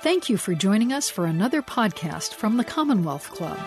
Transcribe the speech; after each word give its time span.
Thank 0.00 0.28
you 0.28 0.36
for 0.36 0.54
joining 0.54 0.92
us 0.92 1.08
for 1.10 1.26
another 1.26 1.60
podcast 1.62 2.34
from 2.34 2.56
the 2.56 2.62
Commonwealth 2.64 3.30
Club. 3.30 3.58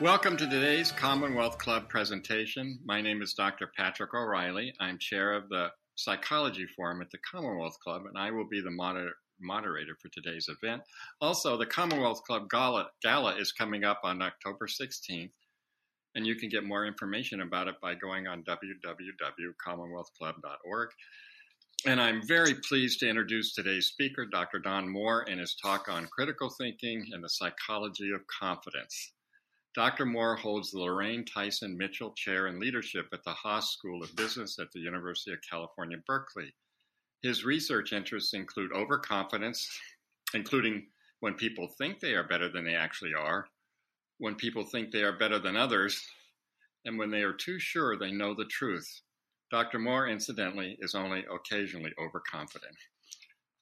Welcome 0.00 0.38
to 0.38 0.48
today's 0.48 0.90
Commonwealth 0.92 1.58
Club 1.58 1.90
presentation. 1.90 2.78
My 2.84 3.02
name 3.02 3.20
is 3.20 3.34
Dr. 3.34 3.70
Patrick 3.76 4.14
O'Reilly. 4.14 4.72
I'm 4.80 4.96
chair 4.98 5.34
of 5.34 5.50
the 5.50 5.68
Psychology 5.96 6.66
Forum 6.74 7.02
at 7.02 7.10
the 7.10 7.18
Commonwealth 7.30 7.76
Club, 7.84 8.06
and 8.06 8.16
I 8.16 8.30
will 8.30 8.48
be 8.48 8.62
the 8.62 8.70
moder- 8.70 9.12
moderator 9.38 9.94
for 10.00 10.08
today's 10.08 10.48
event. 10.48 10.80
Also, 11.20 11.58
the 11.58 11.66
Commonwealth 11.66 12.22
Club 12.24 12.48
Gala, 12.48 12.88
Gala 13.02 13.36
is 13.36 13.52
coming 13.52 13.84
up 13.84 14.00
on 14.02 14.22
October 14.22 14.66
16th, 14.66 15.32
and 16.14 16.26
you 16.26 16.36
can 16.36 16.48
get 16.48 16.64
more 16.64 16.86
information 16.86 17.42
about 17.42 17.68
it 17.68 17.74
by 17.82 17.94
going 17.94 18.26
on 18.26 18.42
www.commonwealthclub.org. 18.44 20.88
And 21.86 21.98
I'm 21.98 22.20
very 22.26 22.54
pleased 22.54 23.00
to 23.00 23.08
introduce 23.08 23.54
today's 23.54 23.86
speaker, 23.86 24.26
Dr. 24.26 24.58
Don 24.58 24.86
Moore, 24.86 25.22
in 25.22 25.38
his 25.38 25.54
talk 25.54 25.88
on 25.88 26.08
critical 26.08 26.50
thinking 26.50 27.06
and 27.12 27.24
the 27.24 27.28
psychology 27.30 28.10
of 28.10 28.20
confidence. 28.26 29.12
Dr. 29.74 30.04
Moore 30.04 30.36
holds 30.36 30.70
the 30.70 30.78
Lorraine 30.78 31.24
Tyson 31.24 31.78
Mitchell 31.78 32.12
Chair 32.12 32.48
in 32.48 32.60
Leadership 32.60 33.06
at 33.14 33.24
the 33.24 33.32
Haas 33.32 33.70
School 33.70 34.02
of 34.02 34.14
Business 34.14 34.58
at 34.58 34.70
the 34.72 34.80
University 34.80 35.32
of 35.32 35.38
California, 35.48 35.96
Berkeley. 36.06 36.52
His 37.22 37.46
research 37.46 37.94
interests 37.94 38.34
include 38.34 38.72
overconfidence, 38.72 39.66
including 40.34 40.86
when 41.20 41.32
people 41.32 41.66
think 41.78 41.98
they 41.98 42.12
are 42.12 42.28
better 42.28 42.50
than 42.50 42.66
they 42.66 42.74
actually 42.74 43.14
are, 43.14 43.46
when 44.18 44.34
people 44.34 44.64
think 44.64 44.90
they 44.90 45.02
are 45.02 45.16
better 45.16 45.38
than 45.38 45.56
others, 45.56 46.06
and 46.84 46.98
when 46.98 47.10
they 47.10 47.22
are 47.22 47.32
too 47.32 47.58
sure 47.58 47.96
they 47.96 48.12
know 48.12 48.34
the 48.34 48.44
truth. 48.44 49.00
Dr. 49.50 49.80
Moore, 49.80 50.06
incidentally, 50.06 50.76
is 50.80 50.94
only 50.94 51.24
occasionally 51.32 51.92
overconfident. 52.00 52.76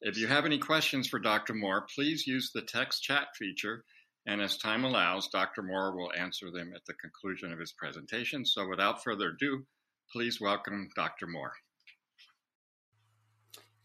If 0.03 0.19
you 0.19 0.27
have 0.27 0.45
any 0.45 0.59
questions 0.59 1.09
for 1.09 1.19
Dr. 1.19 1.55
Moore, 1.55 1.87
please 1.95 2.27
use 2.27 2.51
the 2.53 2.63
text 2.63 3.03
chat 3.03 3.29
feature, 3.35 3.85
and 4.27 4.43
as 4.43 4.59
time 4.59 4.85
allows, 4.85 5.29
Dr. 5.29 5.63
Moore 5.63 5.97
will 5.97 6.13
answer 6.13 6.51
them 6.51 6.73
at 6.77 6.85
the 6.87 6.93
conclusion 6.95 7.53
of 7.53 7.59
his 7.59 7.73
presentation. 7.73 8.45
So 8.45 8.69
without 8.69 9.03
further 9.03 9.31
ado, 9.31 9.65
please 10.13 10.41
welcome 10.41 10.91
Dr. 10.95 11.27
Moore. 11.27 11.55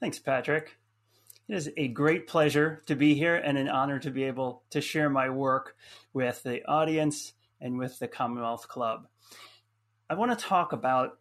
Thanks, 0.01 0.19
Patrick. 0.19 0.75
It 1.47 1.55
is 1.55 1.69
a 1.77 1.87
great 1.87 2.27
pleasure 2.27 2.83
to 2.87 2.95
be 2.95 3.15
here 3.15 3.35
and 3.35 3.57
an 3.57 3.69
honor 3.69 3.99
to 3.99 4.11
be 4.11 4.23
able 4.23 4.63
to 4.71 4.81
share 4.81 5.09
my 5.09 5.29
work 5.29 5.77
with 6.11 6.43
the 6.43 6.65
audience 6.65 7.33
and 7.61 7.79
with 7.79 7.97
the 7.99 8.09
Commonwealth 8.09 8.67
Club. 8.67 9.07
I 10.09 10.15
want 10.15 10.37
to 10.37 10.45
talk 10.45 10.73
about 10.73 11.19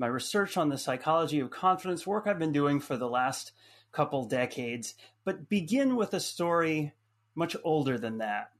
my 0.00 0.06
research 0.06 0.56
on 0.56 0.70
the 0.70 0.78
psychology 0.78 1.40
of 1.40 1.50
confidence, 1.50 2.06
work 2.06 2.26
I've 2.26 2.38
been 2.38 2.52
doing 2.52 2.80
for 2.80 2.96
the 2.96 3.08
last 3.08 3.52
couple 3.92 4.24
decades, 4.24 4.94
but 5.26 5.50
begin 5.50 5.94
with 5.94 6.14
a 6.14 6.20
story 6.20 6.94
much 7.34 7.54
older 7.62 7.98
than 7.98 8.16
that. 8.16 8.50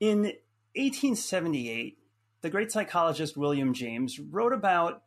In 0.00 0.22
1878, 0.74 1.98
the 2.40 2.48
great 2.48 2.72
psychologist 2.72 3.36
William 3.36 3.74
James 3.74 4.18
wrote 4.18 4.54
about 4.54 5.02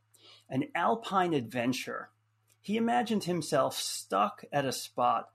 an 0.49 0.65
alpine 0.75 1.33
adventure. 1.33 2.11
He 2.61 2.77
imagined 2.77 3.23
himself 3.23 3.75
stuck 3.75 4.43
at 4.53 4.65
a 4.65 4.71
spot 4.71 5.29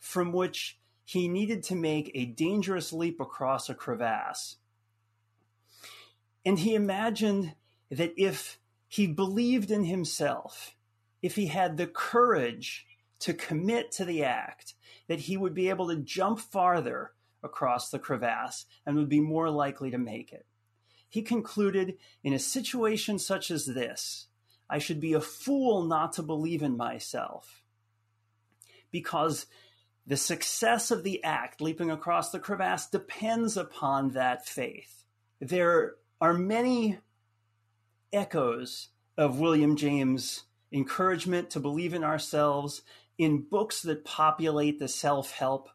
from 0.00 0.32
which 0.32 0.80
he 1.04 1.28
needed 1.28 1.62
to 1.64 1.76
make 1.76 2.10
a 2.14 2.26
dangerous 2.26 2.92
leap 2.92 3.20
across 3.20 3.70
a 3.70 3.74
crevasse. 3.74 4.56
And 6.44 6.58
he 6.58 6.74
imagined 6.74 7.54
that 7.92 8.12
if 8.16 8.58
he 8.92 9.06
believed 9.06 9.70
in 9.70 9.84
himself, 9.84 10.76
if 11.22 11.34
he 11.34 11.46
had 11.46 11.78
the 11.78 11.86
courage 11.86 12.84
to 13.20 13.32
commit 13.32 13.90
to 13.90 14.04
the 14.04 14.22
act, 14.22 14.74
that 15.08 15.20
he 15.20 15.34
would 15.34 15.54
be 15.54 15.70
able 15.70 15.88
to 15.88 15.96
jump 15.96 16.38
farther 16.38 17.12
across 17.42 17.88
the 17.88 17.98
crevasse 17.98 18.66
and 18.84 18.94
would 18.94 19.08
be 19.08 19.18
more 19.18 19.48
likely 19.48 19.90
to 19.90 19.96
make 19.96 20.30
it. 20.30 20.44
He 21.08 21.22
concluded 21.22 21.94
in 22.22 22.34
a 22.34 22.38
situation 22.38 23.18
such 23.18 23.50
as 23.50 23.64
this, 23.64 24.26
I 24.68 24.76
should 24.78 25.00
be 25.00 25.14
a 25.14 25.22
fool 25.22 25.84
not 25.84 26.12
to 26.14 26.22
believe 26.22 26.60
in 26.60 26.76
myself. 26.76 27.62
Because 28.90 29.46
the 30.06 30.18
success 30.18 30.90
of 30.90 31.02
the 31.02 31.24
act, 31.24 31.62
leaping 31.62 31.90
across 31.90 32.28
the 32.28 32.38
crevasse, 32.38 32.90
depends 32.90 33.56
upon 33.56 34.10
that 34.10 34.46
faith. 34.46 35.06
There 35.40 35.94
are 36.20 36.34
many 36.34 36.98
echoes 38.12 38.88
of 39.16 39.40
William 39.40 39.76
James' 39.76 40.44
encouragement 40.72 41.50
to 41.50 41.60
believe 41.60 41.94
in 41.94 42.04
ourselves 42.04 42.82
in 43.18 43.42
books 43.42 43.82
that 43.82 44.04
populate 44.04 44.78
the 44.78 44.88
self 44.88 45.32
help 45.32 45.68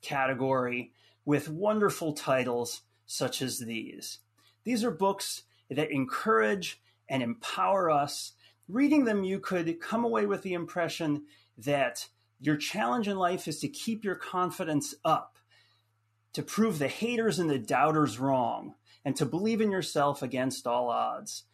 category 0.00 0.92
with 1.24 1.48
wonderful 1.48 2.12
titles 2.12 2.82
such 3.06 3.42
as 3.42 3.58
these. 3.58 4.18
These 4.64 4.84
are 4.84 4.90
books 4.90 5.42
that 5.70 5.90
encourage 5.90 6.80
and 7.08 7.22
empower 7.22 7.90
us. 7.90 8.32
Reading 8.68 9.04
them, 9.04 9.24
you 9.24 9.38
could 9.38 9.80
come 9.80 10.04
away 10.04 10.26
with 10.26 10.42
the 10.42 10.54
impression 10.54 11.24
that 11.58 12.08
your 12.40 12.56
challenge 12.56 13.06
in 13.06 13.16
life 13.16 13.46
is 13.46 13.60
to 13.60 13.68
keep 13.68 14.04
your 14.04 14.14
confidence 14.14 14.94
up, 15.04 15.38
to 16.32 16.42
prove 16.42 16.78
the 16.78 16.88
haters 16.88 17.38
and 17.38 17.48
the 17.48 17.58
doubters 17.58 18.18
wrong, 18.18 18.74
and 19.04 19.14
to 19.16 19.26
believe 19.26 19.60
in 19.60 19.70
yourself 19.70 20.22
against 20.22 20.66
all 20.66 20.88
odds. 20.88 21.44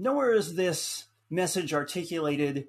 Nowhere 0.00 0.32
is 0.32 0.54
this 0.54 1.06
message 1.28 1.74
articulated 1.74 2.68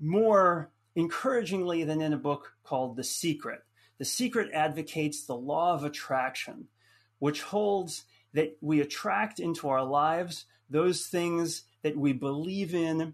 more 0.00 0.70
encouragingly 0.96 1.84
than 1.84 2.00
in 2.00 2.14
a 2.14 2.18
book 2.18 2.54
called 2.64 2.96
The 2.96 3.04
Secret. 3.04 3.60
The 3.98 4.06
Secret 4.06 4.50
advocates 4.54 5.26
the 5.26 5.36
law 5.36 5.74
of 5.74 5.84
attraction, 5.84 6.68
which 7.18 7.42
holds 7.42 8.04
that 8.32 8.56
we 8.62 8.80
attract 8.80 9.40
into 9.40 9.68
our 9.68 9.84
lives 9.84 10.46
those 10.70 11.06
things 11.06 11.64
that 11.82 11.98
we 11.98 12.14
believe 12.14 12.74
in, 12.74 13.12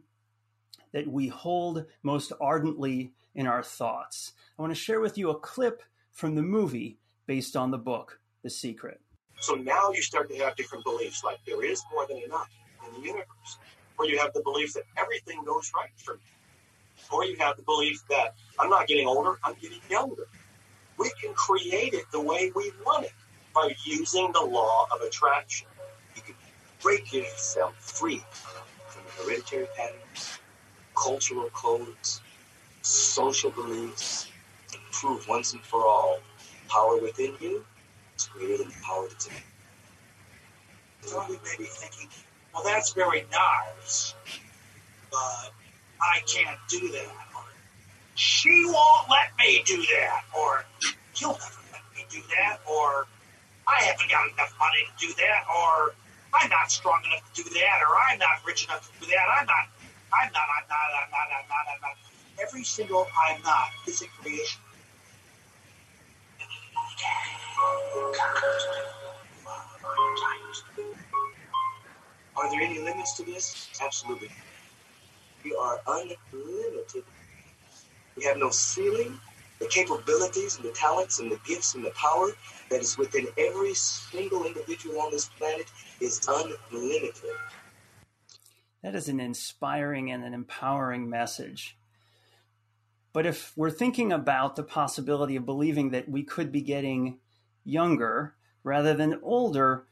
that 0.92 1.08
we 1.08 1.26
hold 1.26 1.86
most 2.04 2.32
ardently 2.40 3.14
in 3.34 3.48
our 3.48 3.64
thoughts. 3.64 4.32
I 4.56 4.62
want 4.62 4.70
to 4.70 4.80
share 4.80 5.00
with 5.00 5.18
you 5.18 5.30
a 5.30 5.40
clip 5.40 5.82
from 6.12 6.36
the 6.36 6.42
movie 6.42 6.98
based 7.26 7.56
on 7.56 7.72
the 7.72 7.78
book, 7.78 8.20
The 8.44 8.50
Secret. 8.50 9.00
So 9.40 9.54
now 9.54 9.90
you 9.90 10.02
start 10.02 10.30
to 10.30 10.36
have 10.36 10.54
different 10.54 10.84
beliefs, 10.84 11.24
like 11.24 11.38
there 11.44 11.64
is 11.64 11.82
more 11.92 12.06
than 12.06 12.18
enough 12.18 12.48
the 12.94 13.06
universe, 13.06 13.58
or 13.98 14.06
you 14.06 14.18
have 14.18 14.32
the 14.32 14.42
belief 14.42 14.74
that 14.74 14.84
everything 14.96 15.44
goes 15.44 15.72
right 15.74 15.90
for 15.96 16.14
me, 16.14 16.20
or 17.12 17.24
you 17.24 17.36
have 17.38 17.56
the 17.56 17.62
belief 17.62 18.02
that 18.10 18.34
I'm 18.58 18.70
not 18.70 18.86
getting 18.86 19.06
older, 19.06 19.38
I'm 19.44 19.54
getting 19.60 19.80
younger. 19.90 20.26
We 20.98 21.10
can 21.20 21.34
create 21.34 21.94
it 21.94 22.04
the 22.12 22.20
way 22.20 22.52
we 22.54 22.72
want 22.84 23.06
it 23.06 23.12
by 23.54 23.74
using 23.84 24.32
the 24.32 24.40
law 24.42 24.86
of 24.92 25.00
attraction. 25.00 25.66
You 26.16 26.22
can 26.22 26.34
break 26.82 27.12
yourself 27.12 27.74
free 27.76 28.22
from 28.86 29.02
hereditary 29.24 29.66
patterns, 29.76 30.38
cultural 30.96 31.50
codes, 31.50 32.20
social 32.82 33.50
beliefs, 33.50 34.28
and 34.72 34.80
prove 34.92 35.26
once 35.28 35.52
and 35.52 35.62
for 35.62 35.84
all 35.86 36.20
power 36.68 36.98
within 37.00 37.34
you 37.40 37.64
is 38.16 38.26
greater 38.26 38.58
than 38.58 38.68
the 38.68 38.74
power 38.82 39.06
that's 39.08 39.26
in 39.26 39.32
you. 39.34 39.40
So 41.02 41.22
you 41.28 41.40
may 41.44 41.56
be 41.58 41.64
thinking, 41.64 42.08
well, 42.54 42.62
that's 42.62 42.92
very 42.92 43.26
nice, 43.32 44.14
but 45.10 45.52
I 46.00 46.20
can't 46.26 46.58
do 46.68 46.88
that. 46.92 47.12
Or, 47.34 47.42
she 48.14 48.64
won't 48.66 49.10
let 49.10 49.36
me 49.38 49.62
do 49.66 49.76
that. 49.82 50.22
Or, 50.38 50.64
you'll 51.16 51.32
never 51.32 51.62
let 51.72 51.82
me 51.96 52.06
do 52.08 52.20
that. 52.30 52.60
Or, 52.70 53.06
I 53.66 53.82
haven't 53.82 54.08
got 54.08 54.30
enough 54.30 54.54
money 54.60 54.86
to 54.86 55.06
do 55.06 55.12
that. 55.14 55.44
Or, 55.50 55.94
I'm 56.32 56.48
not 56.48 56.70
strong 56.70 57.02
enough 57.06 57.32
to 57.34 57.42
do 57.42 57.50
that. 57.50 57.80
Or, 57.82 57.96
I'm 58.08 58.18
not 58.18 58.38
rich 58.46 58.64
enough 58.66 58.90
to 58.92 59.04
do 59.04 59.10
that. 59.10 59.26
I'm 59.40 59.46
not, 59.46 59.66
I'm 60.12 60.30
not, 60.32 60.46
I'm 60.46 60.68
not, 60.68 60.78
I'm 61.02 61.10
not, 61.10 61.26
I'm 61.26 61.48
not, 61.48 61.66
I'm 61.74 61.80
not. 61.82 61.96
Every 62.40 62.64
single 62.64 63.06
I'm 63.26 63.42
not 63.42 63.68
is 63.86 64.02
a 64.02 64.06
creation. 64.22 64.60
Are 72.36 72.50
there 72.50 72.60
any 72.60 72.80
limits 72.80 73.16
to 73.16 73.22
this? 73.24 73.68
Absolutely. 73.82 74.30
We 75.44 75.54
are 75.54 75.80
unlimited. 75.86 77.04
We 78.16 78.24
have 78.24 78.38
no 78.38 78.50
ceiling. 78.50 79.18
The 79.60 79.66
capabilities 79.66 80.56
and 80.56 80.64
the 80.64 80.72
talents 80.72 81.20
and 81.20 81.30
the 81.30 81.38
gifts 81.46 81.74
and 81.74 81.84
the 81.84 81.90
power 81.90 82.30
that 82.70 82.80
is 82.80 82.98
within 82.98 83.26
every 83.38 83.74
single 83.74 84.44
individual 84.44 85.00
on 85.00 85.12
this 85.12 85.26
planet 85.26 85.66
is 86.00 86.20
unlimited. 86.28 87.30
That 88.82 88.94
is 88.94 89.08
an 89.08 89.20
inspiring 89.20 90.10
and 90.10 90.24
an 90.24 90.34
empowering 90.34 91.08
message. 91.08 91.76
But 93.12 93.26
if 93.26 93.52
we're 93.56 93.70
thinking 93.70 94.12
about 94.12 94.56
the 94.56 94.64
possibility 94.64 95.36
of 95.36 95.46
believing 95.46 95.90
that 95.90 96.08
we 96.08 96.24
could 96.24 96.50
be 96.50 96.62
getting 96.62 97.20
younger 97.64 98.34
rather 98.64 98.92
than 98.92 99.20
older, 99.22 99.86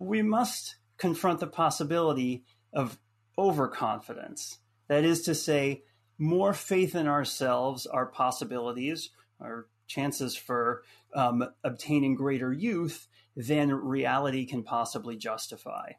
we 0.00 0.20
must 0.20 0.76
confront 0.98 1.40
the 1.40 1.46
possibility 1.46 2.44
of 2.72 2.98
overconfidence. 3.38 4.58
That 4.88 5.04
is 5.04 5.22
to 5.22 5.34
say, 5.34 5.82
more 6.18 6.54
faith 6.54 6.94
in 6.94 7.06
ourselves, 7.06 7.86
our 7.86 8.06
possibilities, 8.06 9.10
our 9.40 9.66
chances 9.86 10.34
for 10.34 10.82
um, 11.14 11.44
obtaining 11.62 12.14
greater 12.14 12.52
youth 12.52 13.08
than 13.36 13.72
reality 13.72 14.46
can 14.46 14.62
possibly 14.62 15.16
justify. 15.16 15.92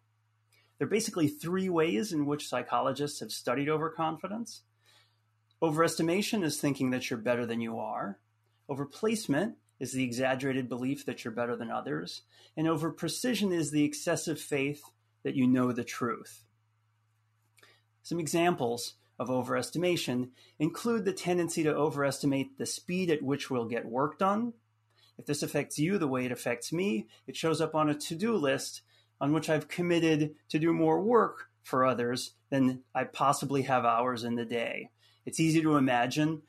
There 0.77 0.88
are 0.88 0.89
basically 0.89 1.27
three 1.27 1.69
ways 1.69 2.11
in 2.11 2.25
which 2.25 2.47
psychologists 2.47 3.19
have 3.19 3.31
studied 3.31 3.69
overconfidence. 3.69 4.61
Overestimation 5.61 6.43
is 6.43 6.59
thinking 6.59 6.91
that 6.91 7.09
you're 7.09 7.19
better 7.19 7.45
than 7.45 7.61
you 7.61 7.79
are. 7.79 8.19
Overplacement 8.69 9.55
is 9.79 9.91
the 9.91 10.03
exaggerated 10.03 10.68
belief 10.69 11.06
that 11.06 11.24
you're 11.24 11.33
better 11.33 11.56
than 11.56 11.71
others. 11.71 12.21
And 12.56 12.68
overprecision 12.68 13.53
is 13.53 13.71
the 13.71 13.83
excessive 13.83 14.39
faith 14.39 14.83
that 15.24 15.35
you 15.35 15.47
know 15.47 15.71
the 15.71 15.83
truth. 15.83 16.45
Some 18.01 18.19
examples 18.19 18.94
of 19.19 19.29
overestimation 19.29 20.29
include 20.59 21.06
the 21.06 21.13
tendency 21.13 21.63
to 21.63 21.75
overestimate 21.75 22.57
the 22.57 22.65
speed 22.65 23.09
at 23.09 23.24
which 23.24 23.50
we'll 23.50 23.65
get 23.65 23.85
work 23.85 24.19
done. 24.19 24.53
If 25.18 25.25
this 25.25 25.44
affects 25.44 25.79
you 25.79 25.97
the 25.97 26.07
way 26.07 26.25
it 26.25 26.31
affects 26.31 26.71
me, 26.71 27.07
it 27.25 27.35
shows 27.35 27.59
up 27.59 27.75
on 27.75 27.89
a 27.89 27.95
to 27.95 28.15
do 28.15 28.35
list 28.35 28.81
on 29.19 29.33
which 29.33 29.50
I've 29.50 29.68
committed 29.68 30.35
to 30.50 30.59
do 30.59 30.71
more 30.71 31.01
work 31.01 31.50
for 31.63 31.85
others 31.85 32.33
than 32.50 32.83
I 32.94 33.03
possibly 33.03 33.63
have 33.63 33.83
hours 33.83 34.24
in 34.24 34.35
the 34.35 34.45
day. 34.45 34.91
It's 35.25 35.39
easy 35.39 35.62
to 35.62 35.75
imagine 35.75 36.44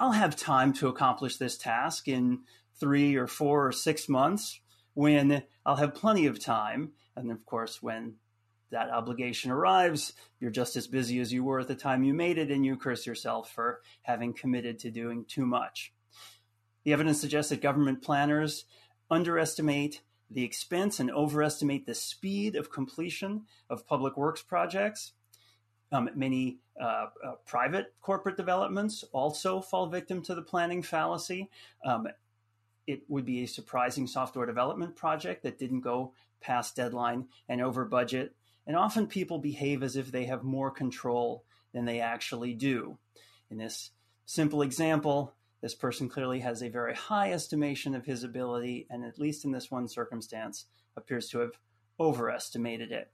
I'll 0.00 0.12
have 0.12 0.36
time 0.36 0.72
to 0.74 0.88
accomplish 0.88 1.36
this 1.36 1.58
task 1.58 2.06
in 2.06 2.40
three 2.78 3.16
or 3.16 3.26
four 3.26 3.66
or 3.66 3.72
six 3.72 4.08
months 4.08 4.60
when 4.94 5.42
I'll 5.66 5.76
have 5.76 5.94
plenty 5.94 6.26
of 6.26 6.38
time. 6.38 6.92
And 7.16 7.30
of 7.32 7.44
course, 7.44 7.82
when 7.82 8.14
that 8.70 8.90
obligation 8.90 9.50
arrives, 9.50 10.12
you're 10.38 10.50
just 10.50 10.76
as 10.76 10.86
busy 10.86 11.18
as 11.18 11.32
you 11.32 11.42
were 11.42 11.60
at 11.60 11.68
the 11.68 11.74
time 11.74 12.04
you 12.04 12.14
made 12.14 12.38
it, 12.38 12.50
and 12.50 12.64
you 12.64 12.76
curse 12.76 13.06
yourself 13.06 13.50
for 13.50 13.80
having 14.02 14.34
committed 14.34 14.78
to 14.80 14.90
doing 14.90 15.24
too 15.26 15.46
much. 15.46 15.92
The 16.84 16.92
evidence 16.92 17.20
suggests 17.20 17.50
that 17.50 17.62
government 17.62 18.02
planners 18.02 18.64
underestimate 19.10 20.02
the 20.30 20.44
expense 20.44 21.00
and 21.00 21.10
overestimate 21.10 21.86
the 21.86 21.94
speed 21.94 22.54
of 22.54 22.70
completion 22.70 23.46
of 23.70 23.86
public 23.86 24.16
works 24.16 24.42
projects. 24.42 25.12
Um, 25.90 26.10
many 26.14 26.58
uh, 26.80 27.06
uh, 27.24 27.32
private 27.46 27.94
corporate 28.02 28.36
developments 28.36 29.04
also 29.12 29.60
fall 29.60 29.86
victim 29.86 30.22
to 30.22 30.34
the 30.34 30.42
planning 30.42 30.82
fallacy. 30.82 31.50
Um, 31.84 32.08
it 32.86 33.02
would 33.08 33.24
be 33.24 33.42
a 33.42 33.46
surprising 33.46 34.06
software 34.06 34.46
development 34.46 34.96
project 34.96 35.42
that 35.44 35.58
didn't 35.58 35.80
go 35.80 36.12
past 36.40 36.76
deadline 36.76 37.26
and 37.48 37.60
over 37.60 37.84
budget 37.84 38.34
and 38.68 38.76
often 38.76 39.06
people 39.06 39.38
behave 39.38 39.82
as 39.82 39.96
if 39.96 40.12
they 40.12 40.26
have 40.26 40.44
more 40.44 40.70
control 40.70 41.42
than 41.72 41.86
they 41.86 42.00
actually 42.00 42.52
do. 42.52 42.98
In 43.50 43.56
this 43.56 43.90
simple 44.26 44.60
example, 44.60 45.32
this 45.62 45.74
person 45.74 46.08
clearly 46.08 46.40
has 46.40 46.62
a 46.62 46.68
very 46.68 46.94
high 46.94 47.32
estimation 47.32 47.94
of 47.94 48.04
his 48.04 48.22
ability, 48.22 48.86
and 48.90 49.04
at 49.04 49.18
least 49.18 49.46
in 49.46 49.52
this 49.52 49.70
one 49.70 49.88
circumstance, 49.88 50.66
appears 50.96 51.30
to 51.30 51.38
have 51.38 51.52
overestimated 51.98 52.92
it. 52.92 53.10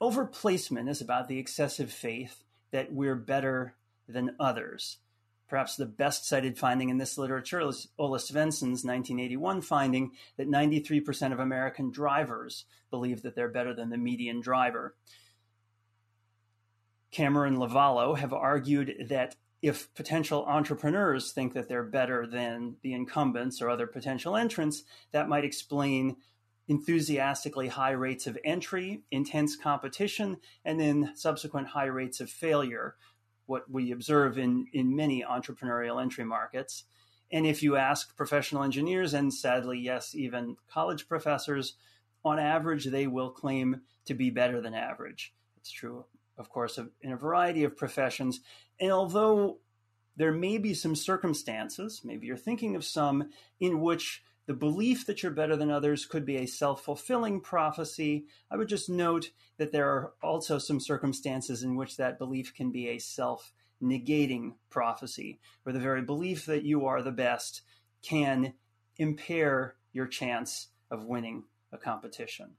Overplacement 0.00 0.88
is 0.88 1.00
about 1.00 1.28
the 1.28 1.38
excessive 1.38 1.90
faith 1.90 2.44
that 2.70 2.92
we're 2.92 3.16
better 3.16 3.74
than 4.08 4.36
others. 4.38 4.98
Perhaps 5.48 5.76
the 5.76 5.86
best 5.86 6.26
cited 6.26 6.58
finding 6.58 6.88
in 6.88 6.98
this 6.98 7.16
literature 7.16 7.60
is 7.60 7.88
Ola 7.98 8.18
Svenson's 8.18 8.84
1981 8.84 9.62
finding 9.62 10.10
that 10.36 10.48
93% 10.48 11.32
of 11.32 11.38
American 11.38 11.90
drivers 11.90 12.64
believe 12.90 13.22
that 13.22 13.36
they're 13.36 13.48
better 13.48 13.72
than 13.72 13.90
the 13.90 13.96
median 13.96 14.40
driver. 14.40 14.96
Cameron 17.10 17.56
Lovallo 17.56 18.18
have 18.18 18.32
argued 18.32 19.06
that 19.08 19.36
if 19.62 19.92
potential 19.94 20.44
entrepreneurs 20.46 21.32
think 21.32 21.54
that 21.54 21.68
they're 21.68 21.82
better 21.82 22.26
than 22.26 22.76
the 22.82 22.92
incumbents 22.92 23.62
or 23.62 23.70
other 23.70 23.86
potential 23.86 24.36
entrants, 24.36 24.82
that 25.12 25.28
might 25.28 25.44
explain 25.44 26.16
enthusiastically 26.68 27.68
high 27.68 27.92
rates 27.92 28.26
of 28.26 28.38
entry, 28.44 29.02
intense 29.10 29.56
competition, 29.56 30.38
and 30.64 30.80
then 30.80 31.12
subsequent 31.14 31.68
high 31.68 31.86
rates 31.86 32.20
of 32.20 32.28
failure, 32.28 32.96
what 33.46 33.70
we 33.70 33.92
observe 33.92 34.38
in, 34.38 34.66
in 34.72 34.96
many 34.96 35.22
entrepreneurial 35.22 36.02
entry 36.02 36.24
markets. 36.24 36.84
And 37.30 37.46
if 37.46 37.62
you 37.62 37.76
ask 37.76 38.16
professional 38.16 38.62
engineers, 38.62 39.14
and 39.14 39.32
sadly, 39.32 39.78
yes, 39.78 40.14
even 40.14 40.56
college 40.68 41.08
professors, 41.08 41.74
on 42.24 42.38
average, 42.38 42.86
they 42.86 43.06
will 43.06 43.30
claim 43.30 43.82
to 44.06 44.14
be 44.14 44.30
better 44.30 44.60
than 44.60 44.74
average. 44.74 45.32
It's 45.56 45.70
true, 45.70 46.06
of 46.36 46.48
course, 46.48 46.78
in 47.00 47.12
a 47.12 47.16
variety 47.16 47.62
of 47.62 47.76
professions. 47.76 48.40
And 48.80 48.90
although 48.90 49.58
there 50.16 50.32
may 50.32 50.58
be 50.58 50.74
some 50.74 50.96
circumstances, 50.96 52.00
maybe 52.04 52.26
you're 52.26 52.36
thinking 52.36 52.74
of 52.74 52.84
some, 52.84 53.30
in 53.60 53.80
which 53.80 54.22
the 54.46 54.54
belief 54.54 55.06
that 55.06 55.22
you're 55.22 55.32
better 55.32 55.56
than 55.56 55.70
others 55.70 56.06
could 56.06 56.24
be 56.24 56.36
a 56.36 56.46
self 56.46 56.82
fulfilling 56.82 57.40
prophecy. 57.40 58.26
I 58.50 58.56
would 58.56 58.68
just 58.68 58.88
note 58.88 59.30
that 59.58 59.72
there 59.72 59.88
are 59.88 60.12
also 60.22 60.58
some 60.58 60.80
circumstances 60.80 61.62
in 61.62 61.76
which 61.76 61.96
that 61.96 62.18
belief 62.18 62.54
can 62.54 62.70
be 62.70 62.88
a 62.88 62.98
self 62.98 63.52
negating 63.82 64.54
prophecy, 64.70 65.40
where 65.62 65.72
the 65.72 65.80
very 65.80 66.02
belief 66.02 66.46
that 66.46 66.64
you 66.64 66.86
are 66.86 67.02
the 67.02 67.12
best 67.12 67.62
can 68.02 68.54
impair 68.98 69.76
your 69.92 70.06
chance 70.06 70.68
of 70.90 71.04
winning 71.04 71.44
a 71.72 71.78
competition. 71.78 72.52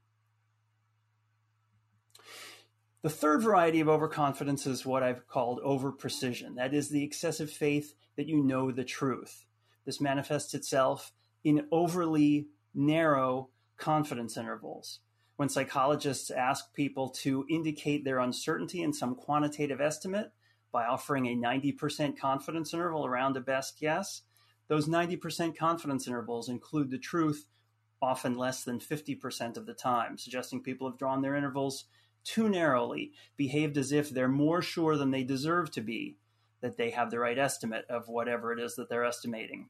The 3.02 3.10
third 3.10 3.42
variety 3.42 3.80
of 3.80 3.88
overconfidence 3.88 4.66
is 4.66 4.84
what 4.84 5.02
I've 5.02 5.26
called 5.26 5.60
overprecision. 5.64 6.56
That 6.56 6.74
is 6.74 6.88
the 6.88 7.04
excessive 7.04 7.50
faith 7.50 7.94
that 8.16 8.26
you 8.26 8.42
know 8.42 8.70
the 8.70 8.84
truth. 8.84 9.44
This 9.86 10.00
manifests 10.00 10.52
itself 10.52 11.12
in 11.44 11.66
overly 11.70 12.48
narrow 12.74 13.50
confidence 13.76 14.36
intervals. 14.36 15.00
When 15.36 15.48
psychologists 15.48 16.30
ask 16.30 16.74
people 16.74 17.10
to 17.22 17.46
indicate 17.48 18.04
their 18.04 18.18
uncertainty 18.18 18.82
in 18.82 18.92
some 18.92 19.14
quantitative 19.14 19.80
estimate 19.80 20.32
by 20.72 20.84
offering 20.84 21.26
a 21.26 21.36
90% 21.36 22.18
confidence 22.18 22.74
interval 22.74 23.06
around 23.06 23.36
a 23.36 23.40
best 23.40 23.78
guess, 23.78 24.22
those 24.66 24.88
90% 24.88 25.56
confidence 25.56 26.06
intervals 26.06 26.48
include 26.48 26.90
the 26.90 26.98
truth 26.98 27.46
often 28.02 28.36
less 28.36 28.64
than 28.64 28.78
50% 28.78 29.56
of 29.56 29.66
the 29.66 29.74
time, 29.74 30.18
suggesting 30.18 30.62
people 30.62 30.88
have 30.88 30.98
drawn 30.98 31.22
their 31.22 31.36
intervals 31.36 31.84
too 32.24 32.48
narrowly, 32.48 33.12
behaved 33.36 33.76
as 33.78 33.92
if 33.92 34.10
they're 34.10 34.28
more 34.28 34.60
sure 34.60 34.96
than 34.96 35.10
they 35.10 35.24
deserve 35.24 35.70
to 35.70 35.80
be 35.80 36.16
that 36.60 36.76
they 36.76 36.90
have 36.90 37.10
the 37.10 37.18
right 37.18 37.38
estimate 37.38 37.84
of 37.88 38.08
whatever 38.08 38.52
it 38.52 38.60
is 38.60 38.74
that 38.74 38.88
they're 38.88 39.04
estimating. 39.04 39.68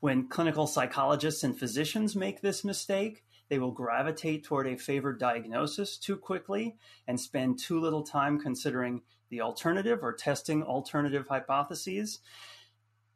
When 0.00 0.28
clinical 0.28 0.66
psychologists 0.66 1.44
and 1.44 1.58
physicians 1.58 2.16
make 2.16 2.40
this 2.40 2.64
mistake, 2.64 3.22
they 3.50 3.58
will 3.58 3.72
gravitate 3.72 4.44
toward 4.44 4.66
a 4.66 4.78
favored 4.78 5.18
diagnosis 5.20 5.98
too 5.98 6.16
quickly 6.16 6.76
and 7.06 7.20
spend 7.20 7.58
too 7.58 7.78
little 7.78 8.02
time 8.02 8.40
considering 8.40 9.02
the 9.28 9.42
alternative 9.42 9.98
or 10.02 10.14
testing 10.14 10.62
alternative 10.62 11.26
hypotheses. 11.28 12.20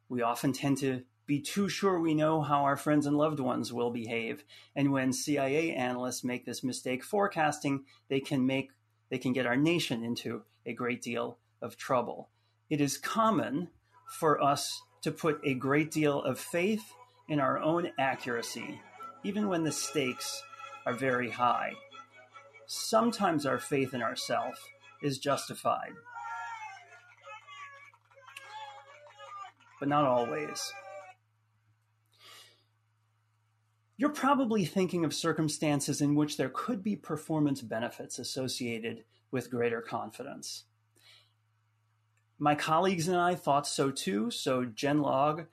We 0.09 0.21
often 0.21 0.53
tend 0.53 0.77
to 0.79 1.01
be 1.25 1.41
too 1.41 1.69
sure 1.69 1.99
we 1.99 2.13
know 2.13 2.41
how 2.41 2.63
our 2.63 2.77
friends 2.77 3.07
and 3.07 3.17
loved 3.17 3.39
ones 3.39 3.73
will 3.73 3.89
behave. 3.89 4.43
And 4.75 4.91
when 4.91 5.11
CIA 5.11 5.73
analysts 5.73 6.23
make 6.23 6.45
this 6.45 6.63
mistake 6.63 7.03
forecasting, 7.03 7.85
they 8.09 8.19
can 8.19 8.45
make 8.45 8.69
they 9.09 9.17
can 9.17 9.33
get 9.33 9.45
our 9.45 9.55
nation 9.55 10.03
into 10.03 10.43
a 10.65 10.73
great 10.73 11.01
deal 11.01 11.37
of 11.61 11.77
trouble. 11.77 12.29
It 12.69 12.81
is 12.81 12.97
common 12.97 13.69
for 14.07 14.41
us 14.41 14.81
to 15.05 15.11
put 15.11 15.39
a 15.43 15.53
great 15.53 15.91
deal 15.91 16.19
of 16.23 16.39
faith 16.39 16.91
in 17.29 17.39
our 17.39 17.59
own 17.59 17.91
accuracy, 17.99 18.81
even 19.23 19.47
when 19.47 19.63
the 19.63 19.71
stakes 19.71 20.41
are 20.87 20.93
very 20.93 21.29
high. 21.29 21.71
Sometimes 22.65 23.45
our 23.45 23.59
faith 23.59 23.93
in 23.93 24.01
ourselves 24.01 24.57
is 25.03 25.19
justified, 25.19 25.91
but 29.79 29.87
not 29.87 30.05
always. 30.05 30.73
You're 33.97 34.09
probably 34.09 34.65
thinking 34.65 35.05
of 35.05 35.13
circumstances 35.13 36.01
in 36.01 36.15
which 36.15 36.35
there 36.35 36.49
could 36.49 36.81
be 36.81 36.95
performance 36.95 37.61
benefits 37.61 38.17
associated 38.17 39.03
with 39.29 39.51
greater 39.51 39.81
confidence. 39.81 40.63
My 42.37 42.55
colleagues 42.55 43.07
and 43.07 43.17
I 43.17 43.35
thought 43.35 43.67
so 43.67 43.91
too. 43.91 44.29
So 44.31 44.65
Jen 44.65 44.99
Logg 44.99 45.45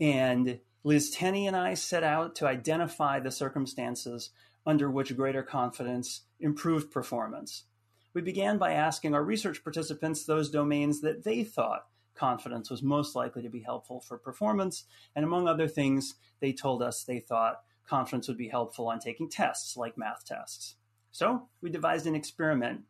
and 0.00 0.60
Liz 0.82 1.10
Tenney 1.10 1.46
and 1.46 1.56
I 1.56 1.74
set 1.74 2.02
out 2.02 2.34
to 2.36 2.46
identify 2.46 3.20
the 3.20 3.30
circumstances 3.30 4.30
under 4.66 4.90
which 4.90 5.16
greater 5.16 5.42
confidence 5.42 6.22
improved 6.40 6.90
performance. 6.90 7.64
We 8.12 8.22
began 8.22 8.58
by 8.58 8.72
asking 8.72 9.14
our 9.14 9.24
research 9.24 9.62
participants 9.62 10.24
those 10.24 10.50
domains 10.50 11.00
that 11.00 11.24
they 11.24 11.44
thought 11.44 11.86
confidence 12.14 12.70
was 12.70 12.82
most 12.82 13.14
likely 13.14 13.42
to 13.42 13.48
be 13.48 13.60
helpful 13.60 14.00
for 14.00 14.16
performance. 14.16 14.84
And 15.14 15.24
among 15.24 15.48
other 15.48 15.68
things, 15.68 16.14
they 16.40 16.52
told 16.52 16.82
us 16.82 17.02
they 17.02 17.18
thought 17.18 17.62
confidence 17.86 18.28
would 18.28 18.38
be 18.38 18.48
helpful 18.48 18.88
on 18.88 19.00
taking 19.00 19.28
tests 19.28 19.76
like 19.76 19.98
math 19.98 20.24
tests. 20.24 20.76
So 21.10 21.48
we 21.60 21.70
devised 21.70 22.06
an 22.06 22.14
experiment 22.14 22.82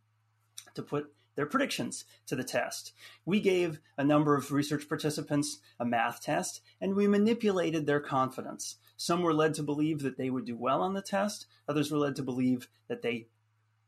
to 0.74 0.82
put 0.82 1.12
their 1.36 1.46
predictions 1.46 2.04
to 2.26 2.36
the 2.36 2.44
test. 2.44 2.92
We 3.24 3.40
gave 3.40 3.80
a 3.98 4.04
number 4.04 4.36
of 4.36 4.52
research 4.52 4.88
participants 4.88 5.58
a 5.78 5.84
math 5.84 6.22
test 6.22 6.60
and 6.80 6.94
we 6.94 7.06
manipulated 7.06 7.86
their 7.86 8.00
confidence. 8.00 8.76
Some 8.96 9.22
were 9.22 9.34
led 9.34 9.54
to 9.54 9.62
believe 9.62 10.02
that 10.02 10.16
they 10.16 10.30
would 10.30 10.44
do 10.44 10.56
well 10.56 10.82
on 10.82 10.94
the 10.94 11.02
test, 11.02 11.46
others 11.68 11.90
were 11.90 11.98
led 11.98 12.16
to 12.16 12.22
believe 12.22 12.68
that 12.88 13.02
they 13.02 13.28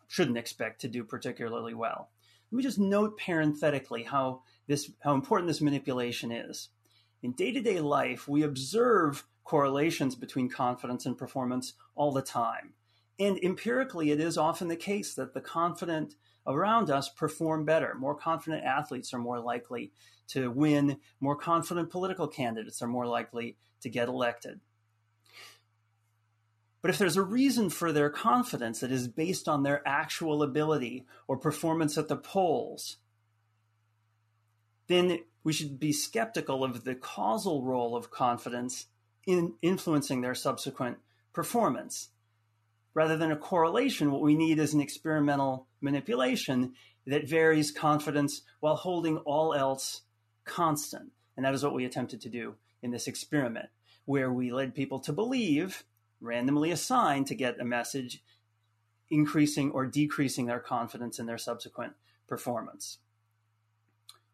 shouldn't 0.08 0.38
expect 0.38 0.80
to 0.80 0.88
do 0.88 1.04
particularly 1.04 1.74
well. 1.74 2.10
Let 2.50 2.56
me 2.56 2.62
just 2.62 2.78
note 2.78 3.18
parenthetically 3.18 4.04
how 4.04 4.42
this 4.66 4.90
how 5.00 5.14
important 5.14 5.48
this 5.48 5.60
manipulation 5.60 6.30
is. 6.30 6.68
In 7.22 7.32
day-to-day 7.32 7.80
life, 7.80 8.28
we 8.28 8.42
observe 8.42 9.26
correlations 9.42 10.14
between 10.14 10.48
confidence 10.48 11.06
and 11.06 11.16
performance 11.16 11.74
all 11.94 12.12
the 12.12 12.22
time. 12.22 12.74
And 13.18 13.38
empirically, 13.42 14.10
it 14.10 14.20
is 14.20 14.36
often 14.36 14.68
the 14.68 14.76
case 14.76 15.14
that 15.14 15.34
the 15.34 15.40
confident 15.40 16.14
around 16.46 16.90
us 16.90 17.08
perform 17.08 17.64
better. 17.64 17.94
More 17.98 18.14
confident 18.14 18.64
athletes 18.64 19.12
are 19.12 19.18
more 19.18 19.40
likely 19.40 19.92
to 20.28 20.50
win. 20.50 20.98
More 21.20 21.36
confident 21.36 21.90
political 21.90 22.28
candidates 22.28 22.82
are 22.82 22.88
more 22.88 23.06
likely 23.06 23.56
to 23.82 23.88
get 23.88 24.08
elected. 24.08 24.60
But 26.82 26.90
if 26.90 26.98
there's 26.98 27.16
a 27.16 27.22
reason 27.22 27.70
for 27.70 27.90
their 27.90 28.10
confidence 28.10 28.80
that 28.80 28.92
is 28.92 29.08
based 29.08 29.48
on 29.48 29.62
their 29.62 29.82
actual 29.86 30.42
ability 30.42 31.04
or 31.26 31.36
performance 31.36 31.98
at 31.98 32.06
the 32.06 32.16
polls, 32.16 32.98
then 34.86 35.18
we 35.42 35.52
should 35.52 35.80
be 35.80 35.92
skeptical 35.92 36.62
of 36.62 36.84
the 36.84 36.94
causal 36.94 37.64
role 37.64 37.96
of 37.96 38.10
confidence 38.10 38.86
in 39.26 39.54
influencing 39.62 40.20
their 40.20 40.34
subsequent 40.34 40.98
performance. 41.32 42.10
Rather 42.96 43.18
than 43.18 43.30
a 43.30 43.36
correlation, 43.36 44.10
what 44.10 44.22
we 44.22 44.34
need 44.34 44.58
is 44.58 44.72
an 44.72 44.80
experimental 44.80 45.66
manipulation 45.82 46.72
that 47.06 47.28
varies 47.28 47.70
confidence 47.70 48.40
while 48.60 48.74
holding 48.74 49.18
all 49.18 49.52
else 49.52 50.00
constant. 50.46 51.12
And 51.36 51.44
that 51.44 51.52
is 51.52 51.62
what 51.62 51.74
we 51.74 51.84
attempted 51.84 52.22
to 52.22 52.30
do 52.30 52.54
in 52.82 52.92
this 52.92 53.06
experiment, 53.06 53.66
where 54.06 54.32
we 54.32 54.50
led 54.50 54.74
people 54.74 54.98
to 55.00 55.12
believe, 55.12 55.84
randomly 56.22 56.70
assigned 56.70 57.26
to 57.26 57.34
get 57.34 57.60
a 57.60 57.66
message, 57.66 58.22
increasing 59.10 59.72
or 59.72 59.84
decreasing 59.84 60.46
their 60.46 60.58
confidence 60.58 61.18
in 61.18 61.26
their 61.26 61.36
subsequent 61.36 61.92
performance. 62.26 62.96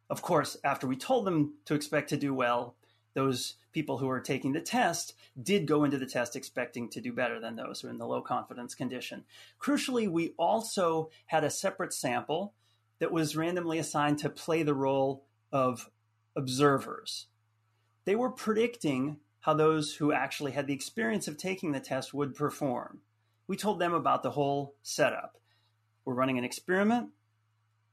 Of 0.09 0.23
course, 0.23 0.57
after 0.63 0.87
we 0.87 0.95
told 0.95 1.27
them 1.27 1.55
to 1.65 1.75
expect 1.75 2.11
to 2.11 2.17
do 2.17 2.33
well, 2.33 2.77
those 3.15 3.55
people 3.73 3.99
who 3.99 4.09
are 4.09 4.21
taking 4.21 4.53
the 4.53 4.61
test 4.61 5.15
did 5.43 5.67
go 5.67 5.85
into 5.85 5.99
the 5.99 6.07
test 6.07 6.37
expecting 6.37 6.89
to 6.91 7.01
do 7.01 7.13
better 7.13 7.41
than 7.41 7.57
those 7.57 7.81
who 7.81 7.89
are 7.89 7.91
in 7.91 7.99
the 7.99 8.07
low 8.07 8.23
confidence 8.23 8.75
condition. 8.75 9.25
Crucially, 9.61 10.09
we 10.09 10.35
also 10.39 11.11
had 11.27 11.45
a 11.45 11.51
separate 11.51 11.93
sample 11.93 12.55
that 12.99 13.13
was 13.13 13.37
randomly 13.37 13.79
assigned 13.79 14.19
to 14.19 14.29
play 14.29 14.63
the 14.63 14.75
role 14.75 15.25
of 15.51 15.91
observers. 16.37 17.27
They 18.05 18.15
were 18.15 18.31
predicting 18.31 19.19
how 19.41 19.55
those 19.55 19.97
who 19.97 20.13
actually 20.13 20.53
had 20.53 20.67
the 20.67 20.75
experience 20.75 21.27
of 21.27 21.37
taking 21.37 21.73
the 21.73 21.81
test 21.81 22.15
would 22.15 22.35
perform. 22.35 23.01
We 23.49 23.57
told 23.57 23.81
them 23.81 23.93
about 23.93 24.23
the 24.23 24.31
whole 24.31 24.77
setup. 24.83 25.37
We're 26.05 26.15
running 26.15 26.39
an 26.39 26.45
experiment. 26.45 27.11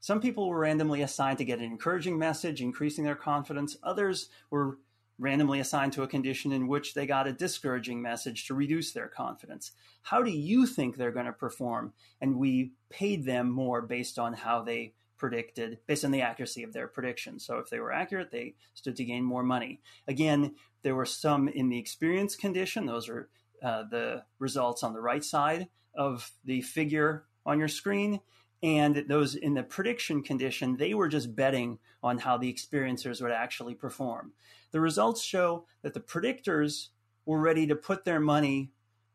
Some 0.00 0.20
people 0.20 0.48
were 0.48 0.60
randomly 0.60 1.02
assigned 1.02 1.38
to 1.38 1.44
get 1.44 1.58
an 1.58 1.64
encouraging 1.64 2.18
message, 2.18 2.62
increasing 2.62 3.04
their 3.04 3.16
confidence. 3.16 3.76
Others 3.82 4.28
were 4.48 4.78
randomly 5.20 5.60
assigned 5.60 5.92
to 5.92 6.02
a 6.02 6.08
condition 6.08 6.50
in 6.50 6.66
which 6.66 6.94
they 6.94 7.06
got 7.06 7.26
a 7.26 7.32
discouraging 7.32 8.00
message 8.00 8.46
to 8.46 8.54
reduce 8.54 8.92
their 8.92 9.06
confidence. 9.06 9.72
How 10.02 10.22
do 10.22 10.30
you 10.30 10.66
think 10.66 10.96
they're 10.96 11.12
going 11.12 11.26
to 11.26 11.32
perform? 11.32 11.92
And 12.20 12.36
we 12.36 12.72
paid 12.88 13.24
them 13.24 13.50
more 13.50 13.82
based 13.82 14.18
on 14.18 14.32
how 14.32 14.62
they 14.62 14.94
predicted, 15.18 15.78
based 15.86 16.04
on 16.04 16.10
the 16.10 16.22
accuracy 16.22 16.62
of 16.62 16.72
their 16.72 16.88
predictions. 16.88 17.44
So 17.44 17.58
if 17.58 17.68
they 17.68 17.78
were 17.78 17.92
accurate, 17.92 18.30
they 18.30 18.54
stood 18.72 18.96
to 18.96 19.04
gain 19.04 19.22
more 19.22 19.42
money. 19.42 19.82
Again, 20.08 20.54
there 20.82 20.94
were 20.94 21.04
some 21.04 21.46
in 21.48 21.68
the 21.68 21.78
experience 21.78 22.34
condition. 22.34 22.86
Those 22.86 23.10
are 23.10 23.28
uh, 23.62 23.84
the 23.90 24.24
results 24.38 24.82
on 24.82 24.94
the 24.94 25.02
right 25.02 25.22
side 25.22 25.68
of 25.94 26.32
the 26.44 26.62
figure 26.62 27.24
on 27.44 27.58
your 27.58 27.68
screen. 27.68 28.20
And 28.62 29.04
those 29.08 29.34
in 29.34 29.54
the 29.54 29.62
prediction 29.62 30.22
condition, 30.22 30.76
they 30.76 30.94
were 30.94 31.08
just 31.08 31.36
betting 31.36 31.78
on 32.02 32.18
how 32.18 32.38
the 32.38 32.52
experiencers 32.52 33.20
would 33.20 33.32
actually 33.32 33.74
perform. 33.74 34.32
The 34.72 34.80
results 34.80 35.22
show 35.22 35.66
that 35.82 35.94
the 35.94 36.00
predictors 36.00 36.88
were 37.26 37.40
ready 37.40 37.66
to 37.66 37.76
put 37.76 38.04
their 38.04 38.20
money 38.20 38.72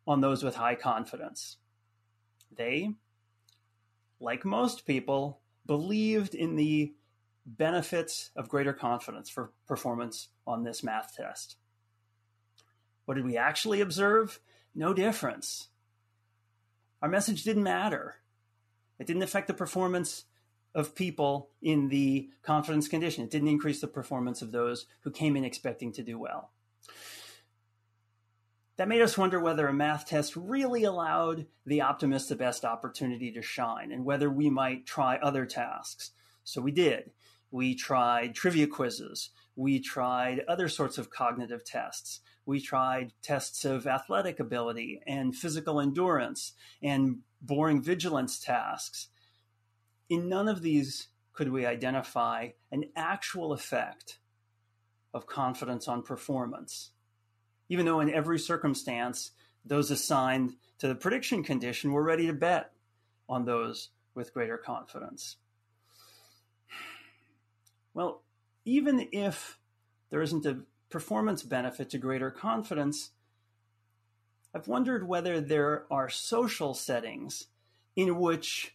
on 0.07 0.21
those 0.21 0.43
with 0.43 0.55
high 0.55 0.75
confidence. 0.75 1.57
They, 2.55 2.93
like 4.19 4.45
most 4.45 4.85
people, 4.85 5.39
believed 5.65 6.35
in 6.35 6.55
the 6.55 6.93
benefits 7.45 8.31
of 8.35 8.49
greater 8.49 8.73
confidence 8.73 9.29
for 9.29 9.51
performance 9.67 10.29
on 10.47 10.63
this 10.63 10.83
math 10.83 11.15
test. 11.15 11.57
What 13.05 13.15
did 13.15 13.25
we 13.25 13.37
actually 13.37 13.81
observe? 13.81 14.39
No 14.73 14.93
difference. 14.93 15.69
Our 17.01 17.09
message 17.09 17.43
didn't 17.43 17.63
matter. 17.63 18.15
It 18.99 19.07
didn't 19.07 19.23
affect 19.23 19.47
the 19.47 19.53
performance 19.53 20.25
of 20.75 20.93
people 20.93 21.49
in 21.61 21.87
the 21.87 22.29
confidence 22.43 22.87
condition. 22.87 23.23
It 23.23 23.31
didn't 23.31 23.47
increase 23.47 23.79
the 23.81 23.87
performance 23.87 24.41
of 24.41 24.51
those 24.51 24.85
who 25.01 25.09
came 25.09 25.37
in 25.37 25.45
expecting 25.45 25.93
to 25.93 26.03
do 26.03 26.19
well. 26.19 26.51
That 28.77 28.89
made 28.89 29.01
us 29.01 29.17
wonder 29.17 29.39
whether 29.39 29.67
a 29.67 29.73
math 29.73 30.05
test 30.05 30.35
really 30.35 30.83
allowed 30.83 31.47
the 31.65 31.81
optimist 31.81 32.27
the 32.27 32.35
best 32.35 32.65
opportunity 32.65 33.31
to 33.31 33.41
shine 33.41 33.89
and 33.89 34.03
whether 34.03 34.29
we 34.29 34.49
might 34.49 34.85
try 34.85 35.15
other 35.15 35.45
tasks. 35.45 36.11
So 36.43 36.61
we 36.61 36.71
did. 36.71 37.11
We 37.51 37.73
tried 37.73 38.35
trivia 38.35 38.67
quizzes. 38.67 39.29
We 39.55 39.79
tried 39.79 40.41
other 40.45 40.67
sorts 40.67 40.97
of 40.97 41.09
cognitive 41.09 41.63
tests. 41.63 42.19
We 42.45 42.59
tried 42.59 43.13
tests 43.23 43.63
of 43.63 43.87
athletic 43.87 44.41
ability 44.41 44.99
and 45.07 45.33
physical 45.33 45.79
endurance 45.79 46.51
and 46.83 47.19
boring 47.41 47.81
vigilance 47.81 48.39
tasks. 48.39 49.07
In 50.09 50.29
none 50.29 50.47
of 50.47 50.61
these 50.61 51.07
could 51.33 51.51
we 51.51 51.65
identify 51.65 52.49
an 52.71 52.85
actual 52.95 53.51
effect 53.51 54.19
of 55.13 55.27
confidence 55.27 55.87
on 55.87 56.03
performance, 56.03 56.91
even 57.69 57.85
though 57.85 57.99
in 57.99 58.13
every 58.13 58.37
circumstance, 58.37 59.31
those 59.65 59.89
assigned 59.89 60.55
to 60.77 60.87
the 60.87 60.95
prediction 60.95 61.43
condition 61.43 61.91
were 61.91 62.03
ready 62.03 62.27
to 62.27 62.33
bet 62.33 62.71
on 63.27 63.45
those 63.45 63.89
with 64.13 64.33
greater 64.33 64.57
confidence. 64.57 65.37
Well, 67.93 68.23
even 68.65 69.07
if 69.11 69.57
there 70.09 70.21
isn't 70.21 70.45
a 70.45 70.59
performance 70.89 71.43
benefit 71.43 71.89
to 71.91 71.97
greater 71.97 72.29
confidence, 72.29 73.11
I've 74.53 74.67
wondered 74.67 75.07
whether 75.07 75.41
there 75.41 75.85
are 75.89 76.09
social 76.09 76.73
settings 76.73 77.47
in 77.95 78.19
which 78.19 78.74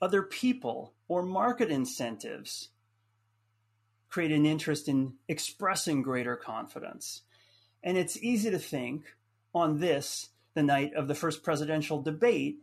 other 0.00 0.22
people 0.22 0.94
or 1.08 1.22
market 1.22 1.70
incentives 1.70 2.70
create 4.08 4.32
an 4.32 4.46
interest 4.46 4.88
in 4.88 5.14
expressing 5.28 6.02
greater 6.02 6.36
confidence. 6.36 7.22
And 7.82 7.98
it's 7.98 8.16
easy 8.16 8.50
to 8.50 8.58
think 8.58 9.04
on 9.54 9.80
this, 9.80 10.28
the 10.54 10.62
night 10.62 10.94
of 10.94 11.08
the 11.08 11.14
first 11.14 11.42
presidential 11.42 12.00
debate 12.00 12.58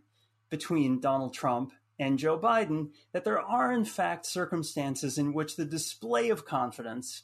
between 0.49 0.99
Donald 0.99 1.33
Trump 1.33 1.73
and 1.99 2.17
Joe 2.17 2.39
Biden 2.39 2.89
that 3.11 3.25
there 3.25 3.39
are, 3.39 3.71
in 3.71 3.85
fact, 3.85 4.25
circumstances 4.25 5.17
in 5.17 5.33
which 5.33 5.55
the 5.55 5.65
display 5.65 6.29
of 6.29 6.45
confidence 6.45 7.23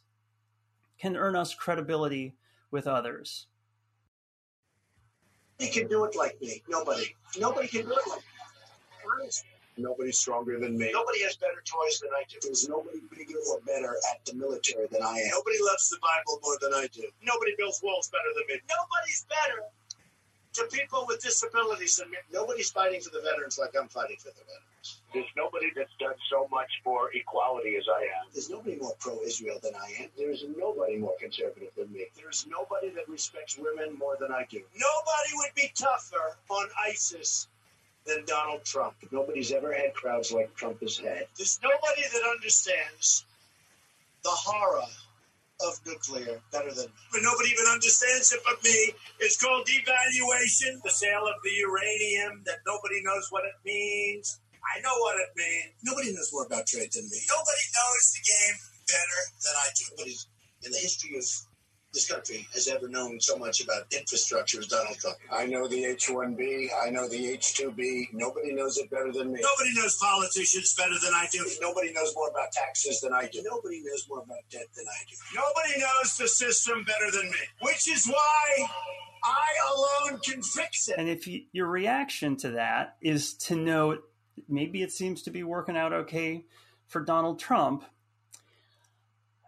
can 1.00 1.16
earn 1.16 1.36
us 1.36 1.56
credibility 1.56 2.36
with 2.70 2.86
others. 2.86 3.48
Nobody 5.60 5.80
can 5.80 5.88
do 5.88 6.04
it 6.04 6.16
like 6.16 6.40
me. 6.42 6.64
Nobody. 6.68 7.16
Nobody 7.40 7.68
can 7.68 7.84
do 7.84 7.92
it 7.94 8.10
like 8.10 8.20
me. 8.20 9.30
Nobody's 9.78 10.18
stronger 10.18 10.60
than 10.60 10.78
me. 10.78 10.92
Nobody 10.92 11.22
has 11.24 11.36
better 11.38 11.62
toys 11.64 12.00
than 12.02 12.10
I 12.12 12.24
do. 12.30 12.38
There's 12.42 12.68
nobody 12.68 13.00
bigger 13.14 13.38
or 13.52 13.60
better 13.62 13.94
at 14.12 14.26
the 14.26 14.34
military 14.34 14.88
than 14.92 15.04
I 15.04 15.20
am. 15.20 15.30
Nobody 15.30 15.58
loves 15.62 15.90
the 15.90 16.00
Bible 16.02 16.42
more 16.44 16.58
than 16.62 16.74
I 16.74 16.88
do. 16.92 17.06
Nobody 17.22 17.54
builds 17.58 17.82
walls 17.84 18.10
better 18.10 18.34
than 18.34 18.46
me. 18.50 18.62
Nobody's 18.66 19.26
better 19.30 19.70
to 20.58 20.66
people 20.76 21.06
with 21.08 21.22
disabilities 21.22 21.98
than 21.98 22.10
me. 22.10 22.18
Nobody's 22.34 22.72
fighting 22.72 23.02
for 23.02 23.12
the 23.12 23.22
veterans 23.22 23.60
like 23.60 23.76
I'm 23.80 23.88
fighting 23.88 24.18
for 24.18 24.30
the 24.34 24.42
veterans. 24.42 25.02
There's 25.14 25.30
nobody 25.36 25.68
that's 25.76 25.94
done 26.00 26.18
so 26.30 26.48
much 26.50 26.70
for 26.84 27.12
equality 27.14 27.76
as 27.78 27.86
I 27.88 28.02
am. 28.02 28.34
There's 28.34 28.50
nobody 28.50 28.78
more 28.78 28.96
pro-Israel 29.00 29.60
than 29.62 29.76
I 29.76 30.04
am. 30.04 30.10
There's 30.18 30.44
nobody 30.58 30.98
more 30.98 31.14
conservative 31.20 31.70
than 31.78 31.92
me. 31.94 32.06
There's 32.16 32.48
nobody 32.50 32.90
that 32.92 33.08
respects 33.08 33.58
women 33.58 33.98
more 33.98 34.18
than 34.20 34.32
I 34.32 34.46
do. 34.50 34.62
Nobody 34.74 35.32
would 35.36 35.54
be 35.56 35.72
tougher 35.76 36.38
on 36.50 36.68
ISIS 36.88 37.48
than 38.08 38.26
Donald 38.26 38.64
Trump. 38.64 38.96
Nobody's 39.12 39.52
ever 39.52 39.74
had 39.74 39.94
crowds 39.94 40.32
like 40.32 40.54
Trump 40.56 40.82
has 40.82 40.98
had. 40.98 41.28
There's 41.38 41.60
nobody 41.62 42.04
that 42.14 42.24
understands 42.30 43.26
the 44.24 44.32
horror 44.32 44.88
of 45.62 45.80
nuclear 45.86 46.40
better 46.52 46.72
than 46.72 46.86
me. 46.86 47.02
But 47.12 47.22
nobody 47.24 47.50
even 47.50 47.66
understands 47.72 48.32
it 48.32 48.40
but 48.46 48.64
me. 48.64 48.94
It's 49.20 49.42
called 49.42 49.68
devaluation, 49.68 50.82
the 50.84 50.90
sale 50.90 51.28
of 51.28 51.36
the 51.44 51.52
uranium 51.52 52.44
that 52.46 52.60
nobody 52.66 53.02
knows 53.04 53.28
what 53.30 53.44
it 53.46 53.56
means. 53.66 54.40
I 54.64 54.80
know 54.82 54.96
what 55.00 55.18
it 55.18 55.30
means. 55.36 55.74
Nobody 55.84 56.14
knows 56.14 56.32
more 56.32 56.46
about 56.46 56.68
trade 56.68 56.92
than 56.94 57.06
me. 57.10 57.20
Nobody 57.30 57.66
knows 57.76 58.04
the 58.14 58.24
game 58.24 58.56
better 58.88 59.20
than 59.44 59.54
I 59.58 59.68
do. 59.76 59.84
Nobody's 59.98 60.28
in 60.64 60.72
the 60.72 60.78
history 60.78 61.18
of 61.18 61.26
this 61.94 62.12
country 62.12 62.48
has 62.54 62.68
ever 62.68 62.88
known 62.88 63.20
so 63.20 63.38
much 63.38 63.64
about 63.64 63.92
infrastructure 63.92 64.60
as 64.60 64.68
Donald 64.68 64.98
Trump. 64.98 65.18
I 65.32 65.46
know 65.46 65.68
the 65.68 65.86
H-1B. 65.86 66.68
I 66.86 66.90
know 66.90 67.08
the 67.08 67.28
H-2B. 67.28 68.14
Nobody 68.14 68.54
knows 68.54 68.78
it 68.78 68.90
better 68.90 69.12
than 69.12 69.32
me. 69.32 69.40
Nobody 69.42 69.74
knows 69.76 69.98
politicians 69.98 70.76
better 70.76 70.96
than 71.04 71.14
I 71.14 71.28
do. 71.32 71.46
Nobody 71.62 71.94
knows 71.94 72.14
more 72.16 72.30
about 72.30 72.52
taxes 72.52 73.02
than 73.02 73.14
I 73.14 73.28
do. 73.32 73.42
Nobody 73.44 73.82
knows 73.84 74.06
more 74.10 74.20
about 74.20 74.38
debt 74.52 74.68
than 74.76 74.86
I 74.88 75.02
do. 75.10 75.16
Nobody 75.34 75.80
knows 75.80 76.18
the 76.18 76.28
system 76.28 76.84
better 76.84 77.12
than 77.12 77.32
me, 77.32 77.38
which 77.62 77.90
is 77.90 78.06
why 78.06 78.68
I 79.24 79.48
alone 79.76 80.20
can 80.20 80.42
fix 80.42 80.90
it. 80.90 80.96
And 80.98 81.10
if 81.10 81.28
you, 81.28 81.44
your 81.52 81.68
reaction 81.68 82.36
to 82.38 82.52
that 82.52 82.98
is 83.02 83.34
to 83.36 83.56
note 83.56 84.04
maybe 84.48 84.84
it 84.84 84.92
seems 84.92 85.24
to 85.24 85.32
be 85.32 85.44
working 85.44 85.78
out 85.78 85.94
okay 85.94 86.46
for 86.86 87.02
Donald 87.02 87.40
Trump, 87.40 87.84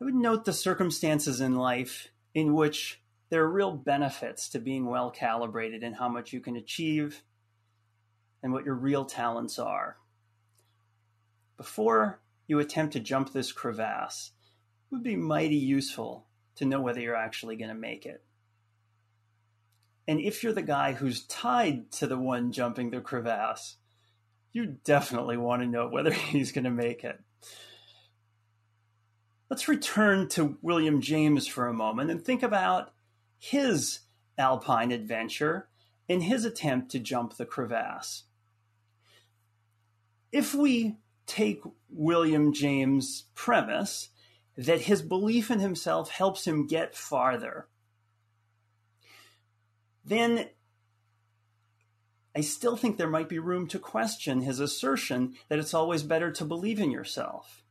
I 0.02 0.06
would 0.06 0.16
note 0.16 0.46
the 0.46 0.54
circumstances 0.54 1.42
in 1.42 1.56
life 1.56 2.10
in 2.40 2.54
which 2.54 3.02
there 3.30 3.44
are 3.44 3.52
real 3.52 3.74
benefits 3.74 4.50
to 4.50 4.60
being 4.60 4.86
well 4.86 5.12
calibrated 5.12 5.84
in 5.84 5.94
how 5.94 6.10
much 6.10 6.34
you 6.34 6.40
can 6.40 6.56
achieve 6.56 7.24
and 8.42 8.52
what 8.54 8.66
your 8.66 8.76
real 8.76 9.06
talents 9.06 9.60
are. 9.60 9.98
Before 11.58 12.22
you 12.48 12.60
attempt 12.60 12.94
to 12.94 13.00
jump 13.00 13.32
this 13.32 13.52
crevasse, 13.52 14.32
it 14.92 14.96
would 14.96 15.04
be 15.04 15.16
mighty 15.16 15.56
useful 15.56 16.26
to 16.56 16.66
know 16.66 16.82
whether 16.82 17.00
you're 17.00 17.16
actually 17.16 17.56
going 17.56 17.70
to 17.70 17.76
make 17.76 18.06
it. 18.06 18.24
And 20.08 20.20
if 20.20 20.42
you're 20.42 20.54
the 20.54 20.64
guy 20.64 20.94
who's 20.94 21.26
tied 21.26 21.92
to 21.92 22.08
the 22.08 22.18
one 22.18 22.52
jumping 22.52 22.90
the 22.90 23.00
crevasse, 23.00 23.78
you 24.52 24.78
definitely 24.84 25.38
want 25.38 25.62
to 25.62 25.68
know 25.68 25.88
whether 25.88 26.12
he's 26.32 26.52
going 26.52 26.64
to 26.64 26.72
make 26.72 27.04
it. 27.04 27.20
Let's 29.50 29.68
return 29.68 30.30
to 30.30 30.58
William 30.62 31.02
James 31.02 31.48
for 31.48 31.68
a 31.68 31.74
moment 31.74 32.12
and 32.12 32.24
think 32.24 32.44
about 32.44 32.94
his 33.40 34.02
alpine 34.38 34.92
adventure 34.92 35.68
in 36.08 36.22
his 36.22 36.46
attempt 36.46 36.92
to 36.92 37.00
jump 37.00 37.36
the 37.36 37.46
crevasse. 37.46 38.24
If 40.32 40.54
we 40.54 40.98
take 41.26 41.62
William 41.90 42.54
James' 42.54 43.26
premise 43.34 44.10
that 44.56 44.82
his 44.82 45.02
belief 45.02 45.50
in 45.50 45.60
himself 45.60 46.12
helps 46.12 46.46
him 46.46 46.68
get 46.68 46.96
farther, 46.96 47.68
then 50.06 50.50
I 52.36 52.42
still 52.42 52.76
think 52.76 52.98
there 52.98 53.10
might 53.10 53.30
be 53.30 53.40
room 53.40 53.68
to 53.70 53.80
question 53.80 54.42
his 54.42 54.60
assertion 54.60 55.34
that 55.48 55.58
it's 55.58 55.74
always 55.74 56.04
better 56.04 56.32
to 56.34 56.46
believe 56.46 56.80
in 56.80 56.92
yourself. 56.92 57.64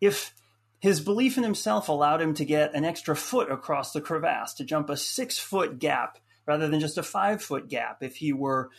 If 0.00 0.34
his 0.80 1.00
belief 1.00 1.36
in 1.36 1.42
himself 1.42 1.88
allowed 1.88 2.20
him 2.20 2.34
to 2.34 2.44
get 2.44 2.74
an 2.74 2.84
extra 2.84 3.16
foot 3.16 3.50
across 3.50 3.92
the 3.92 4.00
crevasse, 4.00 4.54
to 4.54 4.64
jump 4.64 4.90
a 4.90 4.96
six 4.96 5.38
foot 5.38 5.78
gap 5.78 6.18
rather 6.46 6.68
than 6.68 6.80
just 6.80 6.98
a 6.98 7.02
five 7.02 7.42
foot 7.42 7.68
gap 7.68 8.02
if 8.02 8.16
he 8.16 8.32
were 8.32 8.70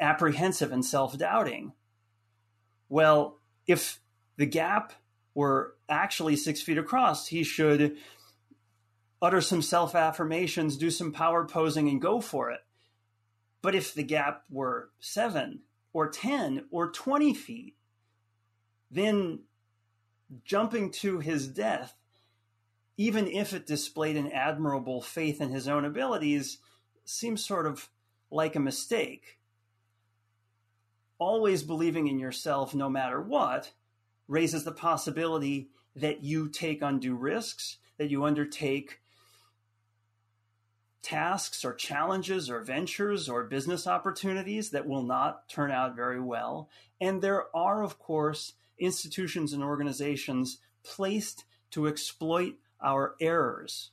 apprehensive 0.00 0.72
and 0.72 0.84
self 0.84 1.16
doubting. 1.18 1.72
Well, 2.88 3.38
if 3.66 4.00
the 4.36 4.46
gap 4.46 4.92
were 5.34 5.74
actually 5.88 6.36
six 6.36 6.62
feet 6.62 6.78
across, 6.78 7.26
he 7.26 7.44
should 7.44 7.96
utter 9.20 9.40
some 9.40 9.62
self 9.62 9.94
affirmations, 9.94 10.76
do 10.76 10.90
some 10.90 11.12
power 11.12 11.44
posing, 11.46 11.88
and 11.88 12.00
go 12.00 12.20
for 12.20 12.50
it. 12.50 12.60
But 13.62 13.74
if 13.74 13.94
the 13.94 14.04
gap 14.04 14.44
were 14.50 14.90
seven 15.00 15.60
or 15.92 16.08
10 16.08 16.66
or 16.70 16.90
20 16.90 17.34
feet, 17.34 17.74
then 18.90 19.40
jumping 20.44 20.90
to 20.90 21.20
his 21.20 21.48
death, 21.48 21.96
even 22.96 23.26
if 23.26 23.52
it 23.52 23.66
displayed 23.66 24.16
an 24.16 24.32
admirable 24.32 25.00
faith 25.00 25.40
in 25.40 25.50
his 25.50 25.68
own 25.68 25.84
abilities, 25.84 26.58
seems 27.04 27.44
sort 27.44 27.66
of 27.66 27.88
like 28.30 28.56
a 28.56 28.60
mistake. 28.60 29.38
Always 31.18 31.62
believing 31.62 32.08
in 32.08 32.18
yourself, 32.18 32.74
no 32.74 32.88
matter 32.88 33.20
what, 33.20 33.72
raises 34.28 34.64
the 34.64 34.72
possibility 34.72 35.68
that 35.94 36.22
you 36.22 36.48
take 36.48 36.82
undue 36.82 37.14
risks, 37.14 37.78
that 37.96 38.10
you 38.10 38.24
undertake 38.24 39.00
tasks 41.02 41.64
or 41.64 41.72
challenges 41.72 42.50
or 42.50 42.60
ventures 42.60 43.28
or 43.28 43.44
business 43.44 43.86
opportunities 43.86 44.70
that 44.70 44.86
will 44.86 45.04
not 45.04 45.48
turn 45.48 45.70
out 45.70 45.94
very 45.94 46.20
well. 46.20 46.68
And 47.00 47.22
there 47.22 47.44
are, 47.56 47.84
of 47.84 47.98
course, 47.98 48.54
institutions 48.78 49.52
and 49.52 49.62
organizations 49.62 50.58
placed 50.84 51.44
to 51.70 51.86
exploit 51.86 52.54
our 52.80 53.14
errors 53.20 53.90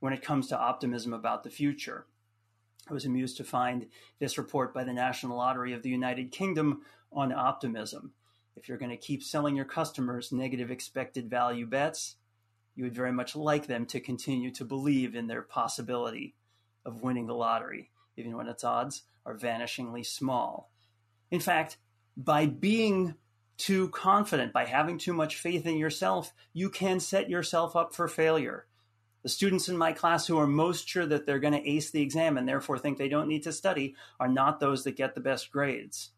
when 0.00 0.12
it 0.12 0.22
comes 0.22 0.48
to 0.48 0.58
optimism 0.58 1.12
about 1.12 1.42
the 1.42 1.50
future. 1.50 2.06
I 2.88 2.94
was 2.94 3.04
amused 3.04 3.36
to 3.38 3.44
find 3.44 3.86
this 4.20 4.38
report 4.38 4.72
by 4.72 4.84
the 4.84 4.92
National 4.92 5.36
Lottery 5.36 5.72
of 5.72 5.82
the 5.82 5.90
United 5.90 6.30
Kingdom 6.30 6.82
on 7.12 7.32
optimism. 7.32 8.12
If 8.54 8.68
you're 8.68 8.78
going 8.78 8.90
to 8.90 8.96
keep 8.96 9.22
selling 9.22 9.56
your 9.56 9.64
customers 9.64 10.32
negative 10.32 10.70
expected 10.70 11.28
value 11.28 11.66
bets, 11.66 12.16
you 12.74 12.84
would 12.84 12.94
very 12.94 13.12
much 13.12 13.34
like 13.34 13.66
them 13.66 13.86
to 13.86 14.00
continue 14.00 14.50
to 14.52 14.64
believe 14.64 15.14
in 15.14 15.26
their 15.26 15.42
possibility 15.42 16.34
of 16.84 17.02
winning 17.02 17.26
the 17.26 17.34
lottery, 17.34 17.90
even 18.16 18.36
when 18.36 18.46
its 18.46 18.64
odds 18.64 19.02
are 19.24 19.36
vanishingly 19.36 20.06
small. 20.06 20.70
In 21.30 21.40
fact, 21.40 21.78
by 22.16 22.46
being 22.46 23.14
too 23.56 23.88
confident, 23.88 24.52
by 24.52 24.64
having 24.64 24.98
too 24.98 25.12
much 25.12 25.36
faith 25.36 25.66
in 25.66 25.76
yourself, 25.76 26.32
you 26.52 26.68
can 26.70 27.00
set 27.00 27.30
yourself 27.30 27.74
up 27.74 27.94
for 27.94 28.08
failure. 28.08 28.66
The 29.22 29.28
students 29.28 29.68
in 29.68 29.76
my 29.76 29.92
class 29.92 30.26
who 30.26 30.38
are 30.38 30.46
most 30.46 30.88
sure 30.88 31.06
that 31.06 31.26
they're 31.26 31.40
going 31.40 31.54
to 31.54 31.68
ace 31.68 31.90
the 31.90 32.02
exam 32.02 32.36
and 32.36 32.48
therefore 32.48 32.78
think 32.78 32.96
they 32.96 33.08
don't 33.08 33.28
need 33.28 33.42
to 33.42 33.52
study 33.52 33.96
are 34.20 34.28
not 34.28 34.60
those 34.60 34.84
that 34.84 34.96
get 34.96 35.14
the 35.14 35.20
best 35.20 35.50
grades. 35.50 36.10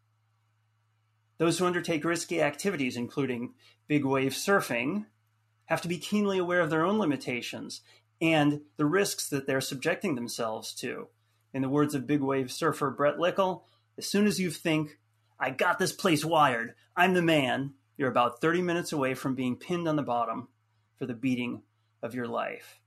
Those 1.39 1.57
who 1.57 1.65
undertake 1.65 2.03
risky 2.03 2.41
activities, 2.41 2.97
including 2.97 3.53
big 3.87 4.05
wave 4.05 4.33
surfing, 4.33 5.05
have 5.65 5.81
to 5.81 5.87
be 5.87 5.97
keenly 5.97 6.37
aware 6.37 6.61
of 6.61 6.69
their 6.69 6.85
own 6.85 6.99
limitations 6.99 7.81
and 8.21 8.61
the 8.77 8.85
risks 8.85 9.29
that 9.29 9.47
they're 9.47 9.61
subjecting 9.61 10.15
themselves 10.15 10.73
to. 10.75 11.07
In 11.53 11.61
the 11.61 11.69
words 11.69 11.95
of 11.95 12.05
big 12.05 12.21
wave 12.21 12.51
surfer 12.51 12.91
Brett 12.91 13.17
Lickle, 13.17 13.63
as 13.97 14.05
soon 14.05 14.27
as 14.27 14.39
you 14.39 14.51
think 14.51 14.98
I 15.39 15.51
got 15.51 15.79
this 15.79 15.93
place 15.93 16.25
wired. 16.25 16.73
I'm 16.95 17.13
the 17.13 17.21
man. 17.21 17.73
You're 17.97 18.09
about 18.09 18.41
30 18.41 18.61
minutes 18.61 18.91
away 18.91 19.13
from 19.13 19.35
being 19.35 19.55
pinned 19.55 19.87
on 19.87 19.95
the 19.95 20.03
bottom 20.03 20.49
for 20.97 21.05
the 21.05 21.13
beating 21.13 21.63
of 22.01 22.13
your 22.13 22.27
life. 22.27 22.79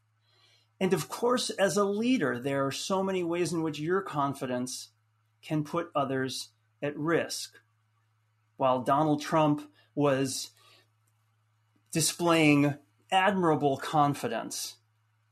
And 0.79 0.93
of 0.93 1.09
course, 1.09 1.51
as 1.51 1.77
a 1.77 1.85
leader, 1.85 2.39
there 2.39 2.67
are 2.67 2.73
so 2.73 3.03
many 3.03 3.23
ways 3.23 3.53
in 3.53 3.63
which 3.63 3.79
your 3.79 4.03
confidence 4.03 4.89
can 5.41 5.65
put 5.65 5.91
others 5.95 6.49
at 6.83 6.97
risk. 6.99 7.55
While 8.57 8.83
Donald 8.83 9.23
Trump 9.23 9.63
was 9.95 10.51
displaying 11.93 12.75
admirable 13.11 13.77
confidence 13.77 14.77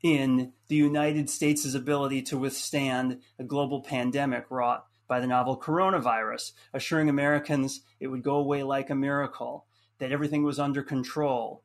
in 0.02 0.52
the 0.68 0.76
United 0.76 1.28
States' 1.28 1.74
ability 1.74 2.22
to 2.22 2.38
withstand 2.38 3.20
a 3.38 3.44
global 3.44 3.82
pandemic 3.82 4.46
wrought 4.50 4.86
by 5.10 5.18
the 5.18 5.26
novel 5.26 5.58
coronavirus, 5.58 6.52
assuring 6.72 7.08
Americans 7.08 7.80
it 7.98 8.06
would 8.06 8.22
go 8.22 8.36
away 8.36 8.62
like 8.62 8.90
a 8.90 8.94
miracle, 8.94 9.66
that 9.98 10.12
everything 10.12 10.44
was 10.44 10.60
under 10.60 10.84
control, 10.84 11.64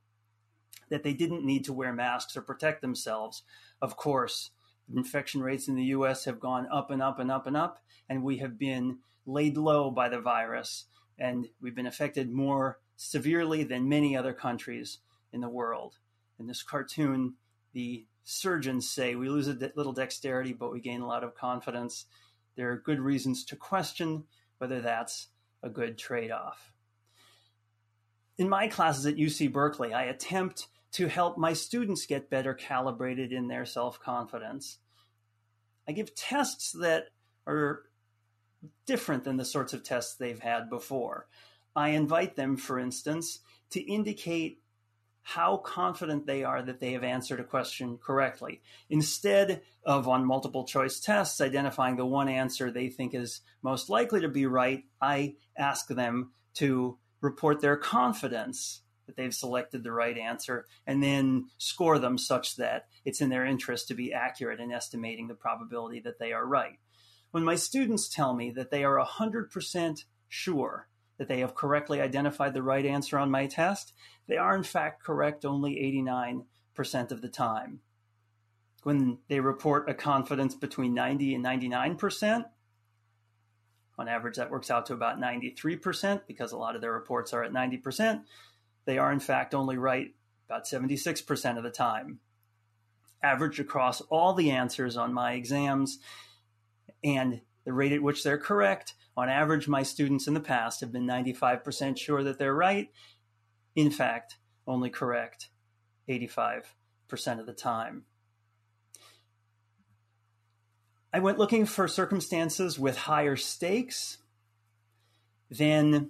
that 0.89 1.03
they 1.03 1.13
didn't 1.13 1.45
need 1.45 1.63
to 1.63 1.71
wear 1.71 1.93
masks 1.93 2.35
or 2.35 2.41
protect 2.41 2.81
themselves. 2.81 3.43
Of 3.83 3.97
course, 3.97 4.49
infection 4.91 5.41
rates 5.41 5.67
in 5.67 5.75
the 5.75 5.83
US 5.83 6.25
have 6.25 6.39
gone 6.39 6.67
up 6.71 6.89
and 6.89 7.03
up 7.03 7.19
and 7.19 7.29
up 7.29 7.45
and 7.45 7.55
up, 7.55 7.83
and 8.09 8.23
we 8.23 8.37
have 8.37 8.57
been 8.57 8.97
laid 9.27 9.57
low 9.57 9.91
by 9.91 10.09
the 10.09 10.19
virus, 10.19 10.85
and 11.19 11.47
we've 11.61 11.75
been 11.75 11.85
affected 11.85 12.31
more 12.31 12.79
severely 12.95 13.63
than 13.63 13.87
many 13.87 14.17
other 14.17 14.33
countries 14.33 14.97
in 15.31 15.41
the 15.41 15.49
world. 15.49 15.99
In 16.39 16.47
this 16.47 16.63
cartoon, 16.63 17.35
the 17.73 18.07
surgeons 18.23 18.89
say 18.89 19.13
we 19.13 19.29
lose 19.29 19.47
a 19.47 19.71
little 19.75 19.93
dexterity, 19.93 20.51
but 20.51 20.71
we 20.71 20.79
gain 20.81 21.01
a 21.01 21.07
lot 21.07 21.23
of 21.23 21.35
confidence 21.35 22.07
there 22.55 22.71
are 22.71 22.77
good 22.77 22.99
reasons 22.99 23.43
to 23.45 23.55
question 23.55 24.25
whether 24.57 24.81
that's 24.81 25.27
a 25.61 25.69
good 25.69 25.97
trade 25.97 26.31
off. 26.31 26.71
In 28.37 28.49
my 28.49 28.67
classes 28.67 29.05
at 29.05 29.15
UC 29.15 29.51
Berkeley, 29.51 29.93
I 29.93 30.03
attempt 30.03 30.67
to 30.93 31.07
help 31.07 31.37
my 31.37 31.53
students 31.53 32.05
get 32.05 32.29
better 32.29 32.53
calibrated 32.53 33.31
in 33.31 33.47
their 33.47 33.65
self 33.65 33.99
confidence. 33.99 34.79
I 35.87 35.91
give 35.91 36.15
tests 36.15 36.71
that 36.73 37.07
are 37.45 37.83
different 38.85 39.23
than 39.23 39.37
the 39.37 39.45
sorts 39.45 39.73
of 39.73 39.83
tests 39.83 40.15
they've 40.15 40.39
had 40.39 40.69
before. 40.69 41.27
I 41.75 41.89
invite 41.89 42.35
them, 42.35 42.57
for 42.57 42.79
instance, 42.79 43.39
to 43.71 43.81
indicate 43.81 44.61
how 45.27 45.57
confident 45.57 46.27
they 46.27 46.43
are 46.43 46.61
that 46.61 46.79
they 46.79 46.91
have 46.93 47.03
answered 47.03 47.39
a 47.39 47.43
question 47.43 47.97
correctly. 47.97 48.61
Instead 48.91 49.63
of 49.83 50.07
on 50.07 50.23
multiple 50.23 50.65
choice 50.65 50.99
tests 50.99 51.41
identifying 51.41 51.95
the 51.95 52.05
one 52.05 52.29
answer 52.29 52.69
they 52.69 52.89
think 52.89 53.15
is 53.15 53.41
most 53.63 53.89
likely 53.89 54.21
to 54.21 54.29
be 54.29 54.45
right, 54.45 54.83
I 55.01 55.33
ask 55.57 55.87
them 55.87 56.29
to 56.55 56.99
report 57.21 57.59
their 57.59 57.75
confidence 57.75 58.83
that 59.07 59.15
they've 59.15 59.33
selected 59.33 59.83
the 59.83 59.91
right 59.91 60.15
answer 60.15 60.67
and 60.85 61.01
then 61.01 61.47
score 61.57 61.97
them 61.97 62.19
such 62.19 62.57
that 62.57 62.85
it's 63.03 63.19
in 63.19 63.29
their 63.29 63.45
interest 63.45 63.87
to 63.87 63.95
be 63.95 64.13
accurate 64.13 64.59
in 64.59 64.71
estimating 64.71 65.27
the 65.27 65.33
probability 65.33 66.01
that 66.01 66.19
they 66.19 66.33
are 66.33 66.45
right. 66.45 66.77
When 67.31 67.43
my 67.43 67.55
students 67.55 68.07
tell 68.07 68.35
me 68.35 68.51
that 68.51 68.69
they 68.69 68.83
are 68.83 69.03
100% 69.03 70.03
sure 70.29 70.87
that 71.17 71.27
they 71.27 71.39
have 71.39 71.55
correctly 71.55 72.01
identified 72.01 72.53
the 72.53 72.63
right 72.63 72.85
answer 72.85 73.17
on 73.17 73.31
my 73.31 73.47
test, 73.47 73.93
they 74.27 74.37
are 74.37 74.55
in 74.55 74.63
fact 74.63 75.03
correct 75.03 75.45
only 75.45 75.75
89% 75.75 77.11
of 77.11 77.21
the 77.21 77.29
time. 77.29 77.79
When 78.83 79.19
they 79.29 79.39
report 79.39 79.89
a 79.89 79.93
confidence 79.93 80.55
between 80.55 80.93
90 80.93 81.35
and 81.35 81.45
99%, 81.45 82.45
on 83.97 84.07
average 84.07 84.35
that 84.35 84.51
works 84.51 84.69
out 84.69 84.85
to 84.87 84.93
about 84.93 85.19
93% 85.19 86.21
because 86.27 86.51
a 86.51 86.57
lot 86.57 86.75
of 86.75 86.81
their 86.81 86.91
reports 86.91 87.33
are 87.33 87.43
at 87.43 87.53
90%, 87.53 88.23
they 88.85 88.97
are 88.97 89.11
in 89.11 89.19
fact 89.19 89.55
only 89.55 89.77
right 89.77 90.13
about 90.47 90.65
76% 90.65 91.57
of 91.57 91.63
the 91.63 91.69
time. 91.69 92.19
Averaged 93.23 93.59
across 93.59 94.01
all 94.01 94.33
the 94.33 94.51
answers 94.51 94.97
on 94.97 95.13
my 95.13 95.33
exams 95.33 95.99
and 97.03 97.41
the 97.63 97.73
rate 97.73 97.93
at 97.93 98.03
which 98.03 98.23
they're 98.23 98.37
correct, 98.37 98.93
on 99.17 99.29
average, 99.29 99.67
my 99.67 99.83
students 99.83 100.27
in 100.27 100.33
the 100.33 100.39
past 100.39 100.81
have 100.81 100.91
been 100.91 101.07
95% 101.07 101.97
sure 101.97 102.23
that 102.23 102.37
they're 102.37 102.53
right. 102.53 102.89
In 103.75 103.91
fact, 103.91 104.37
only 104.67 104.89
correct 104.89 105.49
85% 106.09 106.63
of 107.39 107.45
the 107.45 107.53
time. 107.53 108.03
I 111.13 111.19
went 111.19 111.39
looking 111.39 111.65
for 111.65 111.87
circumstances 111.87 112.77
with 112.77 112.97
higher 112.97 113.37
stakes 113.37 114.17
than 115.49 116.09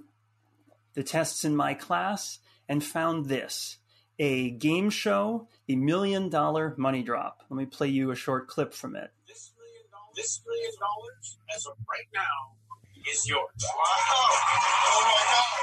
the 0.95 1.03
tests 1.03 1.45
in 1.45 1.55
my 1.55 1.75
class 1.75 2.39
and 2.67 2.83
found 2.83 3.27
this 3.27 3.77
a 4.17 4.49
game 4.49 4.89
show, 4.89 5.47
the 5.67 5.75
Million 5.75 6.29
Dollar 6.29 6.73
Money 6.77 7.03
Drop. 7.03 7.43
Let 7.49 7.57
me 7.57 7.65
play 7.65 7.89
you 7.89 8.11
a 8.11 8.15
short 8.15 8.47
clip 8.47 8.73
from 8.73 8.95
it. 8.95 9.11
This 9.27 9.51
million 9.57 9.83
dollars, 9.91 10.15
this 10.15 10.41
million 10.47 10.71
dollars, 10.79 11.37
as 11.55 11.65
of 11.65 11.73
right 11.87 12.07
now, 12.13 12.55
is 13.09 13.27
yours. 13.27 13.51
Wow. 13.61 13.75
Oh 13.77 15.01
my 15.05 15.23
God. 15.31 15.61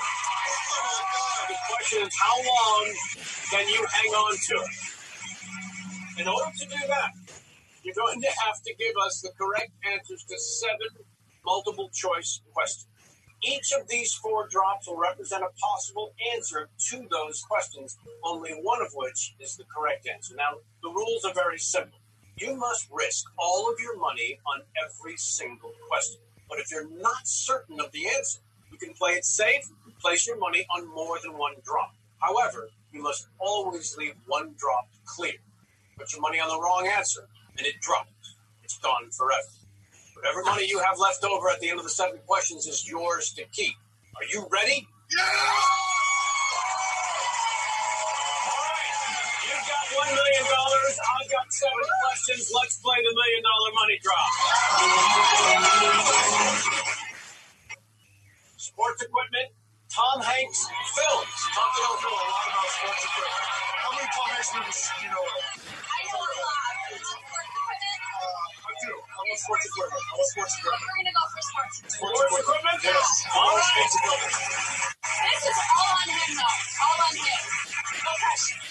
Oh 0.71 0.83
my 0.87 1.05
God. 1.13 1.49
The 1.49 1.57
question 1.69 2.07
is, 2.07 2.15
how 2.21 2.37
long 2.37 2.95
can 3.51 3.69
you 3.69 3.87
hang 3.91 4.13
on 4.13 4.35
to 4.37 4.55
it? 4.55 6.21
In 6.21 6.29
order 6.29 6.51
to 6.59 6.67
do 6.67 6.87
that, 6.89 7.13
you're 7.83 7.95
going 7.95 8.21
to 8.21 8.29
have 8.47 8.63
to 8.63 8.75
give 8.79 8.95
us 9.07 9.21
the 9.23 9.31
correct 9.39 9.73
answers 9.85 10.25
to 10.29 10.39
seven 10.39 11.05
multiple 11.45 11.91
choice 11.93 12.41
questions. 12.53 12.87
Each 13.43 13.73
of 13.73 13.89
these 13.89 14.15
four 14.15 14.47
drops 14.49 14.87
will 14.87 14.99
represent 14.99 15.43
a 15.43 15.51
possible 15.59 16.13
answer 16.37 16.69
to 16.91 17.07
those 17.11 17.43
questions, 17.43 17.99
only 18.25 18.53
one 18.53 18.81
of 18.81 18.89
which 18.95 19.35
is 19.41 19.57
the 19.57 19.65
correct 19.65 20.07
answer. 20.07 20.35
Now, 20.37 20.59
the 20.83 20.91
rules 20.91 21.25
are 21.25 21.35
very 21.35 21.59
simple. 21.59 21.99
You 22.37 22.55
must 22.55 22.89
risk 22.93 23.27
all 23.39 23.71
of 23.73 23.81
your 23.81 23.99
money 23.99 24.39
on 24.47 24.63
every 24.85 25.17
single 25.17 25.73
question. 25.89 26.21
But 26.53 26.61
if 26.61 26.71
you're 26.71 26.87
not 27.01 27.27
certain 27.27 27.81
of 27.81 27.93
the 27.93 28.07
answer, 28.09 28.41
you 28.71 28.77
can 28.77 28.93
play 28.93 29.13
it 29.13 29.25
safe 29.25 29.71
and 29.87 29.99
place 29.99 30.27
your 30.27 30.37
money 30.37 30.67
on 30.77 30.87
more 30.87 31.17
than 31.23 31.39
one 31.39 31.55
drop. 31.65 31.95
However, 32.19 32.69
you 32.93 33.03
must 33.03 33.29
always 33.39 33.97
leave 33.97 34.17
one 34.27 34.55
drop 34.59 34.87
clear. 35.07 35.33
Put 35.97 36.13
your 36.13 36.21
money 36.21 36.41
on 36.41 36.51
the 36.51 36.61
wrong 36.61 36.87
answer, 36.95 37.27
and 37.57 37.67
it 37.67 37.81
drops. 37.81 38.37
It's 38.63 38.77
gone 38.77 39.11
forever. 39.13 39.49
Whatever 40.15 40.43
money 40.43 40.67
you 40.69 40.79
have 40.81 40.99
left 40.99 41.25
over 41.25 41.49
at 41.49 41.61
the 41.61 41.71
end 41.71 41.79
of 41.79 41.85
the 41.85 41.91
seven 41.91 42.19
questions 42.27 42.67
is 42.67 42.87
yours 42.87 43.33
to 43.33 43.45
keep. 43.45 43.77
Are 44.15 44.25
you 44.31 44.47
ready? 44.51 44.87
Yeah. 45.11 46.02
One 50.03 50.15
million 50.19 50.45
dollars. 50.51 50.95
I've 50.99 51.31
got 51.31 51.47
seven 51.53 51.87
questions. 52.03 52.51
Let's 52.51 52.77
play 52.83 52.99
the 52.99 53.15
million 53.15 53.43
dollar 53.47 53.71
money 53.79 53.99
drop. 54.03 54.31
Sports 58.59 59.01
equipment, 59.07 59.49
Tom 59.95 60.19
Hanks 60.27 60.61
films. 60.99 61.35
Talk 61.55 61.71
it 61.79 61.85
I 61.87 62.03
a 62.03 62.15
lot 62.19 62.47
about 62.51 62.67
sports 62.67 63.03
equipment. 63.07 63.47
How 63.79 63.91
many 63.95 64.09
Tom 64.11 64.29
Hanks 64.35 64.51
movies 64.59 64.81
do 64.83 64.99
you 65.07 65.11
know? 65.15 65.23
I 65.23 66.01
know 66.11 66.19
a 66.19 66.35
lot. 66.43 66.75
Uh, 66.83 68.27
I 68.59 68.73
do. 68.83 68.91
How 69.07 69.23
about 69.23 69.39
sports 69.39 69.67
equipment? 69.71 70.03
How 70.03 70.15
about 70.19 70.29
sports 70.35 70.55
equipment? 70.59 70.83
We're 70.83 70.99
gonna 70.99 71.15
go 71.15 71.25
for 71.31 71.43
sports. 71.47 71.77
Sports 71.95 72.35
equipment? 72.43 72.79
Yes. 72.83 73.07
All 73.39 73.55
right. 73.55 73.71
sports 73.71 73.95
equipment? 74.03 74.35
This 74.99 75.43
is 75.47 75.59
all 75.63 75.95
on 75.95 76.09
him 76.11 76.31
though. 76.35 76.59
All 76.83 76.99
on 77.07 77.15
him. 77.15 77.72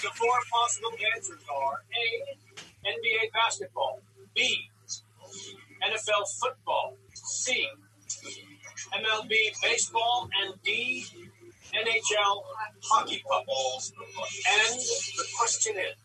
The 0.02 0.10
four 0.15 0.38
possible 0.52 0.91
answers 1.15 1.41
are 1.50 1.84
A, 1.94 2.06
NBA 2.88 3.32
basketball, 3.34 4.02
B, 4.36 4.70
NFL 5.84 6.28
football, 6.39 6.98
C, 7.13 7.67
MLB 8.94 9.32
baseball, 9.62 10.30
and 10.41 10.54
D, 10.63 11.06
NHL 11.74 12.44
hockey 12.84 13.24
puck. 13.28 13.46
And 13.48 14.80
the 14.80 15.26
question 15.38 15.76
is, 15.78 15.96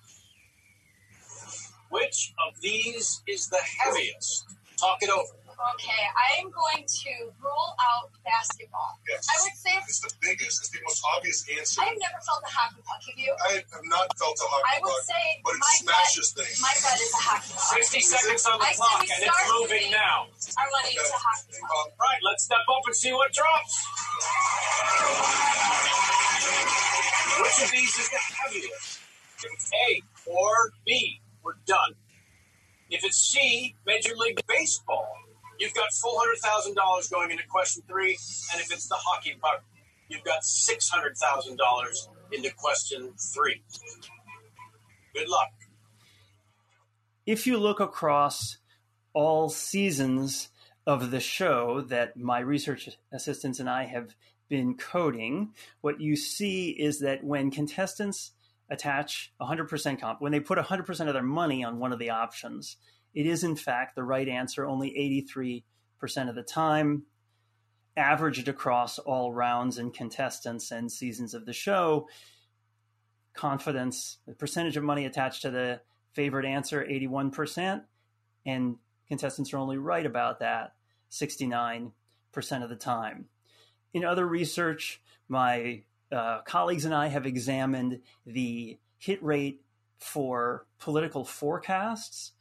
which 1.91 2.33
of 2.47 2.61
these 2.61 3.23
is 3.27 3.49
the 3.49 3.61
heaviest? 3.79 4.45
Talk 4.79 4.99
it 5.03 5.11
over. 5.11 5.46
Okay. 5.57 6.03
I 6.13 6.41
am 6.45 6.53
going 6.53 6.85
to 6.85 7.13
rule 7.41 7.73
out 7.81 8.13
basketball. 8.25 9.01
Yes. 9.09 9.25
I 9.25 9.37
would 9.41 9.57
say 9.57 9.73
It's 9.89 10.01
the 10.05 10.13
biggest. 10.21 10.61
It's 10.61 10.71
the 10.71 10.81
most 10.85 11.01
obvious 11.17 11.41
answer. 11.49 11.81
I've 11.81 11.97
never 11.97 12.21
felt 12.21 12.45
a 12.45 12.53
hockey 12.53 12.81
puck. 12.85 13.01
Have 13.01 13.17
you? 13.17 13.33
I 13.41 13.65
have 13.65 13.87
not 13.89 14.07
felt 14.21 14.37
a 14.37 14.47
hockey 14.47 14.85
would 14.85 14.93
puck, 14.93 15.09
say 15.09 15.27
but 15.43 15.55
it 15.57 15.65
my 15.65 15.75
smashes 15.81 16.29
gut, 16.37 16.45
things. 16.45 16.61
my 16.61 16.75
gut 16.77 16.99
is 17.01 17.13
a 17.17 17.23
hockey 17.25 17.53
puck. 17.57 17.81
60 17.89 18.01
seconds 18.05 18.45
on 18.47 18.57
the 18.61 18.69
I 18.69 18.73
clock, 18.77 19.01
and 19.01 19.21
it's 19.25 19.43
moving 19.57 19.89
with- 19.89 19.97
now. 19.97 20.29
Our 20.61 20.69
money 20.77 20.93
is 20.93 21.09
a 21.09 21.21
hockey 21.21 21.57
puck. 21.57 21.73
Um, 21.73 21.89
Right, 21.97 22.21
let's 22.23 22.45
step 22.45 22.65
up 22.69 22.85
and 22.87 22.95
see 22.97 23.13
what 23.17 23.33
drops. 23.33 23.73
Which 27.41 27.59
of 27.65 27.71
these 27.73 27.95
is 27.97 28.09
the 28.13 28.21
heaviest? 28.21 29.01
A 29.89 30.03
or 30.27 30.73
B, 30.85 31.21
we're 31.43 31.57
done. 31.67 31.95
If 32.91 33.05
it's 33.05 33.19
C, 33.19 33.75
Major 33.87 34.15
League 34.17 34.41
Baseball, 34.47 35.09
you've 35.59 35.75
got 35.75 35.89
$400,000 35.91 37.11
going 37.11 37.31
into 37.31 37.45
question 37.49 37.83
three. 37.89 38.19
And 38.53 38.61
if 38.61 38.73
it's 38.73 38.89
the 38.89 38.97
hockey 38.97 39.37
puck, 39.41 39.65
you've 40.09 40.25
got 40.25 40.43
$600,000 40.43 42.09
into 42.33 42.51
question 42.57 43.13
three. 43.35 43.63
Good 45.15 45.29
luck. 45.29 45.49
if 47.27 47.47
you 47.47 47.59
look 47.59 47.81
across 47.81 48.59
all 49.13 49.49
seasons 49.49 50.51
of 50.87 51.11
the 51.11 51.21
show 51.21 51.81
that 51.81 52.17
my 52.17 52.39
research 52.39 52.89
assistants 53.13 53.59
and 53.59 53.69
I 53.69 53.85
have 53.85 54.15
been 54.49 54.77
coding, 54.77 55.55
what 55.81 56.01
you 56.01 56.15
see 56.17 56.71
is 56.71 57.01
that 57.01 57.25
when 57.25 57.51
contestants 57.51 58.33
attach 58.71 59.33
100% 59.41 60.01
comp, 60.01 60.21
when 60.21 60.33
they 60.33 60.41
put 60.41 60.59
100% 60.59 61.09
of 61.09 61.15
their 61.15 61.23
money 61.23 61.65
on 61.65 61.79
one 61.79 61.93
of 61.93 61.99
the 61.99 62.11
options, 62.11 62.77
it 63.17 63.27
is 63.27 63.43
in 63.43 63.57
fact 63.57 63.97
the 63.97 64.05
right 64.05 64.29
answer 64.29 64.67
only 64.67 64.91
83% 66.03 66.29
of 66.29 66.35
the 66.35 66.43
time, 66.43 67.05
averaged 67.97 68.47
across 68.47 68.99
all 68.99 69.33
rounds 69.33 69.79
and 69.79 69.93
contestants 69.93 70.71
and 70.71 70.93
seasons 70.93 71.33
of 71.33 71.47
the 71.47 71.55
show. 71.55 72.09
Confidence, 73.33 74.19
the 74.27 74.35
percentage 74.35 74.77
of 74.77 74.85
money 74.85 75.07
attached 75.07 75.43
to 75.43 75.51
the 75.51 75.81
favorite 76.13 76.45
answer 76.45 76.85
81%, 76.85 77.83
and 78.45 78.77
contestants 79.09 79.53
are 79.55 79.59
only 79.59 79.79
right 79.79 80.05
about 80.05 80.41
that 80.41 80.75
69% 81.11 81.93
of 82.63 82.69
the 82.69 82.77
time. 82.77 83.27
In 83.95 84.05
other 84.05 84.27
research, 84.27 85.01
my 85.27 85.85
uh, 86.13 86.43
colleagues 86.43 86.85
and 86.85 86.95
I 86.95 87.07
have 87.07 87.25
examined 87.25 88.01
the 88.27 88.79
hit 88.99 89.23
rate 89.23 89.63
for 89.99 90.67
political 90.79 91.25
forecasts. 91.25 92.33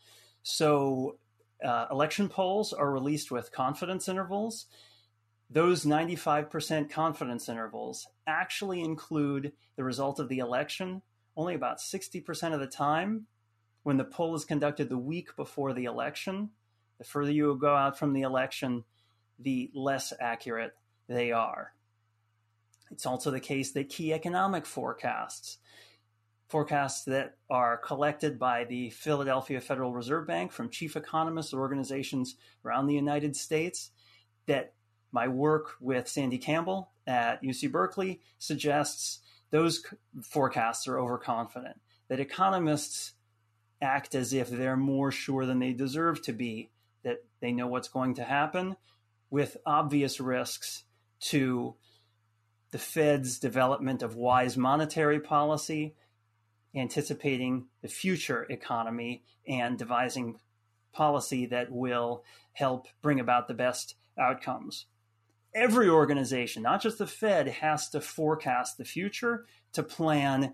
So, 0.47 1.17
uh, 1.65 1.87
election 1.89 2.29
polls 2.29 2.71
are 2.71 2.91
released 2.91 3.31
with 3.31 3.51
confidence 3.51 4.07
intervals. 4.07 4.67
Those 5.49 5.85
95% 5.85 6.87
confidence 6.91 7.49
intervals 7.49 8.07
actually 8.27 8.81
include 8.81 9.53
the 9.75 9.83
result 9.83 10.19
of 10.19 10.29
the 10.29 10.37
election 10.37 11.01
only 11.35 11.55
about 11.55 11.79
60% 11.79 12.53
of 12.53 12.59
the 12.59 12.67
time 12.67 13.25
when 13.81 13.97
the 13.97 14.03
poll 14.03 14.35
is 14.35 14.45
conducted 14.45 14.87
the 14.87 14.99
week 14.99 15.35
before 15.35 15.73
the 15.73 15.85
election, 15.85 16.51
the 16.99 17.03
further 17.03 17.31
you 17.31 17.57
go 17.59 17.75
out 17.75 17.97
from 17.97 18.13
the 18.13 18.21
election, 18.21 18.83
the 19.39 19.71
less 19.73 20.13
accurate 20.19 20.73
they 21.09 21.31
are. 21.31 21.73
It's 22.91 23.07
also 23.07 23.31
the 23.31 23.39
case 23.39 23.71
that 23.71 23.89
key 23.89 24.13
economic 24.13 24.67
forecasts 24.67 25.57
forecasts 26.47 27.03
that 27.05 27.35
are 27.49 27.77
collected 27.77 28.37
by 28.37 28.63
the 28.63 28.89
Philadelphia 28.91 29.59
Federal 29.59 29.93
Reserve 29.93 30.27
Bank 30.27 30.51
from 30.51 30.69
chief 30.69 30.95
economists 30.95 31.53
of 31.53 31.59
organizations 31.59 32.35
around 32.63 32.87
the 32.87 32.93
United 32.93 33.35
States 33.35 33.91
that 34.45 34.73
my 35.11 35.27
work 35.27 35.71
with 35.79 36.07
Sandy 36.07 36.37
Campbell 36.37 36.91
at 37.07 37.41
UC 37.41 37.71
Berkeley 37.71 38.21
suggests 38.37 39.19
those 39.49 39.83
forecasts 40.21 40.87
are 40.87 40.99
overconfident, 40.99 41.79
that 42.09 42.19
economists 42.19 43.13
act 43.81 44.13
as 44.13 44.33
if 44.33 44.49
they're 44.49 44.77
more 44.77 45.11
sure 45.11 45.45
than 45.45 45.59
they 45.59 45.73
deserve 45.73 46.21
to 46.23 46.33
be, 46.33 46.69
that 47.03 47.23
they 47.39 47.51
know 47.51 47.67
what's 47.67 47.87
going 47.87 48.13
to 48.15 48.23
happen, 48.23 48.75
with 49.29 49.57
obvious 49.65 50.19
risks 50.19 50.83
to 51.19 51.75
the 52.71 52.77
Fed's 52.77 53.39
development 53.39 54.03
of 54.03 54.15
wise 54.15 54.57
monetary 54.57 55.19
policy, 55.19 55.95
anticipating 56.75 57.67
the 57.81 57.87
future 57.87 58.45
economy, 58.49 59.23
and 59.47 59.77
devising 59.77 60.39
policy 60.93 61.45
that 61.47 61.71
will 61.71 62.23
help 62.53 62.87
bring 63.01 63.19
about 63.19 63.47
the 63.47 63.53
best 63.53 63.95
outcomes. 64.17 64.85
Every 65.53 65.87
organization, 65.87 66.63
not 66.63 66.81
just 66.81 66.97
the 66.97 67.07
Fed, 67.07 67.47
has 67.47 67.89
to 67.89 68.01
forecast 68.01 68.77
the 68.77 68.85
future, 68.85 69.45
to 69.73 69.83
plan 69.83 70.53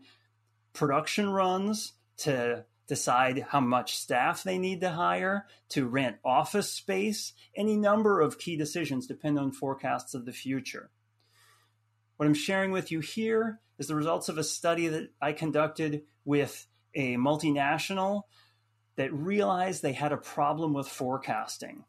production 0.74 1.30
runs, 1.30 1.94
to 2.18 2.66
decide 2.88 3.46
how 3.50 3.62
much 3.62 3.98
staff 3.98 4.44
they 4.44 4.58
need 4.58 4.82
to 4.82 4.90
hire, 4.92 5.48
to 5.70 5.88
rent 5.88 6.18
office 6.26 6.70
space. 6.70 7.34
Any 7.56 7.78
number 7.78 8.20
of 8.20 8.38
key 8.38 8.58
decisions 8.58 9.08
depend 9.08 9.40
on 9.40 9.52
forecasts 9.52 10.14
of 10.14 10.26
the 10.26 10.34
future. 10.34 10.90
What 12.22 12.28
I'm 12.28 12.36
sharing 12.36 12.70
with 12.70 12.92
you 12.92 13.00
here 13.00 13.62
is 13.80 13.88
the 13.88 13.96
results 13.96 14.30
of 14.30 14.38
a 14.38 14.44
study 14.44 14.88
that 14.90 15.10
I 15.20 15.34
conducted 15.34 16.04
with 16.24 16.68
a 16.94 17.16
multinational 17.16 18.26
that 18.96 19.12
realized 19.12 19.82
they 19.82 19.94
had 19.94 20.12
a 20.12 20.18
problem 20.18 20.72
with 20.72 20.88
forecasting. 20.88 21.84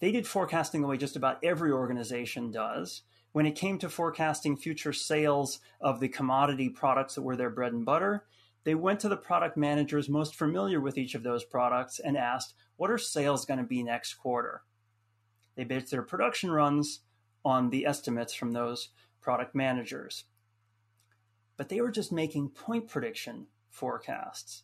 They 0.00 0.12
did 0.12 0.26
forecasting 0.26 0.82
the 0.82 0.88
way 0.88 0.98
just 0.98 1.16
about 1.16 1.42
every 1.42 1.72
organization 1.72 2.50
does. 2.50 3.00
When 3.32 3.46
it 3.46 3.54
came 3.54 3.78
to 3.78 3.88
forecasting 3.88 4.58
future 4.58 4.92
sales 4.92 5.60
of 5.80 5.98
the 5.98 6.08
commodity 6.08 6.68
products 6.68 7.14
that 7.14 7.22
were 7.22 7.34
their 7.34 7.48
bread 7.48 7.72
and 7.72 7.86
butter, 7.86 8.26
they 8.64 8.74
went 8.74 9.00
to 9.00 9.08
the 9.08 9.16
product 9.16 9.56
managers 9.56 10.10
most 10.10 10.36
familiar 10.36 10.82
with 10.82 10.98
each 10.98 11.14
of 11.14 11.22
those 11.22 11.44
products 11.44 11.98
and 11.98 12.14
asked, 12.14 12.52
What 12.76 12.90
are 12.90 12.98
sales 12.98 13.46
going 13.46 13.60
to 13.60 13.64
be 13.64 13.82
next 13.82 14.16
quarter? 14.16 14.64
They 15.56 15.64
based 15.64 15.90
their 15.90 16.02
production 16.02 16.50
runs 16.50 17.00
on 17.44 17.70
the 17.70 17.86
estimates 17.86 18.34
from 18.34 18.52
those 18.52 18.88
product 19.20 19.54
managers. 19.54 20.24
But 21.56 21.68
they 21.68 21.80
were 21.80 21.90
just 21.90 22.12
making 22.12 22.50
point 22.50 22.88
prediction 22.88 23.46
forecasts. 23.70 24.62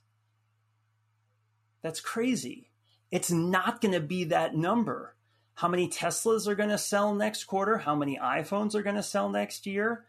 That's 1.82 2.00
crazy. 2.00 2.70
It's 3.10 3.30
not 3.30 3.80
going 3.80 3.92
to 3.92 4.00
be 4.00 4.24
that 4.24 4.56
number. 4.56 5.14
How 5.54 5.68
many 5.68 5.88
Teslas 5.88 6.48
are 6.48 6.54
going 6.54 6.70
to 6.70 6.78
sell 6.78 7.14
next 7.14 7.44
quarter? 7.44 7.78
How 7.78 7.94
many 7.94 8.18
iPhones 8.18 8.74
are 8.74 8.82
going 8.82 8.96
to 8.96 9.02
sell 9.02 9.28
next 9.28 9.66
year? 9.66 10.04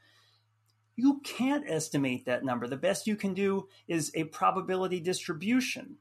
You 0.95 1.19
can't 1.23 1.65
estimate 1.67 2.25
that 2.25 2.45
number. 2.45 2.67
The 2.67 2.77
best 2.77 3.05
you 3.05 3.15
can 3.15 3.33
do 3.33 3.67
is 3.87 4.11
a 4.15 4.23
probability 4.23 4.99
distribution. 4.99 5.97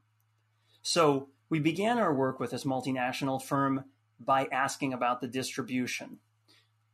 So 0.81 1.29
we 1.49 1.59
began 1.59 1.97
our 1.97 2.13
work 2.13 2.39
with 2.39 2.51
this 2.51 2.63
multinational 2.63 3.41
firm 3.41 3.85
by 4.19 4.47
asking 4.51 4.93
about 4.93 5.21
the 5.21 5.27
distribution. 5.27 6.19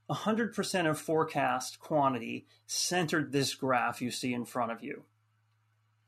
100% 0.10 0.90
of 0.90 1.00
forecast 1.00 1.80
quantity 1.80 2.48
centered 2.66 3.32
this 3.32 3.54
graph 3.56 4.02
you 4.02 4.12
see 4.12 4.34
in 4.34 4.46
front 4.46 4.72
of 4.72 4.84
you. 4.84 5.04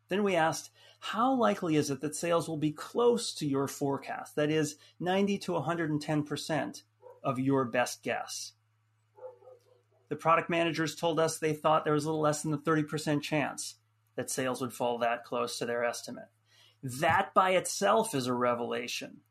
Then 0.10 0.23
we 0.23 0.36
asked, 0.36 0.69
how 0.99 1.34
likely 1.34 1.75
is 1.75 1.89
it 1.89 2.01
that 2.01 2.15
sales 2.15 2.47
will 2.47 2.58
be 2.58 2.71
close 2.71 3.34
to 3.36 3.47
your 3.47 3.67
forecast? 3.67 4.36
That 4.36 4.49
is, 4.49 4.75
90 4.99 5.38
to 5.39 5.51
110% 5.53 6.84
of 7.23 7.39
your 7.39 7.65
best 7.65 8.03
guess. 8.03 8.53
The 10.10 10.15
product 10.15 10.49
managers 10.49 10.95
told 10.95 11.19
us 11.19 11.38
they 11.38 11.53
thought 11.53 11.86
there 11.86 11.93
was 11.93 12.06
a 12.06 12.08
little 12.08 12.21
less 12.21 12.43
than 12.43 12.53
a 12.53 12.58
30% 12.58 13.21
chance 13.21 13.75
that 14.15 14.29
sales 14.29 14.62
would 14.62 14.73
fall 14.73 14.97
that 14.99 15.23
close 15.23 15.58
to 15.58 15.65
their 15.65 15.84
estimate. 15.84 16.29
That 16.84 17.34
by 17.34 17.51
itself 17.51 18.13
is 18.13 18.27
a 18.27 18.34
revelation. 18.34 19.21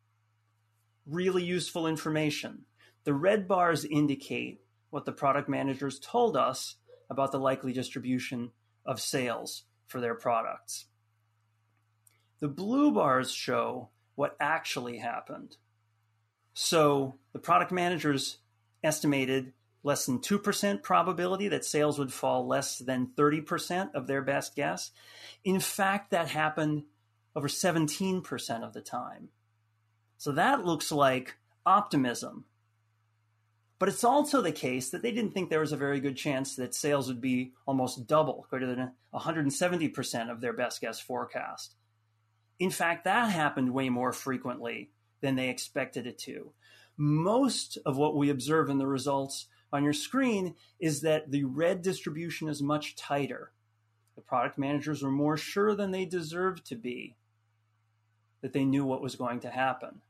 Really 1.06 1.44
useful 1.44 1.86
information. 1.86 2.64
The 3.04 3.14
red 3.14 3.48
bars 3.48 3.84
indicate 3.84 4.60
what 4.90 5.04
the 5.04 5.12
product 5.12 5.48
managers 5.48 5.98
told 5.98 6.36
us 6.36 6.76
about 7.10 7.32
the 7.32 7.38
likely 7.38 7.72
distribution 7.72 8.50
of 8.86 9.00
sales 9.00 9.64
for 9.86 10.00
their 10.00 10.14
products. 10.14 10.86
The 12.40 12.48
blue 12.48 12.92
bars 12.92 13.32
show 13.32 13.90
what 14.14 14.36
actually 14.40 14.98
happened. 14.98 15.56
So 16.54 17.16
the 17.32 17.38
product 17.38 17.72
managers 17.72 18.38
estimated 18.82 19.52
less 19.82 20.06
than 20.06 20.18
2% 20.18 20.82
probability 20.82 21.48
that 21.48 21.64
sales 21.64 21.98
would 21.98 22.12
fall 22.12 22.46
less 22.46 22.78
than 22.78 23.08
30% 23.16 23.94
of 23.94 24.06
their 24.06 24.22
best 24.22 24.54
guess. 24.54 24.90
In 25.44 25.60
fact, 25.60 26.10
that 26.10 26.28
happened 26.28 26.84
over 27.34 27.48
17% 27.48 28.62
of 28.62 28.72
the 28.72 28.80
time. 28.80 29.28
So 30.18 30.32
that 30.32 30.64
looks 30.64 30.92
like 30.92 31.36
optimism 31.66 32.44
but 33.82 33.88
it's 33.88 34.04
also 34.04 34.40
the 34.40 34.52
case 34.52 34.90
that 34.90 35.02
they 35.02 35.10
didn't 35.10 35.32
think 35.32 35.50
there 35.50 35.58
was 35.58 35.72
a 35.72 35.76
very 35.76 35.98
good 35.98 36.16
chance 36.16 36.54
that 36.54 36.72
sales 36.72 37.08
would 37.08 37.20
be 37.20 37.52
almost 37.66 38.06
double, 38.06 38.46
greater 38.48 38.64
than 38.64 38.92
170% 39.12 40.30
of 40.30 40.40
their 40.40 40.52
best 40.52 40.80
guess 40.80 41.00
forecast. 41.00 41.74
In 42.60 42.70
fact, 42.70 43.02
that 43.02 43.30
happened 43.30 43.74
way 43.74 43.88
more 43.88 44.12
frequently 44.12 44.90
than 45.20 45.34
they 45.34 45.48
expected 45.48 46.06
it 46.06 46.16
to. 46.18 46.52
Most 46.96 47.76
of 47.84 47.96
what 47.96 48.14
we 48.14 48.30
observe 48.30 48.70
in 48.70 48.78
the 48.78 48.86
results 48.86 49.48
on 49.72 49.82
your 49.82 49.94
screen 49.94 50.54
is 50.78 51.00
that 51.00 51.32
the 51.32 51.42
red 51.42 51.82
distribution 51.82 52.48
is 52.48 52.62
much 52.62 52.94
tighter. 52.94 53.50
The 54.14 54.22
product 54.22 54.58
managers 54.58 55.02
were 55.02 55.10
more 55.10 55.36
sure 55.36 55.74
than 55.74 55.90
they 55.90 56.04
deserved 56.04 56.64
to 56.66 56.76
be 56.76 57.16
that 58.42 58.52
they 58.52 58.64
knew 58.64 58.84
what 58.84 59.02
was 59.02 59.16
going 59.16 59.40
to 59.40 59.50
happen. 59.50 60.02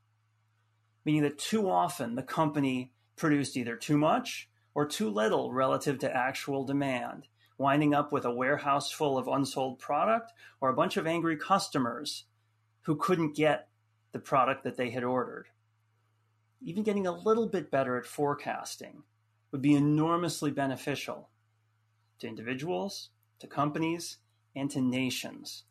Meaning 1.06 1.22
that 1.22 1.38
too 1.38 1.70
often 1.70 2.16
the 2.16 2.22
company 2.22 2.92
produced 3.22 3.56
either 3.56 3.76
too 3.76 3.96
much 3.96 4.48
or 4.74 4.84
too 4.84 5.08
little 5.08 5.52
relative 5.52 5.96
to 5.96 6.12
actual 6.12 6.64
demand, 6.64 7.28
winding 7.56 7.94
up 7.94 8.10
with 8.10 8.24
a 8.24 8.34
warehouse 8.34 8.90
full 8.90 9.16
of 9.16 9.28
unsold 9.28 9.78
product 9.78 10.32
or 10.60 10.68
a 10.68 10.74
bunch 10.74 10.96
of 10.96 11.06
angry 11.06 11.36
customers 11.36 12.24
who 12.80 12.96
couldn't 12.96 13.36
get 13.36 13.68
the 14.10 14.18
product 14.18 14.64
that 14.64 14.76
they 14.76 14.90
had 14.90 15.04
ordered. 15.04 15.46
Even 16.60 16.82
getting 16.82 17.06
a 17.06 17.12
little 17.12 17.46
bit 17.46 17.70
better 17.70 17.96
at 17.96 18.06
forecasting 18.06 19.04
would 19.52 19.62
be 19.62 19.76
enormously 19.76 20.50
beneficial 20.50 21.28
to 22.18 22.26
individuals, 22.26 23.10
to 23.38 23.46
companies, 23.46 24.16
and 24.56 24.68
to 24.68 24.80
nations. 24.80 25.62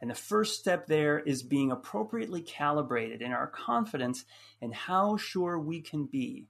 And 0.00 0.08
the 0.08 0.14
first 0.14 0.58
step 0.58 0.86
there 0.86 1.18
is 1.18 1.42
being 1.42 1.70
appropriately 1.70 2.40
calibrated 2.40 3.20
in 3.20 3.32
our 3.32 3.48
confidence 3.48 4.24
in 4.62 4.72
how 4.72 5.18
sure 5.18 5.58
we 5.58 5.82
can 5.82 6.06
be 6.06 6.48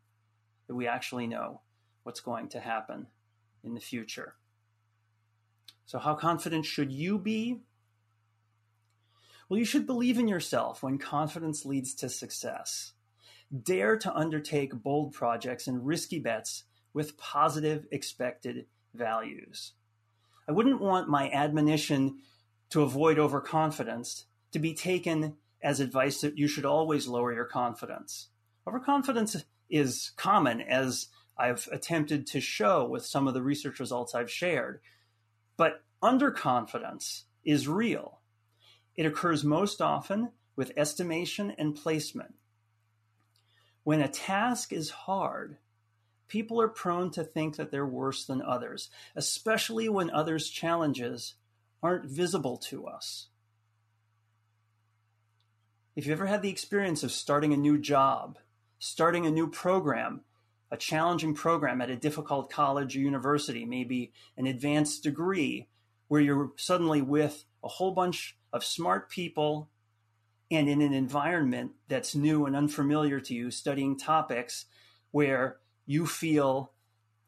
that 0.66 0.74
we 0.74 0.86
actually 0.86 1.26
know 1.26 1.60
what's 2.02 2.20
going 2.20 2.48
to 2.48 2.60
happen 2.60 3.06
in 3.62 3.74
the 3.74 3.80
future. 3.80 4.34
So, 5.86 5.98
how 5.98 6.14
confident 6.14 6.64
should 6.64 6.92
you 6.92 7.18
be? 7.18 7.60
Well, 9.48 9.58
you 9.58 9.64
should 9.64 9.86
believe 9.86 10.18
in 10.18 10.26
yourself 10.26 10.82
when 10.82 10.98
confidence 10.98 11.64
leads 11.64 11.94
to 11.96 12.08
success. 12.08 12.92
Dare 13.62 13.96
to 13.98 14.12
undertake 14.12 14.82
bold 14.82 15.12
projects 15.12 15.68
and 15.68 15.86
risky 15.86 16.18
bets 16.18 16.64
with 16.92 17.16
positive 17.16 17.86
expected 17.92 18.66
values. 18.92 19.72
I 20.48 20.52
wouldn't 20.52 20.80
want 20.80 21.08
my 21.08 21.30
admonition 21.30 22.18
to 22.70 22.82
avoid 22.82 23.18
overconfidence 23.18 24.26
to 24.52 24.58
be 24.58 24.74
taken 24.74 25.36
as 25.62 25.78
advice 25.80 26.20
that 26.20 26.38
you 26.38 26.48
should 26.48 26.64
always 26.64 27.06
lower 27.06 27.32
your 27.32 27.44
confidence. 27.44 28.28
Overconfidence 28.66 29.44
is 29.68 30.12
common, 30.16 30.60
as 30.60 31.08
I've 31.38 31.68
attempted 31.70 32.26
to 32.28 32.40
show 32.40 32.84
with 32.84 33.04
some 33.04 33.28
of 33.28 33.34
the 33.34 33.42
research 33.42 33.80
results 33.80 34.14
I've 34.14 34.30
shared. 34.30 34.80
But 35.56 35.82
underconfidence 36.02 37.22
is 37.44 37.68
real. 37.68 38.20
It 38.94 39.06
occurs 39.06 39.44
most 39.44 39.80
often 39.80 40.30
with 40.56 40.72
estimation 40.76 41.52
and 41.58 41.74
placement. 41.74 42.34
When 43.84 44.00
a 44.00 44.08
task 44.08 44.72
is 44.72 44.90
hard, 44.90 45.58
people 46.28 46.60
are 46.60 46.68
prone 46.68 47.10
to 47.12 47.22
think 47.22 47.56
that 47.56 47.70
they're 47.70 47.86
worse 47.86 48.24
than 48.24 48.42
others, 48.42 48.90
especially 49.14 49.88
when 49.88 50.10
others' 50.10 50.48
challenges 50.48 51.34
aren't 51.82 52.10
visible 52.10 52.56
to 52.56 52.86
us. 52.86 53.28
If 55.94 56.06
you 56.06 56.12
ever 56.12 56.26
had 56.26 56.42
the 56.42 56.50
experience 56.50 57.02
of 57.02 57.12
starting 57.12 57.52
a 57.52 57.56
new 57.56 57.78
job 57.78 58.38
starting 58.78 59.26
a 59.26 59.30
new 59.30 59.48
program, 59.48 60.22
a 60.70 60.76
challenging 60.76 61.34
program 61.34 61.80
at 61.80 61.90
a 61.90 61.96
difficult 61.96 62.50
college 62.50 62.96
or 62.96 63.00
university, 63.00 63.64
maybe 63.64 64.12
an 64.36 64.46
advanced 64.46 65.02
degree, 65.02 65.68
where 66.08 66.20
you're 66.20 66.52
suddenly 66.56 67.02
with 67.02 67.44
a 67.64 67.68
whole 67.68 67.92
bunch 67.92 68.36
of 68.52 68.64
smart 68.64 69.10
people 69.10 69.68
and 70.50 70.68
in 70.68 70.80
an 70.80 70.92
environment 70.92 71.72
that's 71.88 72.14
new 72.14 72.46
and 72.46 72.54
unfamiliar 72.54 73.20
to 73.20 73.34
you, 73.34 73.50
studying 73.50 73.98
topics 73.98 74.66
where 75.10 75.56
you 75.86 76.06
feel 76.06 76.72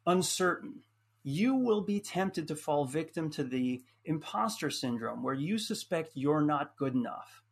uncertain, 0.06 0.82
you 1.22 1.54
will 1.54 1.80
be 1.80 2.00
tempted 2.00 2.46
to 2.48 2.56
fall 2.56 2.84
victim 2.84 3.30
to 3.30 3.42
the 3.42 3.82
imposter 4.04 4.70
syndrome 4.70 5.22
where 5.22 5.34
you 5.34 5.58
suspect 5.58 6.12
you're 6.14 6.40
not 6.40 6.76
good 6.76 6.94
enough. 6.94 7.42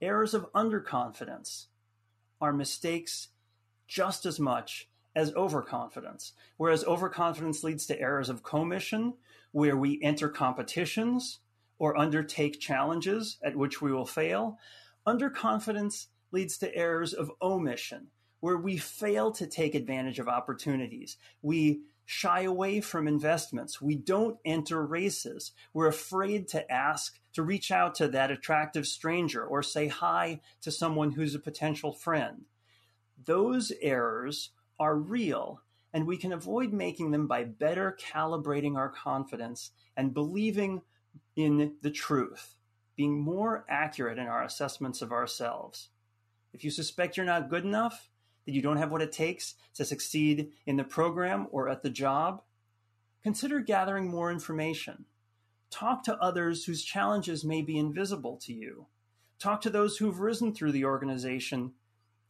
Errors 0.00 0.34
of 0.34 0.50
underconfidence 0.52 1.66
are 2.40 2.52
mistakes 2.52 3.28
just 3.86 4.26
as 4.26 4.38
much 4.40 4.88
as 5.14 5.34
overconfidence, 5.34 6.32
whereas 6.56 6.84
overconfidence 6.84 7.64
leads 7.64 7.86
to 7.86 7.98
errors 8.00 8.28
of 8.28 8.42
commission 8.42 9.14
where 9.52 9.76
we 9.76 10.00
enter 10.02 10.28
competitions 10.28 11.40
or 11.78 11.96
undertake 11.96 12.60
challenges 12.60 13.38
at 13.42 13.56
which 13.56 13.80
we 13.80 13.92
will 13.92 14.06
fail. 14.06 14.58
Underconfidence 15.06 16.06
leads 16.32 16.58
to 16.58 16.74
errors 16.74 17.14
of 17.14 17.30
omission, 17.40 18.08
where 18.40 18.58
we 18.58 18.76
fail 18.76 19.30
to 19.32 19.46
take 19.46 19.74
advantage 19.74 20.18
of 20.18 20.28
opportunities. 20.28 21.16
We 21.40 21.80
shy 22.06 22.42
away 22.42 22.80
from 22.80 23.08
investments. 23.08 23.82
We 23.82 23.96
don't 23.96 24.38
enter 24.44 24.86
races. 24.86 25.52
We're 25.74 25.88
afraid 25.88 26.46
to 26.48 26.72
ask, 26.72 27.18
to 27.34 27.42
reach 27.42 27.72
out 27.72 27.96
to 27.96 28.08
that 28.08 28.30
attractive 28.30 28.86
stranger 28.86 29.44
or 29.44 29.62
say 29.62 29.88
hi 29.88 30.40
to 30.62 30.70
someone 30.70 31.12
who's 31.12 31.34
a 31.34 31.40
potential 31.40 31.92
friend. 31.92 32.44
Those 33.22 33.72
errors 33.82 34.50
are 34.78 34.96
real, 34.96 35.62
and 35.92 36.06
we 36.06 36.16
can 36.16 36.32
avoid 36.32 36.72
making 36.72 37.10
them 37.10 37.26
by 37.26 37.42
better 37.42 37.98
calibrating 38.00 38.76
our 38.76 38.88
confidence 38.88 39.72
and 39.96 40.14
believing 40.14 40.82
in 41.34 41.74
the 41.82 41.90
truth, 41.90 42.54
being 42.94 43.18
more 43.18 43.64
accurate 43.68 44.18
in 44.18 44.26
our 44.26 44.44
assessments 44.44 45.02
of 45.02 45.10
ourselves. 45.10 45.88
If 46.52 46.62
you 46.62 46.70
suspect 46.70 47.16
you're 47.16 47.26
not 47.26 47.50
good 47.50 47.64
enough, 47.64 48.10
that 48.46 48.52
you 48.52 48.62
don't 48.62 48.78
have 48.78 48.90
what 48.90 49.02
it 49.02 49.12
takes 49.12 49.54
to 49.74 49.84
succeed 49.84 50.52
in 50.64 50.76
the 50.76 50.84
program 50.84 51.48
or 51.50 51.68
at 51.68 51.82
the 51.82 51.90
job, 51.90 52.42
consider 53.22 53.60
gathering 53.60 54.08
more 54.08 54.30
information. 54.30 55.04
Talk 55.70 56.04
to 56.04 56.16
others 56.18 56.64
whose 56.64 56.84
challenges 56.84 57.44
may 57.44 57.60
be 57.60 57.76
invisible 57.76 58.36
to 58.42 58.54
you. 58.54 58.86
Talk 59.38 59.60
to 59.62 59.70
those 59.70 59.98
who've 59.98 60.20
risen 60.20 60.54
through 60.54 60.72
the 60.72 60.84
organization 60.84 61.72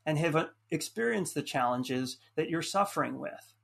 and 0.05 0.19
have 0.19 0.35
uh, 0.35 0.47
experienced 0.71 1.35
the 1.35 1.43
challenges 1.43 2.17
that 2.35 2.49
you're 2.49 2.63
suffering 2.63 3.19
with. 3.19 3.55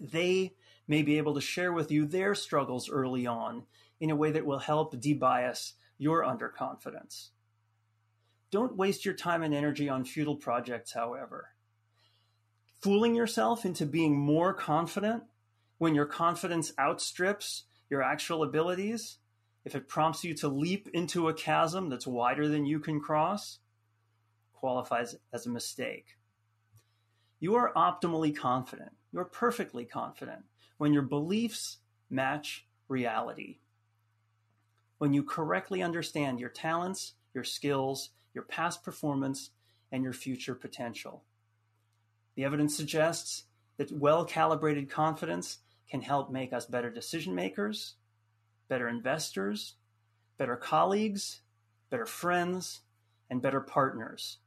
They 0.00 0.54
may 0.86 1.02
be 1.02 1.18
able 1.18 1.34
to 1.34 1.40
share 1.40 1.72
with 1.72 1.90
you 1.90 2.06
their 2.06 2.34
struggles 2.34 2.90
early 2.90 3.26
on 3.26 3.64
in 4.00 4.10
a 4.10 4.16
way 4.16 4.30
that 4.32 4.44
will 4.44 4.58
help 4.58 4.94
debias 4.94 5.72
your 5.96 6.22
underconfidence. 6.24 7.30
Don't 8.50 8.76
waste 8.76 9.04
your 9.04 9.14
time 9.14 9.42
and 9.42 9.54
energy 9.54 9.88
on 9.88 10.04
futile 10.04 10.36
projects, 10.36 10.92
however. 10.92 11.53
Fooling 12.84 13.14
yourself 13.14 13.64
into 13.64 13.86
being 13.86 14.14
more 14.14 14.52
confident 14.52 15.22
when 15.78 15.94
your 15.94 16.04
confidence 16.04 16.70
outstrips 16.78 17.64
your 17.88 18.02
actual 18.02 18.42
abilities, 18.42 19.16
if 19.64 19.74
it 19.74 19.88
prompts 19.88 20.22
you 20.22 20.34
to 20.34 20.48
leap 20.48 20.90
into 20.92 21.28
a 21.28 21.32
chasm 21.32 21.88
that's 21.88 22.06
wider 22.06 22.46
than 22.46 22.66
you 22.66 22.78
can 22.78 23.00
cross, 23.00 23.60
qualifies 24.52 25.16
as 25.32 25.46
a 25.46 25.50
mistake. 25.50 26.18
You 27.40 27.54
are 27.54 27.72
optimally 27.72 28.36
confident. 28.36 28.92
You 29.14 29.20
are 29.20 29.24
perfectly 29.24 29.86
confident 29.86 30.44
when 30.76 30.92
your 30.92 31.04
beliefs 31.04 31.78
match 32.10 32.66
reality 32.86 33.60
when 34.98 35.14
you 35.14 35.22
correctly 35.22 35.82
understand 35.82 36.38
your 36.38 36.50
talents, 36.50 37.14
your 37.32 37.44
skills, 37.44 38.10
your 38.34 38.44
past 38.44 38.82
performance, 38.82 39.52
and 39.90 40.04
your 40.04 40.12
future 40.12 40.54
potential. 40.54 41.24
The 42.34 42.44
evidence 42.44 42.76
suggests 42.76 43.44
that 43.76 43.92
well 43.92 44.24
calibrated 44.24 44.90
confidence 44.90 45.58
can 45.88 46.00
help 46.00 46.30
make 46.30 46.52
us 46.52 46.66
better 46.66 46.90
decision 46.90 47.34
makers, 47.34 47.94
better 48.68 48.88
investors, 48.88 49.74
better 50.38 50.56
colleagues, 50.56 51.40
better 51.90 52.06
friends, 52.06 52.80
and 53.30 53.40
better 53.40 53.60
partners. 53.60 54.38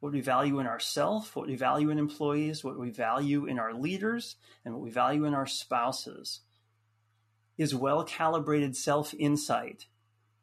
What 0.00 0.12
we 0.12 0.20
value 0.20 0.60
in 0.60 0.66
ourselves, 0.66 1.34
what 1.34 1.48
we 1.48 1.56
value 1.56 1.90
in 1.90 1.98
employees, 1.98 2.62
what 2.62 2.78
we 2.78 2.90
value 2.90 3.46
in 3.46 3.58
our 3.58 3.74
leaders, 3.74 4.36
and 4.64 4.74
what 4.74 4.82
we 4.82 4.90
value 4.90 5.24
in 5.24 5.34
our 5.34 5.46
spouses 5.46 6.40
is 7.56 7.74
well 7.74 8.04
calibrated 8.04 8.76
self 8.76 9.12
insight 9.14 9.86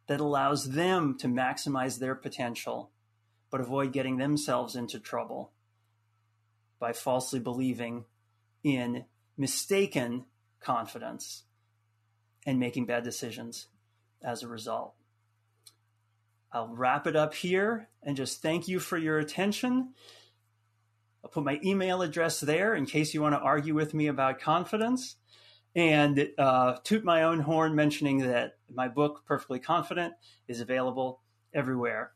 that 0.08 0.20
allows 0.20 0.72
them 0.72 1.18
to 1.18 1.28
maximize 1.28 2.00
their 2.00 2.16
potential, 2.16 2.92
but 3.50 3.62
avoid 3.62 3.94
getting 3.94 4.18
themselves 4.18 4.76
into 4.76 5.00
trouble 5.00 5.54
by 6.80 6.94
falsely 6.94 7.40
believing 7.40 8.06
in 8.64 9.06
mistaken 9.38 10.26
confidence 10.60 11.44
and 12.46 12.60
making 12.60 12.86
bad 12.86 13.04
decisions 13.04 13.68
as 14.24 14.44
a 14.44 14.48
result. 14.48 14.94
I'll 16.52 16.74
wrap 16.74 17.06
it 17.06 17.16
up 17.16 17.34
here 17.34 17.90
and 18.02 18.16
just 18.16 18.42
thank 18.42 18.68
you 18.68 18.80
for 18.80 18.98
your 18.98 19.20
attention. 19.20 19.94
I'll 21.24 21.30
put 21.30 21.44
my 21.44 21.60
email 21.64 22.02
address 22.02 22.40
there 22.40 22.76
in 22.76 22.86
case 22.86 23.14
you 23.14 23.22
want 23.22 23.34
to 23.34 23.40
argue 23.40 23.74
with 23.74 23.94
me 23.94 24.08
about 24.08 24.40
confidence 24.40 25.18
and 25.76 26.30
uh, 26.38 26.78
toot 26.84 27.04
my 27.04 27.24
own 27.24 27.42
horn 27.42 27.76
mentioning 27.76 28.20
that 28.20 28.54
my 28.74 28.88
book, 28.88 29.24
Perfectly 29.26 29.60
Confident, 29.60 30.14
is 30.48 30.62
available 30.62 31.22
everywhere. 31.54 32.12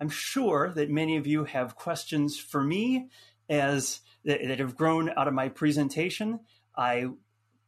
I'm 0.00 0.08
sure 0.08 0.72
that 0.74 0.90
many 0.90 1.16
of 1.16 1.26
you 1.26 1.44
have 1.44 1.76
questions 1.76 2.36
for 2.36 2.62
me 2.62 3.10
as 3.48 4.00
that, 4.24 4.58
have 4.58 4.76
grown 4.76 5.10
out 5.16 5.28
of 5.28 5.34
my 5.34 5.48
presentation. 5.48 6.40
I 6.76 7.06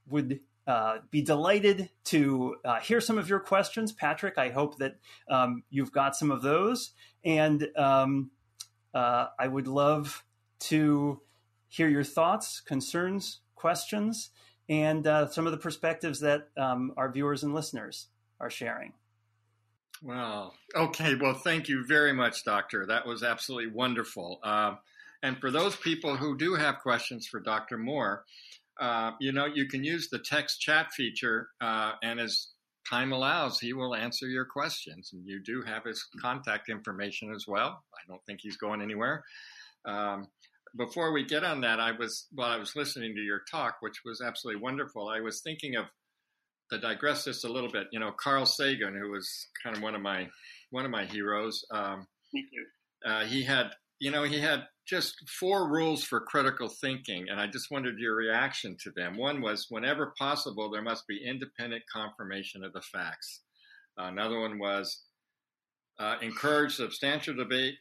would 0.09 0.41
uh, 0.67 0.99
be 1.11 1.23
delighted 1.23 1.91
to 2.05 2.57
uh, 2.65 2.81
hear 2.81 3.01
some 3.01 3.19
of 3.19 3.29
your 3.29 3.41
questions, 3.41 3.93
Patrick. 3.93 4.39
I 4.39 4.51
hope 4.51 4.79
that 4.79 4.97
um, 5.31 5.63
you've 5.71 5.93
got 5.93 6.17
some 6.17 6.31
of 6.31 6.43
those, 6.43 6.93
and 7.25 7.69
um, 7.77 8.31
uh, 8.95 9.27
I 9.39 9.47
would 9.47 9.69
love 9.69 10.25
to 10.59 11.21
hear 11.69 11.89
your 11.89 12.05
thoughts, 12.05 12.61
concerns, 12.61 13.41
questions 13.55 14.31
and 14.69 15.07
uh, 15.07 15.29
some 15.29 15.47
of 15.47 15.53
the 15.53 15.59
perspectives 15.59 16.21
that 16.21 16.49
um, 16.57 16.93
our 16.97 17.11
viewers 17.11 17.43
and 17.43 17.55
listeners 17.55 18.09
are 18.41 18.51
sharing. 18.51 18.93
Well, 20.03 20.55
okay. 20.75 21.15
Well, 21.15 21.35
thank 21.35 21.69
you 21.69 21.85
very 21.87 22.13
much, 22.13 22.45
Doctor. 22.45 22.87
That 22.87 23.07
was 23.07 23.23
absolutely 23.23 23.73
wonderful. 23.73 24.41
And 25.27 25.41
for 25.41 25.51
those 25.51 25.75
people 25.75 26.17
who 26.17 26.39
do 26.39 26.55
have 26.55 26.79
questions 26.79 27.27
for 27.27 27.41
Dr. 27.41 27.77
Moore, 27.79 28.25
uh, 28.81 29.11
you 29.19 29.33
know, 29.33 29.47
you 29.47 29.67
can 29.67 29.83
use 29.83 30.09
the 30.09 30.21
text 30.21 30.61
chat 30.61 30.93
feature, 30.93 31.49
uh, 31.61 31.95
and 32.01 32.21
as 32.21 32.47
time 32.89 33.13
allows, 33.13 33.59
he 33.59 33.73
will 33.73 33.93
answer 33.93 34.29
your 34.29 34.45
questions. 34.45 35.11
And 35.13 35.27
you 35.27 35.43
do 35.43 35.63
have 35.63 35.83
his 35.85 36.07
contact 36.23 36.69
information 36.69 37.35
as 37.35 37.45
well. 37.49 37.83
I 37.93 38.03
don't 38.07 38.21
think 38.25 38.39
he's 38.41 38.57
going 38.57 38.81
anywhere. 38.81 39.25
Um, 39.85 40.29
before 40.77 41.11
we 41.11 41.25
get 41.25 41.43
on 41.43 41.63
that, 41.63 41.81
I 41.81 41.91
was 41.91 42.29
while 42.31 42.51
I 42.51 42.59
was 42.59 42.77
listening 42.77 43.17
to 43.17 43.21
your 43.21 43.41
talk, 43.51 43.79
which 43.81 44.03
was 44.05 44.21
absolutely 44.21 44.63
wonderful. 44.63 45.09
I 45.09 45.19
was 45.19 45.41
thinking 45.41 45.75
of 45.75 45.87
to 46.71 46.79
digress 46.79 47.25
just 47.25 47.45
a 47.45 47.53
little 47.53 47.71
bit. 47.71 47.89
You 47.91 47.99
know, 47.99 48.13
Carl 48.13 48.47
Sagan, 48.47 48.95
who 48.95 49.11
was 49.11 49.49
kind 49.61 49.77
of 49.77 49.83
one 49.83 49.97
of 49.97 50.03
my 50.03 50.29
one 50.71 50.85
of 50.85 50.93
my 50.93 51.05
heroes. 51.05 51.65
Um, 51.73 52.07
Thank 52.33 52.47
you. 52.53 52.65
Uh, 53.05 53.25
he 53.25 53.43
had, 53.43 53.71
you 53.99 54.13
know, 54.13 54.23
he 54.23 54.39
had 54.39 54.67
just 54.87 55.29
four 55.29 55.69
rules 55.69 56.05
for 56.05 56.21
critical 56.21 56.69
thinking, 56.69 57.27
and 57.29 57.41
I 57.41 57.49
just 57.49 57.71
wondered 57.71 57.99
your 57.99 58.15
reaction 58.15 58.77
to 58.85 58.93
them. 58.97 59.17
One 59.17 59.41
was, 59.41 59.67
whenever 59.69 60.15
possible, 60.19 60.71
there 60.71 60.83
must 60.83 61.07
be 61.07 61.25
independent 61.25 61.83
confirmation 61.93 62.63
of 62.65 62.73
the 62.73 62.83
facts. 62.83 63.43
Uh, 63.99 64.05
another 64.05 64.39
one 64.39 64.59
was, 64.59 65.03
uh, 65.99 66.17
encourage 66.23 66.77
substantial 66.77 67.35
debate 67.35 67.75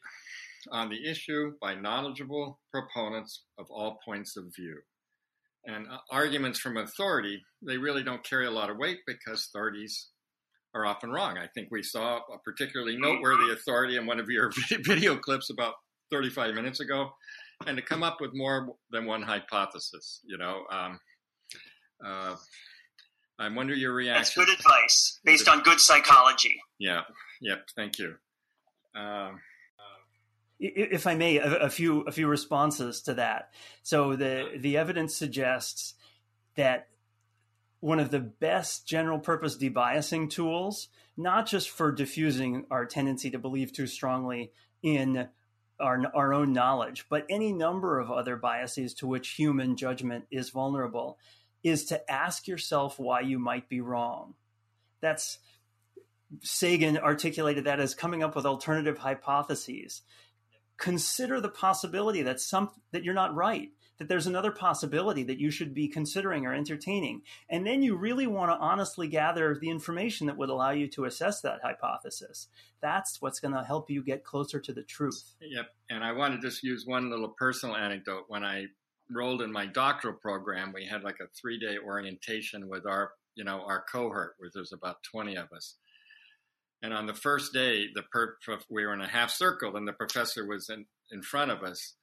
on 0.71 0.89
the 0.89 1.09
issue 1.09 1.53
by 1.61 1.75
knowledgeable 1.75 2.59
proponents 2.71 3.43
of 3.59 3.67
all 3.69 3.99
points 4.03 4.36
of 4.36 4.45
view. 4.55 4.77
And 5.65 5.88
uh, 5.88 5.97
arguments 6.11 6.59
from 6.59 6.77
authority, 6.77 7.43
they 7.61 7.77
really 7.77 8.03
don't 8.03 8.23
carry 8.23 8.47
a 8.47 8.51
lot 8.51 8.69
of 8.69 8.77
weight 8.77 8.99
because 9.05 9.47
authorities 9.47 10.09
are 10.73 10.86
often 10.86 11.09
wrong. 11.09 11.38
I 11.38 11.47
think 11.53 11.69
we 11.71 11.84
saw 11.84 12.17
a 12.17 12.38
particularly 12.43 12.97
noteworthy 12.97 13.51
authority 13.51 13.95
in 13.95 14.05
one 14.05 14.19
of 14.19 14.30
your 14.30 14.51
video 14.86 15.17
clips 15.17 15.49
about 15.49 15.75
35 16.12 16.53
minutes 16.53 16.80
ago, 16.80 17.12
and 17.66 17.78
to 17.78 17.84
come 17.84 18.03
up 18.03 18.18
with 18.22 18.32
more 18.34 18.76
than 18.91 19.06
one 19.06 19.22
hypothesis, 19.22 20.22
you 20.26 20.38
know. 20.38 20.64
Um, 20.72 20.99
uh, 22.03 22.36
I 23.38 23.49
wonder 23.49 23.74
your 23.74 23.93
reaction. 23.93 24.41
That's 24.41 24.49
good 24.49 24.60
advice 24.60 25.20
based 25.24 25.47
on 25.47 25.62
good 25.62 25.80
psychology. 25.80 26.62
Yeah, 26.80 27.01
yep, 27.41 27.68
thank 27.76 27.99
you. 27.99 28.16
Um, 28.95 29.41
if 30.58 31.06
I 31.06 31.16
may, 31.16 31.38
a, 31.38 31.56
a, 31.66 31.70
few 31.70 32.01
a 32.01 32.12
few 32.12 32.28
responses 32.28 33.01
to 33.03 33.16
that. 33.16 33.49
So 33.84 34.16
the 34.16 34.51
the 34.58 34.78
evidence 34.78 35.16
suggests 35.16 35.95
that 36.56 36.88
one 37.82 37.99
of 37.99 38.10
the 38.10 38.20
best 38.20 38.88
general 38.88 39.20
purpose 39.20 39.58
debiasing 39.58 40.30
tools, 40.30 40.88
not 41.18 41.45
just 41.45 41.70
for 41.70 41.91
diffusing 41.91 42.66
our 42.72 42.86
tendency 42.86 43.30
to 43.32 43.39
believe 43.39 43.74
too 43.74 43.88
strongly 43.88 44.51
in 44.82 45.28
our, 45.80 46.03
our 46.13 46.34
own 46.34 46.53
knowledge, 46.53 47.05
but 47.09 47.26
any 47.30 47.51
number 47.51 47.99
of 47.99 48.11
other 48.11 48.36
biases 48.36 48.93
to 48.95 49.07
which 49.07 49.30
human 49.30 49.76
judgment 49.76 50.26
is 50.32 50.49
vulnerable, 50.49 51.17
is 51.63 51.86
to 51.86 52.11
ask 52.11 52.47
yourself 52.47 52.99
why 52.99 53.21
you 53.21 53.39
might 53.39 53.67
be 53.67 53.82
wrong. 53.82 54.36
That's 55.01 55.39
Sagan 56.41 56.97
articulated 56.97 57.65
that 57.65 57.80
as 57.80 57.95
coming 57.95 58.23
up 58.23 58.36
with 58.36 58.45
alternative 58.45 58.97
hypotheses. 58.97 60.01
Consider 60.78 61.39
the 61.39 61.49
possibility 61.49 62.23
that 62.23 62.39
some 62.39 62.69
that 62.91 63.03
you're 63.03 63.13
not 63.13 63.36
right, 63.36 63.69
that 63.97 64.07
there's 64.07 64.27
another 64.27 64.51
possibility 64.51 65.23
that 65.23 65.39
you 65.39 65.51
should 65.51 65.73
be 65.73 65.87
considering 65.87 66.45
or 66.45 66.53
entertaining. 66.53 67.21
And 67.49 67.65
then 67.65 67.81
you 67.81 67.95
really 67.95 68.27
want 68.27 68.51
to 68.51 68.57
honestly 68.57 69.07
gather 69.07 69.57
the 69.59 69.69
information 69.69 70.27
that 70.27 70.37
would 70.37 70.49
allow 70.49 70.71
you 70.71 70.87
to 70.89 71.05
assess 71.05 71.41
that 71.41 71.61
hypothesis. 71.63 72.47
That's 72.81 73.21
what's 73.21 73.39
going 73.39 73.53
to 73.53 73.63
help 73.63 73.89
you 73.89 74.03
get 74.03 74.23
closer 74.23 74.59
to 74.59 74.73
the 74.73 74.83
truth. 74.83 75.35
Yep. 75.41 75.67
And 75.89 76.03
I 76.03 76.11
want 76.11 76.35
to 76.35 76.47
just 76.47 76.63
use 76.63 76.85
one 76.85 77.09
little 77.09 77.33
personal 77.37 77.75
anecdote. 77.75 78.25
When 78.27 78.43
I 78.43 78.65
rolled 79.09 79.41
in 79.41 79.51
my 79.51 79.65
doctoral 79.65 80.15
program, 80.15 80.73
we 80.73 80.85
had 80.85 81.03
like 81.03 81.19
a 81.21 81.27
three 81.39 81.59
day 81.59 81.77
orientation 81.77 82.67
with 82.67 82.85
our, 82.85 83.11
you 83.35 83.43
know, 83.43 83.63
our 83.65 83.83
cohort, 83.91 84.35
where 84.37 84.49
there's 84.53 84.73
about 84.73 85.03
20 85.03 85.35
of 85.35 85.51
us. 85.55 85.75
And 86.81 86.93
on 86.93 87.07
the 87.07 87.13
first 87.13 87.53
day, 87.53 87.87
the 87.93 88.03
per- 88.03 88.37
we 88.69 88.85
were 88.85 88.93
in 88.93 89.01
a 89.01 89.07
half 89.07 89.31
circle, 89.31 89.75
and 89.75 89.87
the 89.87 89.93
professor 89.93 90.45
was 90.45 90.69
in, 90.69 90.85
in 91.11 91.21
front 91.21 91.49
of 91.51 91.63
us. 91.63 91.95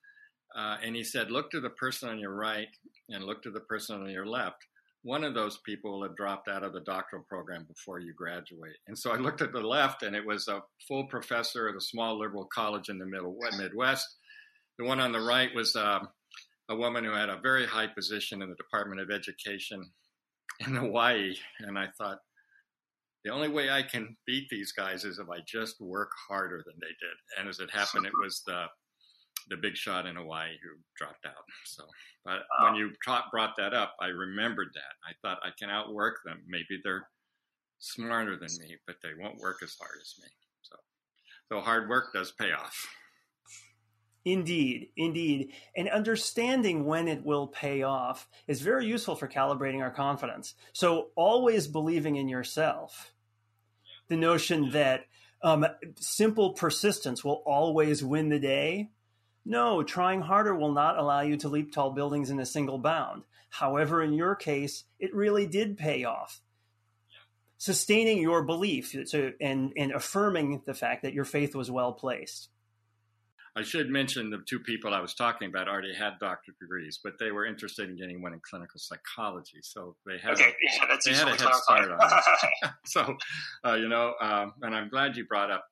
Uh, 0.56 0.76
and 0.82 0.94
he 0.94 1.04
said, 1.04 1.30
Look 1.30 1.50
to 1.50 1.60
the 1.60 1.70
person 1.70 2.08
on 2.08 2.18
your 2.18 2.34
right 2.34 2.68
and 3.08 3.24
look 3.24 3.42
to 3.42 3.50
the 3.50 3.60
person 3.60 4.00
on 4.00 4.10
your 4.10 4.26
left. 4.26 4.66
One 5.04 5.24
of 5.24 5.34
those 5.34 5.58
people 5.66 5.92
will 5.92 6.02
have 6.04 6.16
dropped 6.16 6.48
out 6.48 6.62
of 6.62 6.72
the 6.72 6.80
doctoral 6.80 7.24
program 7.28 7.66
before 7.66 7.98
you 7.98 8.14
graduate. 8.14 8.76
And 8.86 8.96
so 8.96 9.10
I 9.10 9.16
looked 9.16 9.42
at 9.42 9.52
the 9.52 9.60
left, 9.60 10.04
and 10.04 10.14
it 10.14 10.24
was 10.24 10.46
a 10.46 10.62
full 10.86 11.06
professor 11.08 11.68
at 11.68 11.74
a 11.74 11.80
small 11.80 12.16
liberal 12.18 12.48
college 12.54 12.88
in 12.88 12.98
the 12.98 13.06
middle 13.06 13.36
Midwest. 13.58 14.06
The 14.78 14.84
one 14.84 15.00
on 15.00 15.10
the 15.10 15.20
right 15.20 15.52
was 15.54 15.74
uh, 15.74 16.00
a 16.68 16.76
woman 16.76 17.04
who 17.04 17.12
had 17.12 17.30
a 17.30 17.40
very 17.42 17.66
high 17.66 17.88
position 17.88 18.42
in 18.42 18.48
the 18.48 18.56
Department 18.56 19.00
of 19.00 19.10
Education 19.10 19.90
in 20.60 20.76
Hawaii. 20.76 21.34
And 21.60 21.76
I 21.76 21.86
thought, 21.98 22.18
the 23.24 23.32
only 23.32 23.48
way 23.48 23.70
I 23.70 23.82
can 23.82 24.16
beat 24.26 24.48
these 24.50 24.72
guys 24.72 25.04
is 25.04 25.18
if 25.18 25.28
I 25.30 25.38
just 25.46 25.80
work 25.80 26.10
harder 26.28 26.62
than 26.66 26.74
they 26.80 26.88
did. 26.88 27.16
And 27.38 27.48
as 27.48 27.60
it 27.60 27.70
happened, 27.70 28.06
it 28.06 28.12
was 28.20 28.42
the 28.46 28.66
the 29.48 29.56
big 29.56 29.76
shot 29.76 30.06
in 30.06 30.16
Hawaii 30.16 30.56
who 30.62 30.80
dropped 30.96 31.26
out. 31.26 31.34
So, 31.64 31.84
but 32.24 32.42
when 32.60 32.74
you 32.74 32.90
brought 33.04 33.56
that 33.56 33.72
up, 33.72 33.94
I 34.00 34.06
remembered 34.06 34.68
that. 34.74 34.94
I 35.04 35.12
thought 35.22 35.38
I 35.42 35.50
can 35.58 35.70
outwork 35.70 36.16
them. 36.24 36.42
Maybe 36.46 36.80
they're 36.84 37.08
smarter 37.78 38.36
than 38.36 38.48
me, 38.60 38.76
but 38.86 38.96
they 39.02 39.10
won't 39.18 39.38
work 39.38 39.58
as 39.62 39.74
hard 39.80 39.98
as 40.00 40.14
me. 40.22 40.28
So, 40.62 40.76
so 41.48 41.60
hard 41.60 41.88
work 41.88 42.12
does 42.12 42.32
pay 42.32 42.52
off. 42.52 42.86
Indeed, 44.24 44.90
indeed. 44.96 45.52
And 45.76 45.88
understanding 45.88 46.84
when 46.84 47.08
it 47.08 47.24
will 47.24 47.48
pay 47.48 47.82
off 47.82 48.28
is 48.46 48.60
very 48.60 48.86
useful 48.86 49.16
for 49.16 49.26
calibrating 49.26 49.82
our 49.82 49.90
confidence. 49.90 50.54
So, 50.72 51.08
always 51.16 51.66
believing 51.66 52.16
in 52.16 52.28
yourself. 52.28 53.12
The 54.08 54.16
notion 54.16 54.70
that 54.70 55.06
um, 55.42 55.66
simple 55.98 56.52
persistence 56.52 57.24
will 57.24 57.42
always 57.46 58.04
win 58.04 58.28
the 58.28 58.38
day. 58.38 58.90
No, 59.44 59.82
trying 59.82 60.20
harder 60.20 60.54
will 60.54 60.72
not 60.72 60.98
allow 60.98 61.20
you 61.20 61.36
to 61.38 61.48
leap 61.48 61.72
tall 61.72 61.90
buildings 61.90 62.30
in 62.30 62.38
a 62.38 62.46
single 62.46 62.78
bound. 62.78 63.24
However, 63.50 64.02
in 64.02 64.12
your 64.12 64.34
case, 64.34 64.84
it 64.98 65.14
really 65.14 65.46
did 65.46 65.76
pay 65.76 66.04
off. 66.04 66.40
Sustaining 67.58 68.18
your 68.18 68.44
belief 68.44 68.94
so, 69.06 69.32
and, 69.40 69.72
and 69.76 69.92
affirming 69.92 70.62
the 70.66 70.74
fact 70.74 71.02
that 71.02 71.12
your 71.12 71.24
faith 71.24 71.54
was 71.54 71.70
well 71.70 71.92
placed. 71.92 72.48
I 73.54 73.62
should 73.62 73.90
mention 73.90 74.30
the 74.30 74.38
two 74.48 74.60
people 74.60 74.94
I 74.94 75.00
was 75.00 75.14
talking 75.14 75.48
about 75.48 75.68
already 75.68 75.94
had 75.94 76.18
doctorate 76.18 76.58
degrees, 76.58 76.98
but 77.02 77.14
they 77.20 77.30
were 77.30 77.44
interested 77.44 77.90
in 77.90 77.96
getting 77.96 78.22
one 78.22 78.32
in 78.32 78.40
clinical 78.40 78.80
psychology, 78.80 79.58
so 79.62 79.94
they 80.06 80.16
had 80.18 80.32
okay. 80.32 80.44
a, 80.44 80.52
yeah, 80.62 80.96
they 81.04 81.12
had 81.12 81.28
a 81.28 81.30
head 81.30 81.54
start 81.54 81.90
on 81.90 81.98
it. 82.00 82.70
so, 82.86 83.16
uh, 83.66 83.74
you 83.74 83.88
know, 83.88 84.14
um, 84.20 84.54
and 84.62 84.74
I'm 84.74 84.88
glad 84.88 85.16
you 85.16 85.26
brought 85.26 85.50
up 85.50 85.66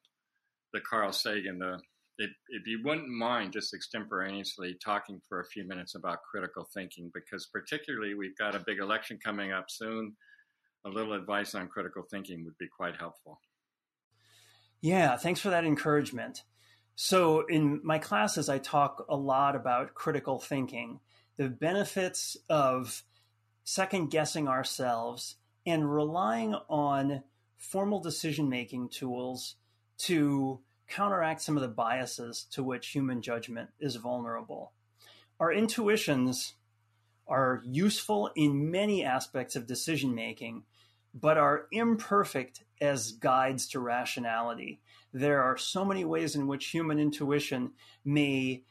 the 0.75 0.81
Carl 0.81 1.13
Sagan. 1.13 1.59
The 1.59 1.81
if, 2.21 2.31
if 2.51 2.67
you 2.67 2.81
wouldn't 2.85 3.09
mind 3.09 3.53
just 3.53 3.73
extemporaneously 3.73 4.77
talking 4.85 5.21
for 5.27 5.41
a 5.41 5.47
few 5.47 5.67
minutes 5.67 5.95
about 5.95 6.19
critical 6.31 6.69
thinking, 6.75 7.11
because 7.15 7.47
particularly 7.47 8.15
we've 8.15 8.37
got 8.37 8.55
a 8.55 8.63
big 8.67 8.79
election 8.79 9.19
coming 9.25 9.53
up 9.53 9.71
soon. 9.71 10.15
A 10.85 10.89
little 10.89 11.15
advice 11.15 11.55
on 11.55 11.69
critical 11.69 12.05
thinking 12.11 12.45
would 12.45 12.59
be 12.59 12.69
quite 12.69 12.97
helpful. 12.97 13.41
Yeah, 14.83 15.17
thanks 15.17 15.41
for 15.41 15.51
that 15.51 15.65
encouragement. 15.65 16.43
So, 16.95 17.47
in 17.47 17.81
my 17.83 17.99
classes, 17.99 18.51
I 18.51 18.59
talk 18.59 19.07
a 19.09 19.17
lot 19.17 19.57
about 19.57 19.95
critical 19.95 20.39
thinking, 20.39 21.01
the 21.39 21.49
benefits 21.49 22.37
of 22.51 23.03
second 23.65 24.11
guessing 24.11 24.49
ourselves 24.49 25.37
and 25.67 25.91
relying 25.91 26.55
on 26.69 27.23
formal 27.57 28.01
decision 28.01 28.49
making 28.51 28.91
tools 28.91 29.57
to 29.99 30.61
counteract 30.91 31.41
some 31.41 31.57
of 31.57 31.63
the 31.63 31.69
biases 31.69 32.47
to 32.53 32.63
which 32.63 32.89
human 32.89 33.23
judgment 33.23 33.71
is 33.79 33.97
vulnerable. 33.97 34.73
Our 35.39 35.53
intuitions 35.53 36.55
are 37.27 37.63
useful 37.65 38.31
in 38.37 38.71
many 38.71 39.05
aspects 39.05 39.57
of 39.57 39.67
decision 39.67 40.15
making, 40.15 40.65
but 41.15 41.39
are 41.39 41.67
imperfect 41.73 42.65
as 42.81 43.13
guides 43.13 43.69
to 43.69 43.81
rationality 43.81 44.81
there 45.13 45.43
are 45.43 45.57
so 45.57 45.85
many 45.85 46.05
ways 46.05 46.37
in 46.37 46.47
which 46.47 46.67
human 46.67 46.99
intuition 46.99 47.73
may 48.05 48.63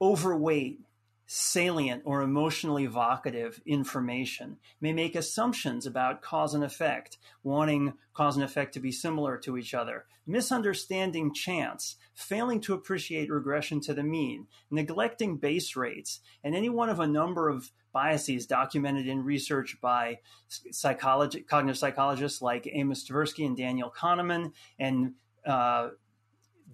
overweight 0.00 0.80
salient 1.26 2.02
or 2.04 2.22
emotionally 2.22 2.84
evocative 2.84 3.60
information, 3.66 4.56
may 4.80 4.92
make 4.92 5.16
assumptions 5.16 5.84
about 5.84 6.22
cause 6.22 6.54
and 6.54 6.62
effect, 6.62 7.18
wanting 7.42 7.94
cause 8.14 8.36
and 8.36 8.44
effect 8.44 8.72
to 8.74 8.80
be 8.80 8.92
similar 8.92 9.36
to 9.36 9.58
each 9.58 9.74
other, 9.74 10.06
misunderstanding 10.26 11.34
chance, 11.34 11.96
failing 12.14 12.60
to 12.60 12.74
appreciate 12.74 13.30
regression 13.30 13.80
to 13.80 13.92
the 13.92 14.02
mean, 14.02 14.46
neglecting 14.70 15.36
base 15.36 15.74
rates, 15.74 16.20
and 16.44 16.54
any 16.54 16.68
one 16.68 16.88
of 16.88 17.00
a 17.00 17.06
number 17.06 17.48
of 17.48 17.70
biases 17.92 18.46
documented 18.46 19.08
in 19.08 19.24
research 19.24 19.78
by 19.80 20.18
psychology, 20.48 21.40
cognitive 21.40 21.78
psychologists 21.78 22.42
like 22.42 22.68
Amos 22.70 23.08
Tversky 23.08 23.46
and 23.46 23.56
Daniel 23.56 23.90
Kahneman, 23.90 24.52
and 24.78 25.14
uh, 25.46 25.88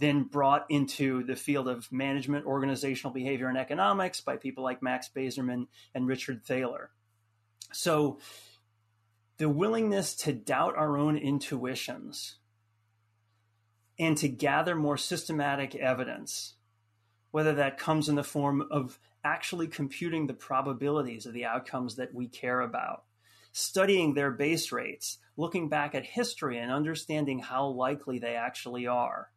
then 0.03 0.25
brought 0.25 0.67
into 0.69 1.23
the 1.23 1.37
field 1.37 1.69
of 1.69 1.91
management, 1.93 2.45
organizational 2.45 3.13
behavior, 3.13 3.47
and 3.47 3.57
economics 3.57 4.21
by 4.21 4.37
people 4.37 4.65
like 4.65 4.83
Max 4.83 5.09
Bazerman 5.15 5.69
and 5.95 6.09
Richard 6.09 6.45
Thaler. 6.45 6.91
So, 7.73 8.19
the 9.39 9.49
willingness 9.49 10.17
to 10.17 10.33
doubt 10.33 10.77
our 10.77 10.99
own 10.99 11.17
intuitions 11.17 12.39
and 13.97 14.17
to 14.19 14.29
gather 14.29 14.75
more 14.75 14.97
systematic 14.97 15.77
evidence, 15.77 16.55
whether 17.31 17.55
that 17.55 17.79
comes 17.79 18.09
in 18.09 18.17
the 18.17 18.25
form 18.25 18.67
of 18.73 18.99
actually 19.23 19.69
computing 19.69 20.27
the 20.27 20.35
probabilities 20.35 21.27
of 21.27 21.33
the 21.33 21.45
outcomes 21.45 21.95
that 21.95 22.13
we 22.13 22.27
care 22.27 22.61
about, 22.61 23.05
studying 23.53 24.15
their 24.15 24.33
base 24.33 24.73
rates, 24.73 25.19
looking 25.37 25.69
back 25.69 25.95
at 25.95 26.05
history 26.05 26.59
and 26.59 26.73
understanding 26.73 27.39
how 27.39 27.67
likely 27.67 28.19
they 28.19 28.35
actually 28.35 28.89
are. 28.89 29.29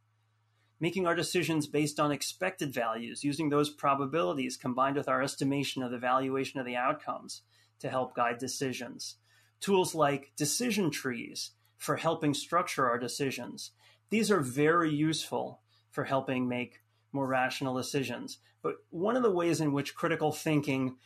Making 0.80 1.08
our 1.08 1.16
decisions 1.16 1.68
based 1.68 2.00
on 2.00 2.12
expected 2.12 2.74
values, 2.74 3.24
using 3.24 3.50
those 3.50 3.70
probabilities 3.70 4.58
combined 4.58 4.98
with 4.98 5.08
our 5.08 5.22
estimation 5.22 5.82
of 5.82 5.92
the 5.92 5.98
valuation 5.98 6.60
of 6.60 6.66
the 6.66 6.76
outcomes 6.76 7.42
to 7.80 7.90
help 7.90 8.16
guide 8.16 8.38
decisions. 8.38 9.16
Tools 9.62 9.96
like 9.96 10.34
decision 10.36 10.92
trees 10.92 11.52
for 11.78 11.96
helping 11.96 12.34
structure 12.34 12.90
our 12.90 13.00
decisions. 13.00 13.72
These 14.10 14.30
are 14.32 14.42
very 14.42 14.94
useful 14.94 15.62
for 15.92 16.04
helping 16.04 16.48
make 16.48 16.82
more 17.14 17.28
rational 17.28 17.76
decisions. 17.76 18.40
But 18.62 18.76
one 18.90 19.16
of 19.16 19.24
the 19.24 19.32
ways 19.32 19.62
in 19.62 19.72
which 19.74 19.96
critical 19.96 20.32
thinking 20.32 20.98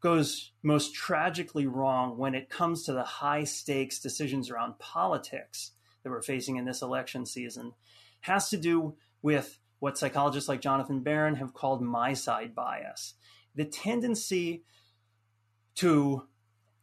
goes 0.00 0.52
most 0.62 0.94
tragically 0.94 1.66
wrong 1.66 2.16
when 2.16 2.34
it 2.34 2.48
comes 2.48 2.84
to 2.84 2.92
the 2.92 3.02
high 3.02 3.44
stakes 3.44 3.98
decisions 3.98 4.50
around 4.50 4.78
politics 4.78 5.72
that 6.02 6.10
we're 6.10 6.22
facing 6.22 6.56
in 6.56 6.64
this 6.64 6.82
election 6.82 7.26
season 7.26 7.72
has 8.20 8.48
to 8.50 8.56
do 8.56 8.96
with 9.22 9.58
what 9.78 9.98
psychologists 9.98 10.48
like 10.48 10.60
Jonathan 10.60 11.00
Baron 11.00 11.36
have 11.36 11.54
called 11.54 11.82
my 11.82 12.12
side 12.12 12.54
bias. 12.54 13.14
The 13.54 13.64
tendency 13.64 14.64
to 15.76 16.26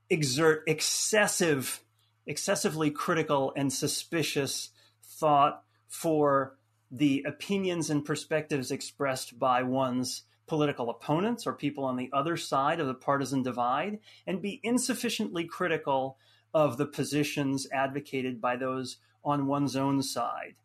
exert 0.09 0.63
excessive, 0.67 1.81
excessively 2.25 2.91
critical 2.91 3.53
and 3.55 3.71
suspicious 3.71 4.69
thought 5.03 5.63
for 5.87 6.57
the 6.91 7.23
opinions 7.27 7.89
and 7.89 8.05
perspectives 8.05 8.71
expressed 8.71 9.37
by 9.37 9.63
one's 9.63 10.23
political 10.47 10.89
opponents 10.89 11.47
or 11.47 11.53
people 11.53 11.83
on 11.83 11.97
the 11.97 12.09
other 12.13 12.37
side 12.37 12.79
of 12.79 12.87
the 12.87 12.93
partisan 12.93 13.41
divide 13.41 13.99
and 14.27 14.41
be 14.41 14.59
insufficiently 14.63 15.43
critical 15.43 16.17
of 16.53 16.77
the 16.77 16.85
positions 16.85 17.67
advocated 17.73 18.39
by 18.39 18.55
those 18.55 18.97
on 19.23 19.47
one's 19.47 19.75
own 19.75 20.01
side. 20.01 20.55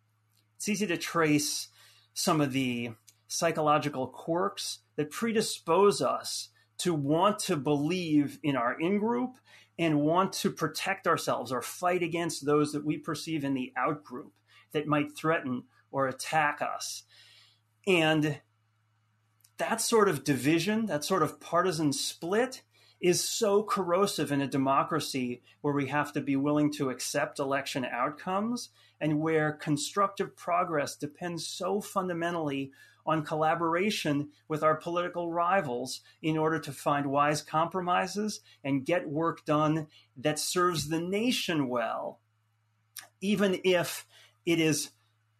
It's 0.61 0.69
easy 0.69 0.87
to 0.89 0.99
trace 0.99 1.69
some 2.13 2.43
of 2.43 2.53
the 2.53 2.91
psychological 3.29 4.07
quirks 4.07 4.81
that 4.97 5.11
predispose 5.11 6.03
us 6.03 6.51
to 6.81 6.93
want 6.93 7.39
to 7.39 7.57
believe 7.57 8.39
in 8.43 8.57
our 8.57 8.79
in 8.79 8.99
group 8.99 9.39
and 9.79 10.03
want 10.03 10.35
to 10.35 10.51
protect 10.51 11.07
ourselves 11.07 11.51
or 11.51 11.63
fight 11.63 12.03
against 12.03 12.45
those 12.45 12.75
that 12.75 12.85
we 12.85 12.99
perceive 12.99 13.43
in 13.43 13.55
the 13.55 13.73
out 13.75 14.05
group 14.05 14.35
that 14.73 14.87
might 14.87 15.17
threaten 15.17 15.63
or 15.91 16.09
attack 16.09 16.61
us. 16.61 17.05
And 17.87 18.43
that 19.57 19.81
sort 19.81 20.11
of 20.11 20.25
division, 20.25 20.85
that 20.87 21.05
sort 21.05 21.23
of 21.23 21.41
partisan 21.41 21.95
split, 21.95 22.61
is 23.01 23.27
so 23.27 23.63
corrosive 23.63 24.31
in 24.31 24.41
a 24.41 24.47
democracy 24.47 25.43
where 25.63 25.75
we 25.75 25.87
have 25.87 26.13
to 26.13 26.21
be 26.21 26.37
willing 26.37 26.71
to 26.73 26.91
accept 26.91 27.39
election 27.39 27.85
outcomes 27.85 28.69
and 29.01 29.21
where 29.21 29.53
constructive 29.53 30.37
progress 30.37 30.97
depends 30.97 31.47
so 31.47 31.81
fundamentally 31.81 32.71
on 33.07 33.25
collaboration 33.25 34.29
with 34.49 34.63
our 34.63 34.77
political 34.77 35.33
rivals 35.33 36.01
in 36.23 36.37
order 36.37 36.59
to 36.59 36.73
find 36.73 37.07
wise 37.07 37.41
compromises 37.41 38.41
and 38.63 38.85
get 38.85 39.09
work 39.09 39.45
done 39.47 39.87
that 40.17 40.39
serves 40.39 40.89
the 40.89 41.01
nation 41.01 41.69
well, 41.69 42.21
even 43.21 43.59
if 43.65 44.07
it 44.45 44.61
is 44.61 44.91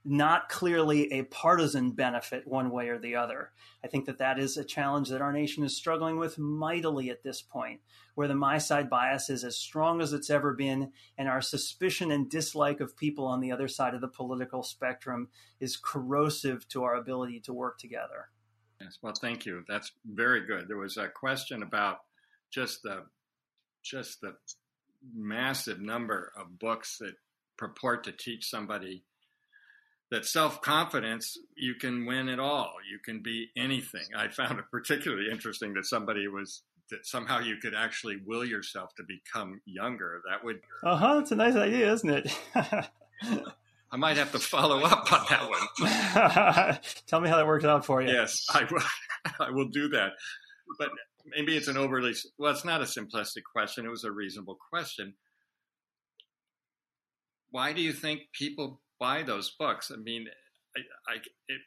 not 0.05 0.48
clearly 0.48 1.12
a 1.12 1.24
partisan 1.24 1.90
benefit 1.90 2.46
one 2.46 2.70
way 2.70 2.88
or 2.88 2.98
the 2.98 3.16
other. 3.16 3.51
I 3.84 3.88
think 3.88 4.07
that 4.07 4.18
that 4.18 4.38
is 4.38 4.57
a 4.57 4.64
challenge 4.64 5.11
that 5.11 5.20
our 5.20 5.32
nation 5.32 5.62
is 5.62 5.76
struggling 5.76 6.18
with 6.18 6.38
mightily 6.38 7.11
at 7.11 7.22
this 7.22 7.42
point, 7.42 7.80
where 8.14 8.28
the 8.28 8.34
my 8.34 8.59
side 8.59 8.88
bias 8.88 9.28
is 9.28 9.44
as 9.44 9.57
strong 9.57 10.01
as 10.01 10.12
it's 10.12 10.30
ever 10.30 10.55
been, 10.55 10.92
and 11.18 11.28
our 11.28 11.42
suspicion 11.42 12.11
and 12.11 12.30
dislike 12.30 12.80
of 12.80 12.96
people 12.96 13.26
on 13.26 13.40
the 13.40 13.53
other 13.53 13.68
side 13.68 13.94
of 13.94 14.01
the 14.01 14.09
political 14.09 14.62
spectrum 14.62 15.28
is 15.61 15.76
corrosive 15.76 16.66
to 16.68 16.82
our 16.82 16.94
ability 16.94 17.40
to 17.40 17.53
work 17.53 17.78
together. 17.78 18.28
Yes, 18.80 18.98
well, 19.03 19.12
thank 19.12 19.44
you. 19.44 19.64
That's 19.68 19.92
very 20.07 20.46
good. 20.46 20.66
There 20.66 20.78
was 20.78 20.96
a 20.96 21.09
question 21.09 21.62
about 21.62 21.98
just 22.51 22.82
the 22.82 23.05
just 23.82 24.20
the 24.20 24.34
massive 25.14 25.80
number 25.80 26.32
of 26.36 26.59
books 26.59 26.98
that 26.98 27.14
purport 27.57 28.05
to 28.05 28.12
teach 28.12 28.48
somebody 28.48 29.05
that 30.11 30.27
self 30.27 30.61
confidence, 30.61 31.37
you 31.57 31.75
can 31.75 32.07
win 32.07 32.29
it 32.29 32.41
all. 32.41 32.75
You 32.91 32.99
can 32.99 33.23
be 33.23 33.49
anything. 33.57 34.07
I 34.17 34.29
found 34.29 34.59
it 34.59 34.65
particularly 34.71 35.31
interesting 35.31 35.75
that 35.75 35.87
somebody 35.87 36.29
was 36.29 36.63
that 36.91 37.07
somehow 37.07 37.39
you 37.39 37.57
could 37.57 37.75
actually 37.75 38.17
will 38.27 38.45
yourself 38.45 38.95
to 38.97 39.05
become 39.07 39.61
younger. 39.65 40.21
That 40.29 40.45
would. 40.45 40.61
Uh 40.85 40.97
huh. 40.97 41.19
It's 41.23 41.31
a 41.31 41.37
nice 41.37 41.55
idea, 41.55 41.93
isn't 41.93 42.11
it? 42.11 42.39
I 43.93 43.97
might 43.97 44.17
have 44.17 44.33
to 44.33 44.39
follow 44.39 44.83
up 44.83 45.13
on 45.13 45.27
that 45.31 45.49
one. 45.49 46.79
Tell 47.07 47.21
me 47.21 47.29
how 47.29 47.37
that 47.37 47.47
works 47.47 47.65
out 47.65 47.85
for 47.85 48.03
you. 48.03 48.09
Yes, 48.09 48.47
I 48.53 48.65
will. 48.71 48.83
I 49.41 49.51
will 49.51 49.69
do 49.69 49.89
that. 49.91 50.13
But 50.79 50.91
maybe 51.27 51.57
it's 51.57 51.69
an 51.69 51.77
overly 51.77 52.15
well. 52.39 52.53
It's 52.53 52.65
not 52.65 52.81
a 52.81 52.85
simplistic 52.85 53.43
question. 53.53 53.85
It 53.85 53.91
was 53.91 54.05
a 54.05 54.13
reasonable 54.13 54.59
question. 54.71 55.15
Why 57.51 57.73
do 57.73 57.83
you 57.83 57.93
think 57.93 58.23
people 58.33 58.81
buy 59.01 59.22
those 59.22 59.51
books. 59.59 59.90
I 59.92 59.96
mean, 59.96 60.26
I, 60.76 61.12
I 61.12 61.16
it, 61.48 61.61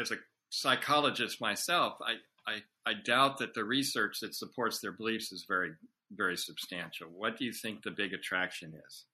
as 0.00 0.10
a 0.10 0.16
psychologist 0.48 1.40
myself, 1.40 1.98
I, 2.02 2.14
I, 2.50 2.90
I 2.90 2.94
doubt 3.04 3.38
that 3.38 3.54
the 3.54 3.64
research 3.64 4.20
that 4.20 4.34
supports 4.34 4.80
their 4.80 4.92
beliefs 4.92 5.30
is 5.30 5.44
very, 5.46 5.72
very 6.10 6.36
substantial. 6.36 7.08
What 7.08 7.38
do 7.38 7.44
you 7.44 7.52
think 7.52 7.82
the 7.82 7.90
big 7.90 8.12
attraction 8.12 8.72
is? 8.88 9.04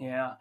Yeah. 0.00 0.34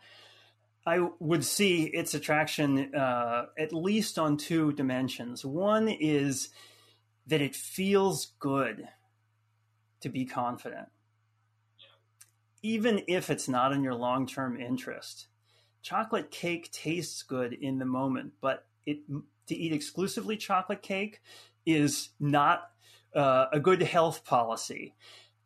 I 0.87 1.09
would 1.19 1.43
see 1.43 1.85
its 1.85 2.13
attraction 2.13 2.93
uh, 2.93 3.47
at 3.57 3.73
least 3.73 4.19
on 4.19 4.37
two 4.37 4.71
dimensions. 4.73 5.43
One 5.43 5.87
is 5.87 6.49
that 7.25 7.41
it 7.41 7.55
feels 7.55 8.33
good 8.39 8.87
to 10.01 10.09
be 10.09 10.25
confident, 10.25 10.89
even 12.61 13.01
if 13.07 13.31
it's 13.31 13.49
not 13.49 13.73
in 13.73 13.83
your 13.83 13.95
long 13.95 14.27
term 14.27 14.61
interest 14.61 15.27
chocolate 15.86 16.31
cake 16.31 16.71
tastes 16.71 17.21
good 17.21 17.53
in 17.53 17.77
the 17.77 17.86
moment, 17.86 18.33
but 18.41 18.65
it 18.88 18.97
to 19.45 19.55
eat 19.55 19.71
exclusively 19.71 20.36
chocolate 20.36 20.81
cake 20.81 21.21
is 21.63 22.09
not 22.19 22.71
uh, 23.15 23.45
a 23.53 23.59
good 23.59 23.83
health 23.83 24.25
policy. 24.25 24.95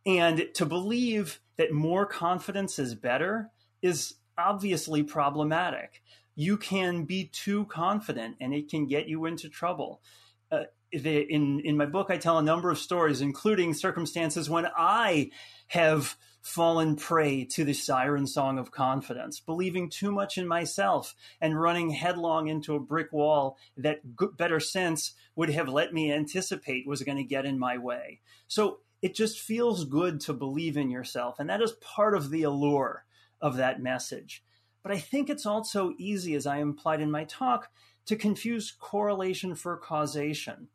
And 0.05 0.47
to 0.53 0.65
believe 0.65 1.41
that 1.57 1.73
more 1.73 2.05
confidence 2.05 2.79
is 2.79 2.95
better 2.95 3.51
is 3.81 4.15
obviously 4.37 5.03
problematic. 5.03 6.01
You 6.35 6.55
can 6.55 7.03
be 7.03 7.25
too 7.25 7.65
confident 7.65 8.37
and 8.39 8.53
it 8.53 8.69
can 8.69 8.87
get 8.87 9.09
you 9.09 9.25
into 9.25 9.49
trouble. 9.49 10.01
Uh, 10.49 10.63
in, 10.93 11.59
in 11.59 11.75
my 11.75 11.85
book, 11.85 12.07
I 12.09 12.17
tell 12.17 12.37
a 12.37 12.41
number 12.41 12.71
of 12.71 12.79
stories, 12.79 13.19
including 13.19 13.73
circumstances 13.73 14.49
when 14.49 14.67
I 14.77 15.31
have 15.67 16.15
fallen 16.41 16.95
prey 16.95 17.43
to 17.43 17.63
the 17.63 17.73
siren 17.73 18.25
song 18.25 18.57
of 18.57 18.71
confidence, 18.71 19.39
believing 19.39 19.89
too 19.89 20.11
much 20.11 20.37
in 20.37 20.47
myself 20.47 21.15
and 21.41 21.59
running 21.59 21.89
headlong 21.89 22.47
into 22.47 22.75
a 22.75 22.79
brick 22.79 23.11
wall 23.11 23.57
that 23.77 24.01
better 24.37 24.59
sense 24.59 25.13
would 25.35 25.49
have 25.49 25.69
let 25.69 25.93
me 25.93 26.11
anticipate 26.11 26.87
was 26.87 27.03
going 27.03 27.17
to 27.17 27.23
get 27.23 27.45
in 27.45 27.59
my 27.59 27.77
way. 27.77 28.21
So 28.47 28.79
it 29.01 29.15
just 29.15 29.39
feels 29.39 29.85
good 29.85 30.19
to 30.21 30.33
believe 30.33 30.77
in 30.77 30.89
yourself. 30.89 31.39
And 31.39 31.49
that 31.49 31.61
is 31.61 31.73
part 31.73 32.15
of 32.15 32.29
the 32.29 32.43
allure 32.43 33.05
of 33.41 33.57
that 33.57 33.81
message. 33.81 34.43
But 34.81 34.91
I 34.91 34.97
think 34.97 35.29
it's 35.29 35.45
also 35.45 35.93
easy, 35.97 36.35
as 36.35 36.45
I 36.45 36.57
implied 36.57 37.01
in 37.01 37.11
my 37.11 37.25
talk, 37.25 37.69
to 38.05 38.15
confuse 38.15 38.71
correlation 38.71 39.55
for 39.55 39.77
causation. 39.77 40.69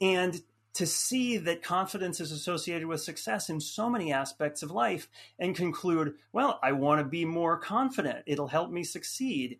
And 0.00 0.42
to 0.76 0.86
see 0.86 1.38
that 1.38 1.62
confidence 1.62 2.20
is 2.20 2.32
associated 2.32 2.86
with 2.86 3.00
success 3.00 3.48
in 3.48 3.60
so 3.60 3.88
many 3.88 4.12
aspects 4.12 4.62
of 4.62 4.70
life 4.70 5.08
and 5.38 5.56
conclude, 5.56 6.14
well, 6.34 6.60
I 6.62 6.72
want 6.72 7.00
to 7.00 7.04
be 7.08 7.24
more 7.24 7.58
confident. 7.58 8.24
It'll 8.26 8.48
help 8.48 8.70
me 8.70 8.84
succeed. 8.84 9.58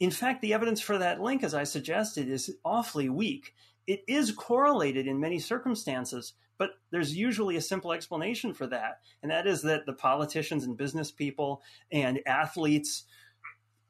In 0.00 0.10
fact, 0.10 0.42
the 0.42 0.52
evidence 0.52 0.80
for 0.80 0.98
that 0.98 1.20
link, 1.20 1.44
as 1.44 1.54
I 1.54 1.62
suggested, 1.62 2.28
is 2.28 2.56
awfully 2.64 3.08
weak. 3.08 3.54
It 3.86 4.02
is 4.08 4.32
correlated 4.32 5.06
in 5.06 5.20
many 5.20 5.38
circumstances, 5.38 6.32
but 6.58 6.70
there's 6.90 7.16
usually 7.16 7.54
a 7.54 7.60
simple 7.60 7.92
explanation 7.92 8.52
for 8.52 8.66
that. 8.66 8.98
And 9.22 9.30
that 9.30 9.46
is 9.46 9.62
that 9.62 9.86
the 9.86 9.92
politicians 9.92 10.64
and 10.64 10.76
business 10.76 11.12
people 11.12 11.62
and 11.92 12.18
athletes 12.26 13.04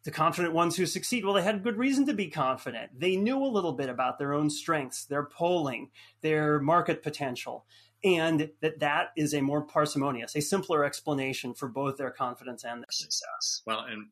the 0.07 0.13
confident 0.13 0.55
ones 0.55 0.77
who 0.77 0.87
succeed, 0.87 1.25
well, 1.25 1.35
they 1.35 1.43
had 1.43 1.65
good 1.65 1.77
reason 1.77 2.07
to 2.07 2.15
be 2.15 2.29
confident. 2.29 2.99
They 2.99 3.17
knew 3.17 3.43
a 3.43 3.45
little 3.45 3.73
bit 3.73 3.89
about 3.89 4.19
their 4.19 4.33
own 4.33 4.49
strengths, 4.51 5.05
their 5.05 5.25
polling, 5.25 5.91
their 6.21 6.61
market 6.61 7.03
potential, 7.03 7.67
and 8.05 8.51
that 8.61 8.79
that 8.79 9.09
is 9.17 9.35
a 9.35 9.41
more 9.43 9.63
parsimonious, 9.63 10.37
a 10.37 10.41
simpler 10.41 10.85
explanation 10.85 11.55
for 11.55 11.69
both 11.69 11.97
their 11.97 12.13
confidence 12.13 12.63
and 12.63 12.83
their 12.83 12.93
success. 12.93 13.63
Well, 13.67 13.81
and 13.81 14.07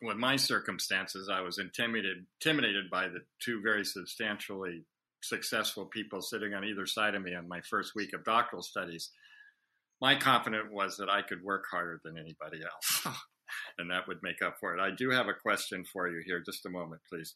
with 0.00 0.16
my 0.16 0.36
circumstances, 0.36 1.28
I 1.28 1.40
was 1.40 1.58
intimidated, 1.58 2.26
intimidated 2.40 2.88
by 2.88 3.08
the 3.08 3.22
two 3.40 3.60
very 3.60 3.84
substantially 3.84 4.84
successful 5.20 5.84
people 5.84 6.22
sitting 6.22 6.54
on 6.54 6.64
either 6.64 6.86
side 6.86 7.16
of 7.16 7.22
me 7.22 7.34
on 7.34 7.48
my 7.48 7.60
first 7.62 7.96
week 7.96 8.12
of 8.14 8.24
doctoral 8.24 8.62
studies. 8.62 9.10
My 10.00 10.14
confidence 10.14 10.68
was 10.70 10.96
that 10.98 11.10
I 11.10 11.22
could 11.22 11.42
work 11.42 11.64
harder 11.68 12.00
than 12.04 12.16
anybody 12.16 12.60
else. 12.62 13.18
and 13.78 13.90
that 13.90 14.06
would 14.08 14.22
make 14.22 14.42
up 14.42 14.58
for 14.60 14.74
it. 14.76 14.80
I 14.80 14.90
do 14.90 15.10
have 15.10 15.28
a 15.28 15.34
question 15.34 15.84
for 15.84 16.08
you 16.08 16.22
here. 16.24 16.40
Just 16.40 16.66
a 16.66 16.70
moment, 16.70 17.02
please. 17.08 17.34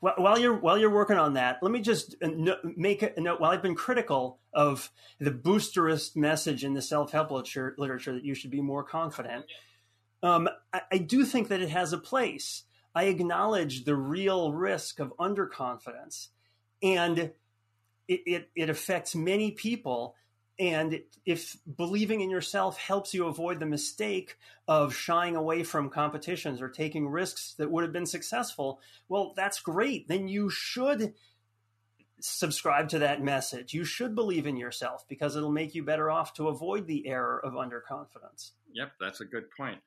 Well, 0.00 0.14
while 0.16 0.38
you're 0.38 0.56
while 0.56 0.78
you're 0.78 0.90
working 0.90 1.18
on 1.18 1.34
that, 1.34 1.58
let 1.62 1.72
me 1.72 1.80
just 1.80 2.16
uh, 2.22 2.28
make 2.76 3.02
a 3.02 3.20
note. 3.20 3.40
While 3.40 3.50
I've 3.50 3.62
been 3.62 3.74
critical 3.74 4.40
of 4.52 4.90
the 5.18 5.30
boosterist 5.30 6.16
message 6.16 6.64
in 6.64 6.74
the 6.74 6.82
self 6.82 7.12
help 7.12 7.30
literature, 7.30 7.74
literature, 7.78 8.14
that 8.14 8.24
you 8.24 8.34
should 8.34 8.50
be 8.50 8.62
more 8.62 8.82
confident, 8.82 9.44
um, 10.22 10.48
I, 10.72 10.82
I 10.92 10.98
do 10.98 11.24
think 11.24 11.48
that 11.48 11.60
it 11.60 11.70
has 11.70 11.92
a 11.92 11.98
place. 11.98 12.64
I 12.94 13.04
acknowledge 13.04 13.84
the 13.84 13.94
real 13.94 14.52
risk 14.52 14.98
of 14.98 15.12
underconfidence, 15.18 16.28
and 16.82 17.18
it, 17.18 18.20
it, 18.26 18.50
it 18.56 18.70
affects 18.70 19.14
many 19.14 19.52
people 19.52 20.16
and 20.60 21.00
if 21.24 21.56
believing 21.76 22.20
in 22.20 22.28
yourself 22.28 22.78
helps 22.78 23.14
you 23.14 23.26
avoid 23.26 23.58
the 23.58 23.66
mistake 23.66 24.36
of 24.68 24.94
shying 24.94 25.34
away 25.34 25.62
from 25.62 25.88
competitions 25.88 26.60
or 26.60 26.68
taking 26.68 27.08
risks 27.08 27.54
that 27.56 27.70
would 27.70 27.82
have 27.82 27.94
been 27.94 28.04
successful, 28.04 28.78
well, 29.08 29.32
that's 29.34 29.58
great. 29.60 30.06
Then 30.06 30.28
you 30.28 30.50
should 30.50 31.14
subscribe 32.20 32.90
to 32.90 32.98
that 32.98 33.22
message. 33.22 33.72
You 33.72 33.84
should 33.84 34.14
believe 34.14 34.46
in 34.46 34.58
yourself 34.58 35.06
because 35.08 35.34
it'll 35.34 35.50
make 35.50 35.74
you 35.74 35.82
better 35.82 36.10
off 36.10 36.34
to 36.34 36.48
avoid 36.48 36.86
the 36.86 37.08
error 37.08 37.40
of 37.42 37.54
underconfidence. 37.54 38.50
Yep, 38.74 38.92
that's 39.00 39.22
a 39.22 39.24
good 39.24 39.44
point. 39.56 39.78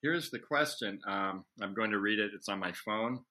Here's 0.00 0.30
the 0.30 0.38
question. 0.38 1.00
Um, 1.08 1.44
I'm 1.60 1.74
going 1.74 1.90
to 1.90 1.98
read 1.98 2.20
it. 2.20 2.30
It's 2.34 2.48
on 2.48 2.60
my 2.60 2.70
phone. 2.70 3.24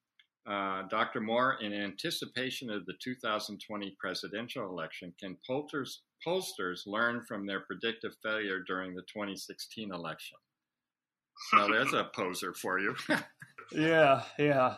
Uh, 0.47 0.83
Dr. 0.89 1.21
Moore, 1.21 1.57
in 1.61 1.73
anticipation 1.73 2.69
of 2.69 2.85
the 2.85 2.93
2020 3.03 3.95
presidential 3.99 4.67
election, 4.67 5.13
can 5.19 5.37
pollsters, 5.47 5.97
pollsters 6.25 6.87
learn 6.87 7.23
from 7.27 7.45
their 7.45 7.61
predictive 7.61 8.15
failure 8.23 8.59
during 8.65 8.95
the 8.95 9.03
2016 9.03 9.93
election? 9.93 10.37
Now, 11.53 11.67
there's 11.67 11.93
a 11.93 12.09
poser 12.15 12.53
for 12.53 12.79
you. 12.79 12.95
yeah, 13.71 14.23
yeah. 14.37 14.77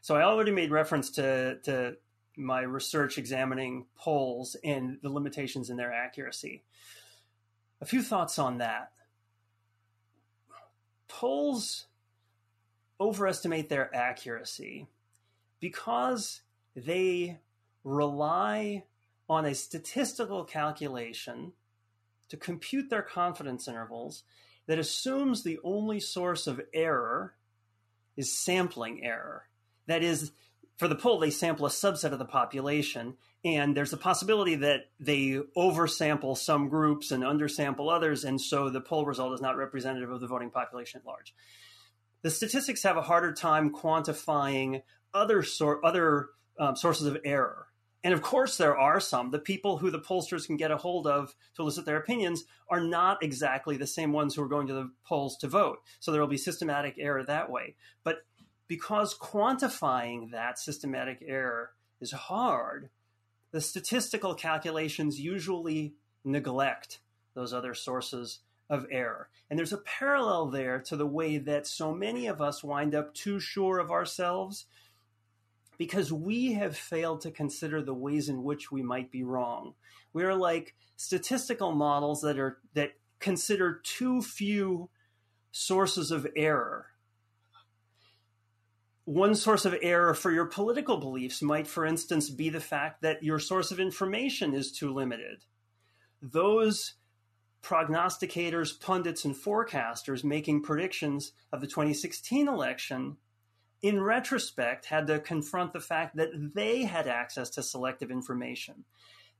So 0.00 0.16
I 0.16 0.22
already 0.22 0.50
made 0.50 0.70
reference 0.70 1.10
to, 1.10 1.58
to 1.64 1.96
my 2.36 2.62
research 2.62 3.18
examining 3.18 3.86
polls 3.96 4.56
and 4.64 4.98
the 5.02 5.10
limitations 5.10 5.70
in 5.70 5.76
their 5.76 5.92
accuracy. 5.92 6.64
A 7.80 7.84
few 7.84 8.02
thoughts 8.02 8.38
on 8.38 8.58
that. 8.58 8.92
Polls 11.08 11.86
overestimate 13.02 13.68
their 13.68 13.94
accuracy 13.94 14.86
because 15.60 16.42
they 16.76 17.40
rely 17.84 18.84
on 19.28 19.44
a 19.44 19.54
statistical 19.54 20.44
calculation 20.44 21.52
to 22.28 22.36
compute 22.36 22.88
their 22.90 23.02
confidence 23.02 23.66
intervals 23.66 24.22
that 24.66 24.78
assumes 24.78 25.42
the 25.42 25.58
only 25.64 25.98
source 25.98 26.46
of 26.46 26.60
error 26.72 27.34
is 28.16 28.32
sampling 28.32 29.04
error. 29.04 29.48
That 29.86 30.02
is, 30.02 30.30
for 30.76 30.86
the 30.86 30.94
poll, 30.94 31.18
they 31.18 31.30
sample 31.30 31.66
a 31.66 31.70
subset 31.70 32.12
of 32.12 32.18
the 32.18 32.24
population, 32.24 33.16
and 33.44 33.76
there's 33.76 33.92
a 33.92 33.96
possibility 33.96 34.54
that 34.56 34.90
they 35.00 35.40
oversample 35.56 36.36
some 36.38 36.68
groups 36.68 37.10
and 37.10 37.24
undersample 37.24 37.92
others, 37.92 38.24
and 38.24 38.40
so 38.40 38.70
the 38.70 38.80
poll 38.80 39.04
result 39.04 39.34
is 39.34 39.40
not 39.40 39.56
representative 39.56 40.10
of 40.10 40.20
the 40.20 40.28
voting 40.28 40.50
population 40.50 41.00
at 41.00 41.06
large. 41.06 41.34
The 42.22 42.30
statistics 42.30 42.82
have 42.84 42.96
a 42.96 43.02
harder 43.02 43.32
time 43.32 43.72
quantifying 43.72 44.82
other 45.12 45.42
sor- 45.42 45.84
other 45.84 46.28
um, 46.58 46.76
sources 46.76 47.06
of 47.06 47.18
error. 47.24 47.66
And 48.04 48.12
of 48.14 48.22
course, 48.22 48.56
there 48.56 48.76
are 48.76 48.98
some. 48.98 49.30
The 49.30 49.38
people 49.38 49.78
who 49.78 49.90
the 49.90 50.00
pollsters 50.00 50.46
can 50.46 50.56
get 50.56 50.72
a 50.72 50.76
hold 50.76 51.06
of 51.06 51.34
to 51.54 51.62
elicit 51.62 51.84
their 51.84 51.98
opinions 51.98 52.44
are 52.68 52.80
not 52.80 53.22
exactly 53.22 53.76
the 53.76 53.86
same 53.86 54.12
ones 54.12 54.34
who 54.34 54.42
are 54.42 54.48
going 54.48 54.66
to 54.66 54.74
the 54.74 54.90
polls 55.04 55.36
to 55.38 55.48
vote. 55.48 55.78
So 56.00 56.10
there 56.10 56.20
will 56.20 56.28
be 56.28 56.36
systematic 56.36 56.96
error 56.98 57.22
that 57.24 57.50
way. 57.50 57.76
But 58.02 58.24
because 58.66 59.16
quantifying 59.16 60.32
that 60.32 60.58
systematic 60.58 61.22
error 61.24 61.70
is 62.00 62.10
hard, 62.10 62.90
the 63.52 63.60
statistical 63.60 64.34
calculations 64.34 65.20
usually 65.20 65.94
neglect 66.24 67.00
those 67.34 67.52
other 67.52 67.74
sources 67.74 68.40
of 68.70 68.86
error. 68.90 69.28
And 69.50 69.58
there's 69.58 69.72
a 69.72 69.78
parallel 69.78 70.46
there 70.46 70.80
to 70.80 70.96
the 70.96 71.06
way 71.06 71.38
that 71.38 71.66
so 71.66 71.92
many 71.92 72.26
of 72.26 72.40
us 72.40 72.64
wind 72.64 72.94
up 72.94 73.14
too 73.14 73.38
sure 73.38 73.78
of 73.78 73.90
ourselves 73.90 74.66
because 75.78 76.12
we 76.12 76.52
have 76.52 76.76
failed 76.76 77.20
to 77.22 77.30
consider 77.30 77.82
the 77.82 77.94
ways 77.94 78.28
in 78.28 78.44
which 78.44 78.70
we 78.70 78.82
might 78.82 79.10
be 79.10 79.24
wrong. 79.24 79.74
We're 80.12 80.34
like 80.34 80.74
statistical 80.96 81.72
models 81.72 82.22
that 82.22 82.38
are 82.38 82.58
that 82.74 82.92
consider 83.18 83.80
too 83.82 84.22
few 84.22 84.90
sources 85.50 86.10
of 86.10 86.26
error. 86.36 86.86
One 89.04 89.34
source 89.34 89.64
of 89.64 89.74
error 89.82 90.14
for 90.14 90.30
your 90.30 90.46
political 90.46 90.96
beliefs 90.96 91.42
might, 91.42 91.66
for 91.66 91.84
instance, 91.84 92.30
be 92.30 92.48
the 92.48 92.60
fact 92.60 93.02
that 93.02 93.22
your 93.22 93.40
source 93.40 93.72
of 93.72 93.80
information 93.80 94.54
is 94.54 94.70
too 94.70 94.92
limited. 94.94 95.44
Those 96.20 96.94
prognosticators, 97.62 98.78
pundits, 98.78 99.24
and 99.24 99.34
forecasters 99.34 100.24
making 100.24 100.62
predictions 100.62 101.32
of 101.52 101.60
the 101.60 101.66
2016 101.66 102.48
election 102.48 103.16
in 103.82 104.00
retrospect, 104.00 104.86
had 104.86 105.08
to 105.08 105.18
confront 105.18 105.72
the 105.72 105.80
fact 105.80 106.16
that 106.16 106.54
they 106.54 106.84
had 106.84 107.08
access 107.08 107.50
to 107.50 107.62
selective 107.62 108.10
information. 108.10 108.84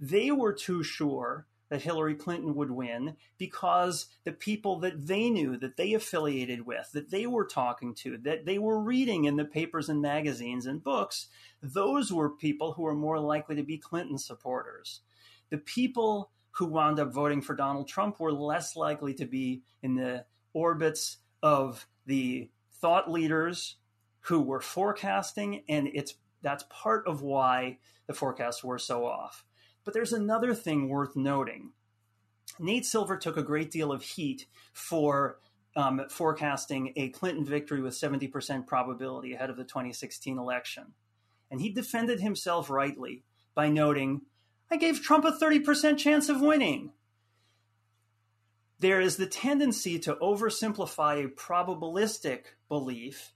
They 0.01 0.33
were 0.33 0.53
too 0.53 0.83
sure 0.83 1.47
that 1.69 1.83
Hillary 1.83 2.17
Clinton 2.17 2.55
would 2.57 2.71
win 2.71 3.17
because 3.39 4.07
the 4.25 4.33
people 4.33 4.81
that 4.81 5.07
they 5.07 5.31
knew, 5.31 5.57
that 5.57 5.77
they 5.77 5.95
affiliated 5.95 6.67
with, 6.67 6.91
that 6.93 7.11
they 7.11 7.27
were 7.27 7.47
talking 7.47 7.95
to, 7.95 8.19
that 8.19 8.45
they 8.45 8.59
were 8.59 8.79
reading 8.79 9.25
in 9.25 9.37
the 9.37 9.45
papers 9.45 9.89
and 9.89 10.03
magazines 10.03 10.67
and 10.67 10.83
books, 10.83 11.29
those 11.63 12.13
were 12.13 12.29
people 12.29 12.73
who 12.73 12.83
were 12.83 12.95
more 12.95 13.21
likely 13.21 13.57
to 13.57 13.63
be 13.63 13.79
Clinton 13.79 14.19
supporters. 14.19 15.01
The 15.51 15.59
people 15.59 16.31
who 16.53 16.67
wound 16.67 17.01
up 17.01 17.13
voting 17.13 17.43
for 17.43 17.55
Donald 17.55 17.89
Trump 17.89 18.21
were 18.21 18.33
less 18.33 18.77
likely 18.77 19.15
to 19.15 19.27
be 19.27 19.63
in 19.83 19.95
the 19.95 20.25
orbits 20.53 21.19
of 21.43 21.87
the 22.07 22.51
thought 22.81 23.11
leaders 23.11 23.77
who 24.21 24.41
were 24.41 24.61
forecasting, 24.61 25.63
and 25.69 25.89
it's 25.93 26.15
that's 26.43 26.65
part 26.69 27.07
of 27.07 27.23
why 27.23 27.79
the 28.07 28.15
forecasts 28.15 28.63
were 28.63 28.79
so 28.79 29.07
off. 29.07 29.45
But 29.85 29.95
there's 29.95 30.13
another 30.13 30.55
thing 30.55 30.89
worth 30.89 31.17
noting. 31.17 31.73
Nate 32.59 32.85
Silver 32.85 33.17
took 33.17 33.37
a 33.37 33.43
great 33.43 33.71
deal 33.71 33.93
of 33.93 34.03
heat 34.03 34.47
for 34.73 35.39
um, 35.75 36.03
forecasting 36.11 36.93
a 36.97 37.09
Clinton 37.11 37.45
victory 37.45 37.81
with 37.81 37.95
70% 37.95 38.67
probability 38.67 39.33
ahead 39.33 39.51
of 39.51 39.57
the 39.57 39.65
2016 39.65 40.39
election. 40.39 40.93
And 41.51 41.61
he 41.61 41.71
defended 41.71 42.21
himself 42.21 42.69
rightly 42.69 43.25
by 43.55 43.69
noting, 43.69 44.23
I 44.73 44.77
gave 44.77 45.03
Trump 45.03 45.27
a 45.27 45.33
30% 45.33 45.99
chance 45.99 46.31
of 46.31 46.41
winning. 46.41 46.93
There 48.79 49.03
is 49.03 49.19
the 49.19 49.27
tendency 49.27 49.99
to 49.99 50.15
oversimplify 50.15 51.23
a 51.23 51.29
probabilistic 51.29 52.45
belief 52.71 53.35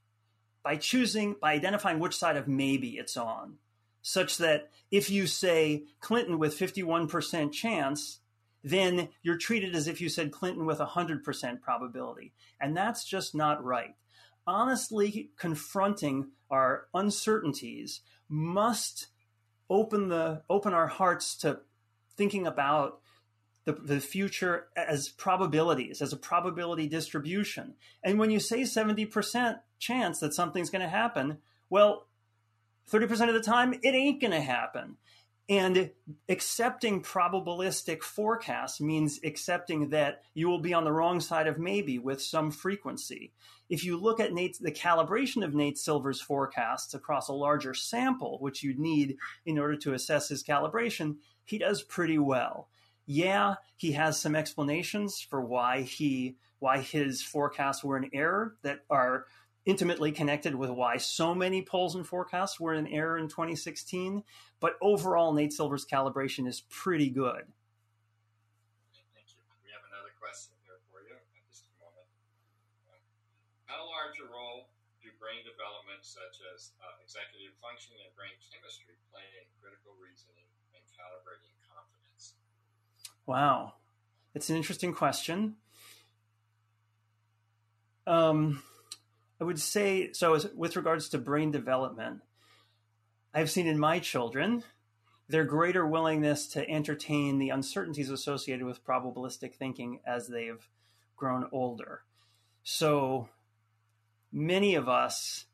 by 0.64 0.76
choosing, 0.76 1.36
by 1.38 1.52
identifying 1.52 1.98
which 1.98 2.16
side 2.16 2.38
of 2.38 2.48
maybe 2.48 2.96
it's 2.96 3.18
on, 3.18 3.56
such 4.00 4.38
that 4.38 4.70
if 4.90 5.10
you 5.10 5.26
say 5.26 5.84
Clinton 6.00 6.38
with 6.38 6.58
51% 6.58 7.52
chance, 7.52 8.20
then 8.64 9.10
you're 9.22 9.36
treated 9.36 9.74
as 9.74 9.88
if 9.88 10.00
you 10.00 10.08
said 10.08 10.32
Clinton 10.32 10.64
with 10.64 10.78
100% 10.78 11.60
probability. 11.60 12.32
And 12.58 12.74
that's 12.74 13.04
just 13.04 13.34
not 13.34 13.62
right. 13.62 13.94
Honestly, 14.46 15.32
confronting 15.36 16.28
our 16.50 16.86
uncertainties 16.94 18.00
must 18.26 19.08
open 19.68 20.08
the 20.08 20.42
open 20.48 20.72
our 20.72 20.86
hearts 20.86 21.36
to 21.36 21.60
thinking 22.16 22.46
about 22.46 23.00
the, 23.64 23.72
the 23.72 24.00
future 24.00 24.68
as 24.76 25.08
probabilities, 25.08 26.00
as 26.00 26.12
a 26.12 26.16
probability 26.16 26.88
distribution. 26.88 27.74
And 28.02 28.18
when 28.18 28.30
you 28.30 28.38
say 28.38 28.62
70% 28.62 29.58
chance 29.78 30.20
that 30.20 30.34
something's 30.34 30.70
going 30.70 30.82
to 30.82 30.88
happen, 30.88 31.38
well, 31.68 32.06
30% 32.90 33.28
of 33.28 33.34
the 33.34 33.40
time, 33.40 33.74
it 33.82 33.94
ain't 33.94 34.20
going 34.20 34.30
to 34.30 34.40
happen. 34.40 34.96
And 35.48 35.90
accepting 36.28 37.02
probabilistic 37.02 38.02
forecasts 38.02 38.80
means 38.80 39.20
accepting 39.22 39.90
that 39.90 40.22
you 40.34 40.48
will 40.48 40.58
be 40.58 40.74
on 40.74 40.82
the 40.82 40.92
wrong 40.92 41.20
side 41.20 41.46
of 41.46 41.58
maybe 41.58 42.00
with 42.00 42.20
some 42.20 42.50
frequency. 42.50 43.32
If 43.68 43.84
you 43.84 43.96
look 43.96 44.18
at 44.18 44.32
Nate, 44.32 44.58
the 44.60 44.72
calibration 44.72 45.44
of 45.44 45.54
Nate 45.54 45.78
Silver's 45.78 46.20
forecasts 46.20 46.94
across 46.94 47.28
a 47.28 47.32
larger 47.32 47.74
sample, 47.74 48.38
which 48.40 48.64
you'd 48.64 48.80
need 48.80 49.18
in 49.44 49.58
order 49.58 49.76
to 49.76 49.94
assess 49.94 50.28
his 50.28 50.42
calibration, 50.42 51.16
he 51.44 51.58
does 51.58 51.82
pretty 51.82 52.18
well 52.18 52.68
yeah, 53.06 53.54
he 53.76 53.92
has 53.92 54.20
some 54.20 54.34
explanations 54.34 55.20
for 55.20 55.40
why 55.40 55.82
he 55.82 56.36
why 56.58 56.78
his 56.78 57.22
forecasts 57.22 57.84
were 57.84 57.96
in 57.96 58.10
error 58.12 58.56
that 58.62 58.80
are 58.90 59.26
intimately 59.66 60.12
connected 60.12 60.54
with 60.54 60.70
why 60.70 60.96
so 60.96 61.34
many 61.34 61.60
polls 61.60 61.98
and 61.98 62.06
forecasts 62.06 62.58
were 62.58 62.72
in 62.72 62.86
error 62.86 63.18
in 63.18 63.26
2016. 63.26 64.22
But 64.60 64.78
overall, 64.80 65.34
Nate 65.34 65.52
Silver's 65.52 65.84
calibration 65.84 66.46
is 66.46 66.62
pretty 66.70 67.10
good. 67.10 67.42
Thank 69.12 69.28
you. 69.34 69.42
We 69.66 69.74
have 69.74 69.82
another 69.90 70.14
question 70.22 70.54
here 70.62 70.78
for 70.86 71.02
you 71.02 71.18
just 71.50 71.66
a 71.66 71.74
moment. 71.82 72.06
How 73.66 73.82
large 73.82 74.22
a 74.22 74.30
role 74.30 74.70
do 75.02 75.10
brain 75.18 75.42
development, 75.42 76.06
such 76.06 76.38
as 76.54 76.70
uh, 76.78 77.02
executive 77.02 77.58
functioning 77.58 77.98
and 78.06 78.14
brain 78.14 78.38
chemistry, 78.46 78.94
play 79.10 79.26
in 79.34 79.50
critical 79.58 79.98
reasoning 79.98 80.46
and 80.78 80.82
calibrating 80.94 81.52
confidence? 81.66 82.38
Wow. 83.26 83.82
It's 84.30 84.46
an 84.46 84.54
interesting 84.54 84.94
question. 84.94 85.58
Um, 88.06 88.62
I 89.40 89.44
would 89.44 89.60
say 89.60 90.12
so, 90.12 90.34
as, 90.34 90.48
with 90.54 90.76
regards 90.76 91.08
to 91.10 91.18
brain 91.18 91.50
development, 91.50 92.20
I've 93.34 93.50
seen 93.50 93.66
in 93.66 93.78
my 93.78 93.98
children 93.98 94.64
their 95.28 95.44
greater 95.44 95.86
willingness 95.86 96.46
to 96.48 96.68
entertain 96.68 97.38
the 97.38 97.50
uncertainties 97.50 98.10
associated 98.10 98.64
with 98.64 98.84
probabilistic 98.84 99.54
thinking 99.54 100.00
as 100.06 100.28
they've 100.28 100.68
grown 101.16 101.48
older. 101.52 102.02
So 102.62 103.28
many 104.32 104.74
of 104.74 104.88
us 104.88 105.46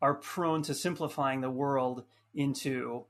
are 0.00 0.14
prone 0.14 0.62
to 0.62 0.74
simplifying 0.74 1.40
the 1.40 1.50
world 1.50 2.04
into 2.34 3.06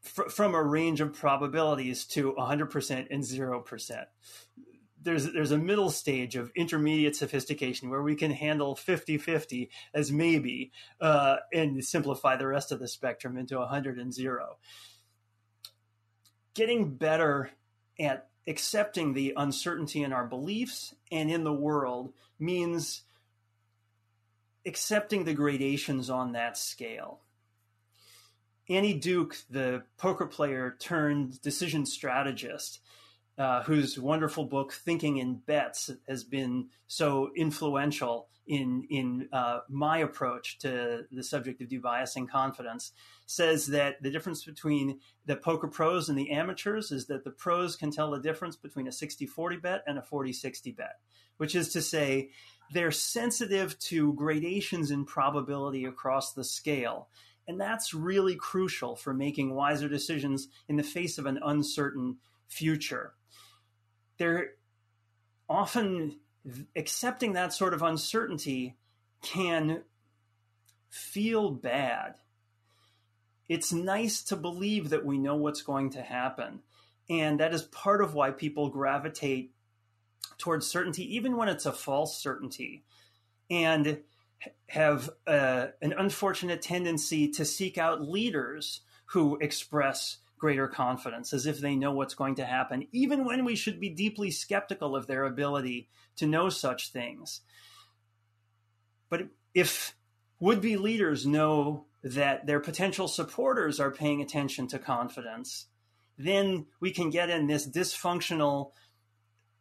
fr- 0.00 0.28
from 0.28 0.54
a 0.54 0.62
range 0.62 1.00
of 1.00 1.14
probabilities 1.14 2.04
to 2.04 2.34
100% 2.34 3.06
and 3.10 3.22
0%. 3.22 4.04
There's 5.04 5.32
there's 5.32 5.52
a 5.52 5.58
middle 5.58 5.90
stage 5.90 6.34
of 6.34 6.50
intermediate 6.56 7.14
sophistication 7.14 7.90
where 7.90 8.02
we 8.02 8.16
can 8.16 8.30
handle 8.30 8.74
50-50 8.74 9.68
as 9.92 10.10
maybe 10.10 10.72
uh, 11.00 11.36
and 11.52 11.84
simplify 11.84 12.36
the 12.36 12.46
rest 12.46 12.72
of 12.72 12.80
the 12.80 12.88
spectrum 12.88 13.36
into 13.36 13.58
100 13.58 13.98
and 13.98 14.12
0 14.12 14.56
getting 16.54 16.94
better 16.94 17.50
at 17.98 18.28
accepting 18.46 19.12
the 19.12 19.34
uncertainty 19.36 20.02
in 20.02 20.12
our 20.12 20.26
beliefs 20.26 20.94
and 21.10 21.30
in 21.30 21.44
the 21.44 21.52
world 21.52 22.12
means 22.38 23.02
accepting 24.66 25.24
the 25.24 25.34
gradations 25.34 26.08
on 26.08 26.32
that 26.32 26.56
scale. 26.56 27.20
Annie 28.68 28.94
Duke, 28.94 29.36
the 29.50 29.82
poker 29.98 30.26
player 30.26 30.74
turned 30.78 31.40
decision 31.42 31.84
strategist, 31.84 32.80
uh, 33.38 33.62
whose 33.62 33.98
wonderful 33.98 34.44
book 34.44 34.72
"Thinking 34.72 35.18
in 35.18 35.36
Bets" 35.36 35.90
has 36.08 36.24
been 36.24 36.68
so 36.86 37.30
influential 37.36 38.28
in 38.46 38.86
in 38.90 39.28
uh, 39.32 39.60
my 39.68 39.98
approach 39.98 40.58
to 40.60 41.04
the 41.10 41.22
subject 41.22 41.60
of 41.60 41.68
debiasing 41.68 42.28
confidence, 42.28 42.92
says 43.26 43.66
that 43.68 44.02
the 44.02 44.10
difference 44.10 44.44
between 44.44 45.00
the 45.26 45.36
poker 45.36 45.68
pros 45.68 46.08
and 46.08 46.18
the 46.18 46.30
amateurs 46.30 46.92
is 46.92 47.06
that 47.06 47.24
the 47.24 47.30
pros 47.30 47.76
can 47.76 47.90
tell 47.90 48.10
the 48.10 48.20
difference 48.20 48.56
between 48.56 48.86
a 48.86 48.90
60-40 48.90 49.62
bet 49.62 49.82
and 49.86 49.98
a 49.98 50.02
40-60 50.02 50.76
bet, 50.76 50.98
which 51.38 51.54
is 51.54 51.70
to 51.70 51.80
say 51.80 52.30
they're 52.72 52.90
sensitive 52.90 53.78
to 53.78 54.12
gradations 54.14 54.90
in 54.90 55.04
probability 55.04 55.84
across 55.84 56.34
the 56.34 56.44
scale 56.44 57.08
and 57.46 57.60
that's 57.60 57.92
really 57.92 58.36
crucial 58.36 58.96
for 58.96 59.12
making 59.12 59.54
wiser 59.54 59.88
decisions 59.88 60.48
in 60.68 60.76
the 60.76 60.82
face 60.82 61.18
of 61.18 61.26
an 61.26 61.38
uncertain 61.44 62.16
future. 62.46 63.14
They're 64.18 64.50
often 65.48 66.18
accepting 66.76 67.32
that 67.32 67.52
sort 67.52 67.74
of 67.74 67.82
uncertainty 67.82 68.76
can 69.22 69.82
feel 70.90 71.50
bad. 71.50 72.16
It's 73.48 73.72
nice 73.72 74.22
to 74.24 74.36
believe 74.36 74.90
that 74.90 75.04
we 75.04 75.18
know 75.18 75.36
what's 75.36 75.62
going 75.62 75.90
to 75.90 76.02
happen. 76.02 76.60
And 77.10 77.40
that 77.40 77.52
is 77.52 77.62
part 77.62 78.00
of 78.00 78.14
why 78.14 78.30
people 78.30 78.70
gravitate 78.70 79.52
towards 80.38 80.66
certainty, 80.66 81.16
even 81.16 81.36
when 81.36 81.48
it's 81.48 81.66
a 81.66 81.72
false 81.72 82.16
certainty. 82.16 82.84
And 83.50 83.98
have 84.68 85.10
uh, 85.26 85.66
an 85.80 85.94
unfortunate 85.96 86.62
tendency 86.62 87.28
to 87.28 87.44
seek 87.44 87.78
out 87.78 88.08
leaders 88.08 88.80
who 89.06 89.36
express 89.40 90.18
greater 90.44 90.68
confidence 90.68 91.32
as 91.32 91.46
if 91.46 91.58
they 91.58 91.74
know 91.74 91.90
what's 91.90 92.12
going 92.12 92.34
to 92.34 92.44
happen, 92.44 92.86
even 92.92 93.24
when 93.24 93.46
we 93.46 93.56
should 93.56 93.80
be 93.80 93.88
deeply 93.88 94.30
skeptical 94.30 94.94
of 94.94 95.06
their 95.06 95.24
ability 95.24 95.88
to 96.14 96.26
know 96.26 96.50
such 96.50 96.92
things. 96.92 97.40
But 99.08 99.28
if 99.54 99.96
would 100.38 100.60
be 100.60 100.76
leaders 100.76 101.24
know 101.24 101.86
that 102.02 102.46
their 102.46 102.60
potential 102.60 103.08
supporters 103.08 103.80
are 103.80 103.90
paying 103.90 104.20
attention 104.20 104.66
to 104.68 104.78
confidence, 104.78 105.68
then 106.18 106.66
we 106.78 106.90
can 106.90 107.08
get 107.08 107.30
in 107.30 107.46
this 107.46 107.66
dysfunctional 107.66 108.72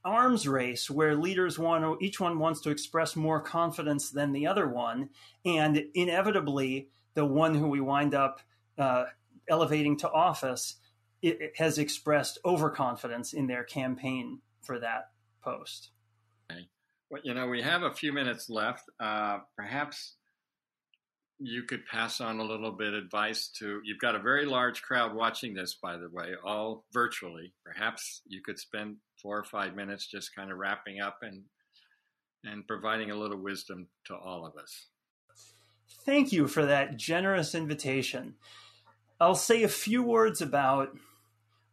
arms 0.04 0.50
race 0.50 0.90
where 0.90 1.16
leaders 1.16 1.58
want 1.58 1.86
to, 1.86 2.06
each 2.06 2.20
one 2.20 2.40
wants 2.40 2.60
to 2.60 2.72
express 2.72 3.16
more 3.16 3.40
confidence 3.40 4.10
than 4.10 4.34
the 4.34 4.48
other 4.48 4.68
one. 4.68 5.12
And 5.46 5.86
inevitably, 5.94 6.90
the 7.14 7.24
one 7.24 7.56
who 7.56 7.70
we 7.70 7.80
wind 7.80 8.14
up 8.14 8.42
uh, 8.78 9.06
elevating 9.50 9.98
to 9.98 10.12
office 10.12 10.76
it, 11.22 11.42
it 11.42 11.54
has 11.58 11.78
expressed 11.78 12.38
overconfidence 12.46 13.34
in 13.34 13.48
their 13.48 13.64
campaign 13.64 14.40
for 14.62 14.80
that 14.80 15.10
post. 15.44 15.92
Okay. 16.52 16.68
Well, 17.10 17.22
you 17.24 17.34
know, 17.34 17.48
we 17.48 17.62
have 17.62 17.84
a 17.84 17.94
few 17.94 18.14
minutes 18.14 18.50
left. 18.50 18.84
Uh, 19.00 19.40
perhaps 19.56 20.18
you 21.40 21.64
could 21.64 21.86
pass 21.86 22.22
on 22.22 22.40
a 22.40 22.44
little 22.44 22.72
bit 22.72 22.94
of 22.94 23.04
advice 23.04 23.50
to 23.50 23.82
you've 23.84 24.00
got 24.00 24.16
a 24.16 24.20
very 24.20 24.46
large 24.46 24.82
crowd 24.82 25.14
watching 25.14 25.54
this 25.54 25.76
by 25.82 25.98
the 25.98 26.10
way 26.12 26.34
all 26.46 26.86
virtually 26.94 27.54
perhaps 27.66 28.22
you 28.28 28.42
could 28.42 28.58
spend 28.58 28.96
four 29.22 29.40
or 29.40 29.44
five 29.44 29.76
minutes 29.76 30.08
just 30.08 30.34
kind 30.36 30.52
of 30.52 30.58
wrapping 30.58 31.02
up 31.02 31.18
and 31.22 31.42
and 32.46 32.68
providing 32.68 33.12
a 33.12 33.16
little 33.16 33.42
wisdom 33.42 33.88
to 34.06 34.16
all 34.16 34.46
of 34.46 34.56
us 34.56 34.88
thank 36.06 36.32
you 36.32 36.48
for 36.48 36.66
that 36.66 36.98
generous 36.98 37.56
invitation 37.56 38.36
i'll 39.20 39.36
say 39.36 39.64
a 39.64 39.70
few 39.70 40.04
words 40.04 40.42
about 40.42 40.90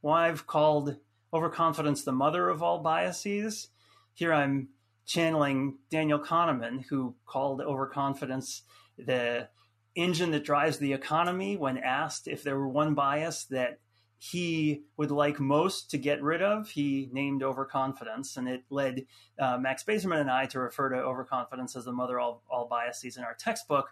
why 0.00 0.28
i've 0.28 0.46
called 0.46 0.96
overconfidence 1.32 2.02
the 2.02 2.12
mother 2.12 2.48
of 2.48 2.62
all 2.62 2.80
biases 2.80 3.68
here 4.14 4.32
i'm 4.32 4.68
channeling 5.06 5.78
daniel 5.90 6.18
kahneman 6.18 6.84
who 6.88 7.14
called 7.26 7.60
overconfidence 7.60 8.62
the 8.98 9.48
engine 9.96 10.30
that 10.30 10.44
drives 10.44 10.78
the 10.78 10.92
economy 10.92 11.56
when 11.56 11.76
asked 11.78 12.28
if 12.28 12.42
there 12.42 12.56
were 12.56 12.68
one 12.68 12.94
bias 12.94 13.44
that 13.44 13.78
he 14.20 14.82
would 14.98 15.10
like 15.10 15.40
most 15.40 15.90
to 15.90 15.98
get 15.98 16.22
rid 16.22 16.42
of, 16.42 16.68
he 16.68 17.08
named 17.10 17.42
overconfidence, 17.42 18.36
and 18.36 18.46
it 18.46 18.64
led 18.68 19.06
uh, 19.38 19.56
Max 19.56 19.82
Bazerman 19.82 20.20
and 20.20 20.30
I 20.30 20.44
to 20.46 20.60
refer 20.60 20.90
to 20.90 20.96
overconfidence 20.96 21.74
as 21.74 21.86
the 21.86 21.92
mother 21.92 22.20
of 22.20 22.42
all 22.50 22.68
biases 22.68 23.16
in 23.16 23.24
our 23.24 23.34
textbook. 23.34 23.88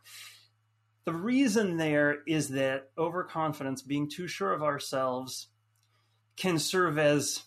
The 1.09 1.14
reason 1.14 1.78
there 1.78 2.18
is 2.26 2.50
that 2.50 2.90
overconfidence, 2.98 3.80
being 3.80 4.11
too 4.11 4.28
sure 4.28 4.52
of 4.52 4.62
ourselves, 4.62 5.46
can 6.36 6.59
serve 6.59 6.98
as 6.98 7.44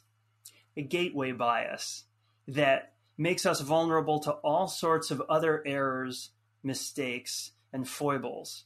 a 0.75 0.81
gateway 0.81 1.31
bias 1.31 2.05
that 2.47 2.93
makes 3.19 3.45
us 3.45 3.61
vulnerable 3.61 4.19
to 4.21 4.31
all 4.31 4.67
sorts 4.67 5.11
of 5.11 5.21
other 5.29 5.61
errors, 5.63 6.31
mistakes, 6.63 7.51
and 7.71 7.87
foibles. 7.87 8.63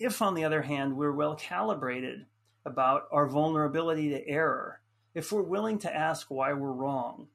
If, 0.00 0.20
on 0.20 0.34
the 0.34 0.42
other 0.42 0.62
hand, 0.62 0.96
we're 0.96 1.12
well 1.12 1.36
calibrated 1.36 2.26
about 2.64 3.04
our 3.12 3.28
vulnerability 3.28 4.08
to 4.08 4.26
error, 4.26 4.80
if 5.14 5.30
we're 5.30 5.42
willing 5.42 5.78
to 5.78 5.96
ask 5.96 6.32
why 6.32 6.52
we're 6.52 6.72
wrong, 6.72 7.28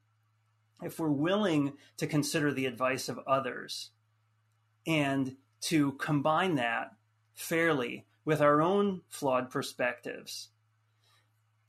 if 0.82 1.00
we're 1.00 1.08
willing 1.08 1.72
to 1.96 2.06
consider 2.06 2.52
the 2.52 2.66
advice 2.66 3.08
of 3.08 3.18
others, 3.26 3.92
and 4.86 5.36
to 5.62 5.92
combine 5.92 6.56
that 6.56 6.92
fairly 7.38 8.04
with 8.24 8.40
our 8.40 8.60
own 8.60 9.00
flawed 9.08 9.48
perspectives, 9.48 10.48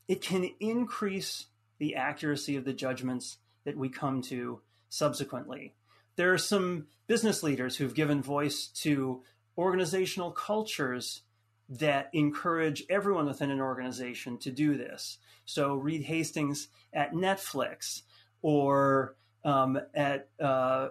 it 0.08 0.20
can 0.20 0.50
increase 0.60 1.46
the 1.78 1.96
accuracy 1.96 2.56
of 2.56 2.66
the 2.66 2.74
judgments 2.74 3.38
that 3.66 3.78
we 3.78 3.88
come 3.88 4.22
to 4.24 4.60
subsequently. 4.90 5.76
There 6.16 6.34
are 6.34 6.40
some 6.40 6.88
business 7.06 7.44
leaders 7.44 7.78
who've 7.78 7.94
given 7.94 8.22
voice 8.22 8.66
to 8.82 9.22
organizational 9.58 10.32
cultures 10.32 11.22
that 11.70 12.10
encourage 12.14 12.84
everyone 12.90 13.28
within 13.28 13.52
an 13.52 13.62
organization 13.62 14.40
to 14.40 14.52
do 14.52 14.76
this. 14.76 15.20
So 15.46 15.76
Reed 15.76 16.04
Hastings 16.06 16.70
at 16.92 17.14
Netflix 17.14 18.02
or 18.42 19.16
um, 19.46 19.80
at 19.94 20.30
uh, 20.42 20.90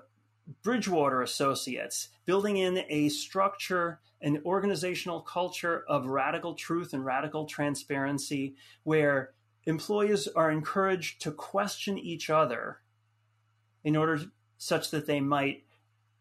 Bridgewater 0.62 1.20
Associates, 1.20 2.08
building 2.24 2.56
in 2.56 2.84
a 2.88 3.08
structure, 3.08 4.00
an 4.20 4.42
organizational 4.44 5.20
culture 5.20 5.84
of 5.88 6.06
radical 6.06 6.54
truth 6.54 6.92
and 6.92 7.04
radical 7.04 7.46
transparency 7.46 8.54
where 8.82 9.30
employees 9.64 10.26
are 10.28 10.50
encouraged 10.50 11.20
to 11.22 11.30
question 11.30 11.98
each 11.98 12.30
other 12.30 12.80
in 13.84 13.96
order 13.96 14.20
such 14.56 14.90
that 14.90 15.06
they 15.06 15.20
might 15.20 15.64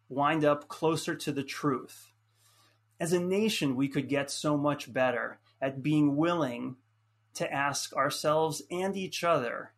wind 0.09 0.45
up 0.45 0.67
closer 0.67 1.15
to 1.15 1.31
the 1.31 1.43
truth 1.43 2.11
as 2.99 3.13
a 3.13 3.19
nation, 3.19 3.75
we 3.75 3.87
could 3.87 4.09
get 4.09 4.31
so 4.31 4.57
much 4.57 4.91
better 4.91 5.39
at 5.61 5.83
being 5.83 6.15
willing 6.15 6.77
to 7.35 7.51
ask 7.51 7.93
ourselves 7.93 8.61
and 8.71 8.95
each 8.95 9.23
other 9.23 9.73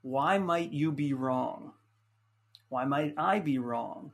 why 0.00 0.38
might 0.38 0.72
you 0.72 0.92
be 0.92 1.12
wrong? 1.12 1.72
Why 2.68 2.84
might 2.84 3.14
I 3.18 3.40
be 3.40 3.58
wrong? 3.58 4.12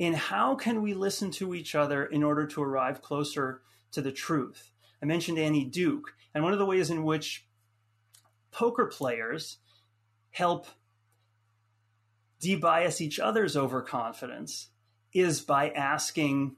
And 0.00 0.14
how 0.14 0.54
can 0.54 0.80
we 0.82 0.94
listen 0.94 1.30
to 1.32 1.54
each 1.54 1.74
other 1.74 2.04
in 2.04 2.22
order 2.22 2.46
to 2.46 2.62
arrive 2.62 3.02
closer 3.02 3.62
to 3.92 4.00
the 4.00 4.12
truth? 4.12 4.70
I 5.02 5.06
mentioned 5.06 5.38
Annie 5.38 5.64
Duke, 5.64 6.14
and 6.34 6.44
one 6.44 6.52
of 6.52 6.58
the 6.58 6.66
ways 6.66 6.90
in 6.90 7.04
which 7.04 7.46
poker 8.50 8.86
players 8.86 9.58
help 10.30 10.66
debias 12.40 13.00
each 13.00 13.18
other's 13.18 13.56
overconfidence 13.56 14.68
is 15.12 15.40
by 15.40 15.70
asking, 15.70 16.56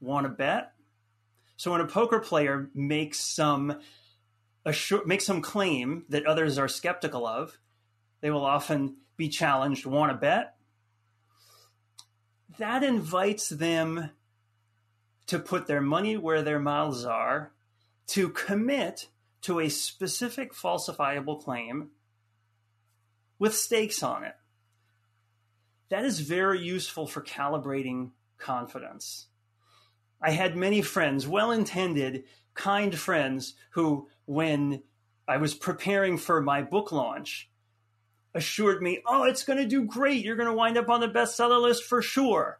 want 0.00 0.26
to 0.26 0.30
bet? 0.30 0.72
So 1.56 1.70
when 1.70 1.80
a 1.80 1.86
poker 1.86 2.18
player 2.18 2.70
makes 2.74 3.20
some 3.20 3.80
assure, 4.64 5.04
makes 5.06 5.24
some 5.24 5.40
claim 5.40 6.04
that 6.08 6.26
others 6.26 6.58
are 6.58 6.68
skeptical 6.68 7.26
of, 7.26 7.56
they 8.20 8.30
will 8.30 8.44
often 8.44 8.96
be 9.16 9.28
challenged, 9.28 9.86
want 9.86 10.12
to 10.12 10.18
bet? 10.18 10.56
That 12.58 12.82
invites 12.82 13.48
them 13.48 14.10
to 15.26 15.38
put 15.38 15.66
their 15.66 15.80
money 15.80 16.16
where 16.16 16.42
their 16.42 16.58
mouths 16.58 17.04
are, 17.04 17.52
to 18.08 18.28
commit 18.28 19.08
to 19.42 19.60
a 19.60 19.68
specific 19.68 20.52
falsifiable 20.54 21.42
claim 21.42 21.90
with 23.38 23.54
stakes 23.54 24.02
on 24.02 24.24
it. 24.24 24.34
That 25.88 26.04
is 26.04 26.20
very 26.20 26.60
useful 26.60 27.06
for 27.06 27.22
calibrating 27.22 28.10
confidence. 28.38 29.26
I 30.20 30.30
had 30.30 30.56
many 30.56 30.82
friends, 30.82 31.26
well 31.26 31.50
intended, 31.50 32.24
kind 32.54 32.96
friends, 32.96 33.54
who, 33.70 34.08
when 34.24 34.82
I 35.26 35.38
was 35.38 35.54
preparing 35.54 36.18
for 36.18 36.40
my 36.40 36.62
book 36.62 36.92
launch, 36.92 37.50
assured 38.34 38.82
me, 38.82 39.02
oh, 39.06 39.24
it's 39.24 39.44
going 39.44 39.58
to 39.58 39.66
do 39.66 39.84
great. 39.84 40.24
You're 40.24 40.36
going 40.36 40.48
to 40.48 40.54
wind 40.54 40.78
up 40.78 40.88
on 40.88 41.00
the 41.00 41.08
bestseller 41.08 41.60
list 41.60 41.84
for 41.84 42.02
sure. 42.02 42.58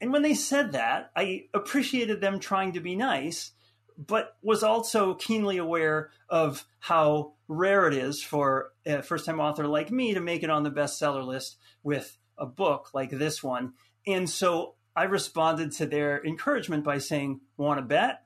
And 0.00 0.12
when 0.12 0.22
they 0.22 0.34
said 0.34 0.72
that, 0.72 1.10
I 1.14 1.44
appreciated 1.54 2.20
them 2.20 2.40
trying 2.40 2.72
to 2.72 2.80
be 2.80 2.96
nice, 2.96 3.52
but 3.96 4.36
was 4.42 4.62
also 4.62 5.14
keenly 5.14 5.58
aware 5.58 6.10
of 6.28 6.64
how 6.80 7.34
rare 7.46 7.86
it 7.86 7.94
is 7.94 8.22
for 8.22 8.72
a 8.84 9.02
first 9.02 9.26
time 9.26 9.38
author 9.38 9.66
like 9.66 9.92
me 9.92 10.14
to 10.14 10.20
make 10.20 10.42
it 10.42 10.50
on 10.50 10.64
the 10.64 10.70
bestseller 10.70 11.24
list 11.24 11.56
with 11.82 12.16
a 12.36 12.46
book 12.46 12.90
like 12.94 13.10
this 13.10 13.42
one. 13.42 13.74
And 14.06 14.28
so 14.28 14.74
I 14.96 15.04
responded 15.04 15.72
to 15.72 15.86
their 15.86 16.24
encouragement 16.24 16.84
by 16.84 16.98
saying, 16.98 17.40
Want 17.56 17.78
to 17.78 17.82
bet? 17.82 18.24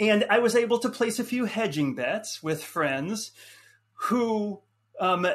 And 0.00 0.24
I 0.30 0.38
was 0.38 0.56
able 0.56 0.78
to 0.78 0.88
place 0.88 1.18
a 1.18 1.24
few 1.24 1.44
hedging 1.44 1.94
bets 1.94 2.42
with 2.42 2.64
friends 2.64 3.32
who 4.02 4.60
um, 4.98 5.26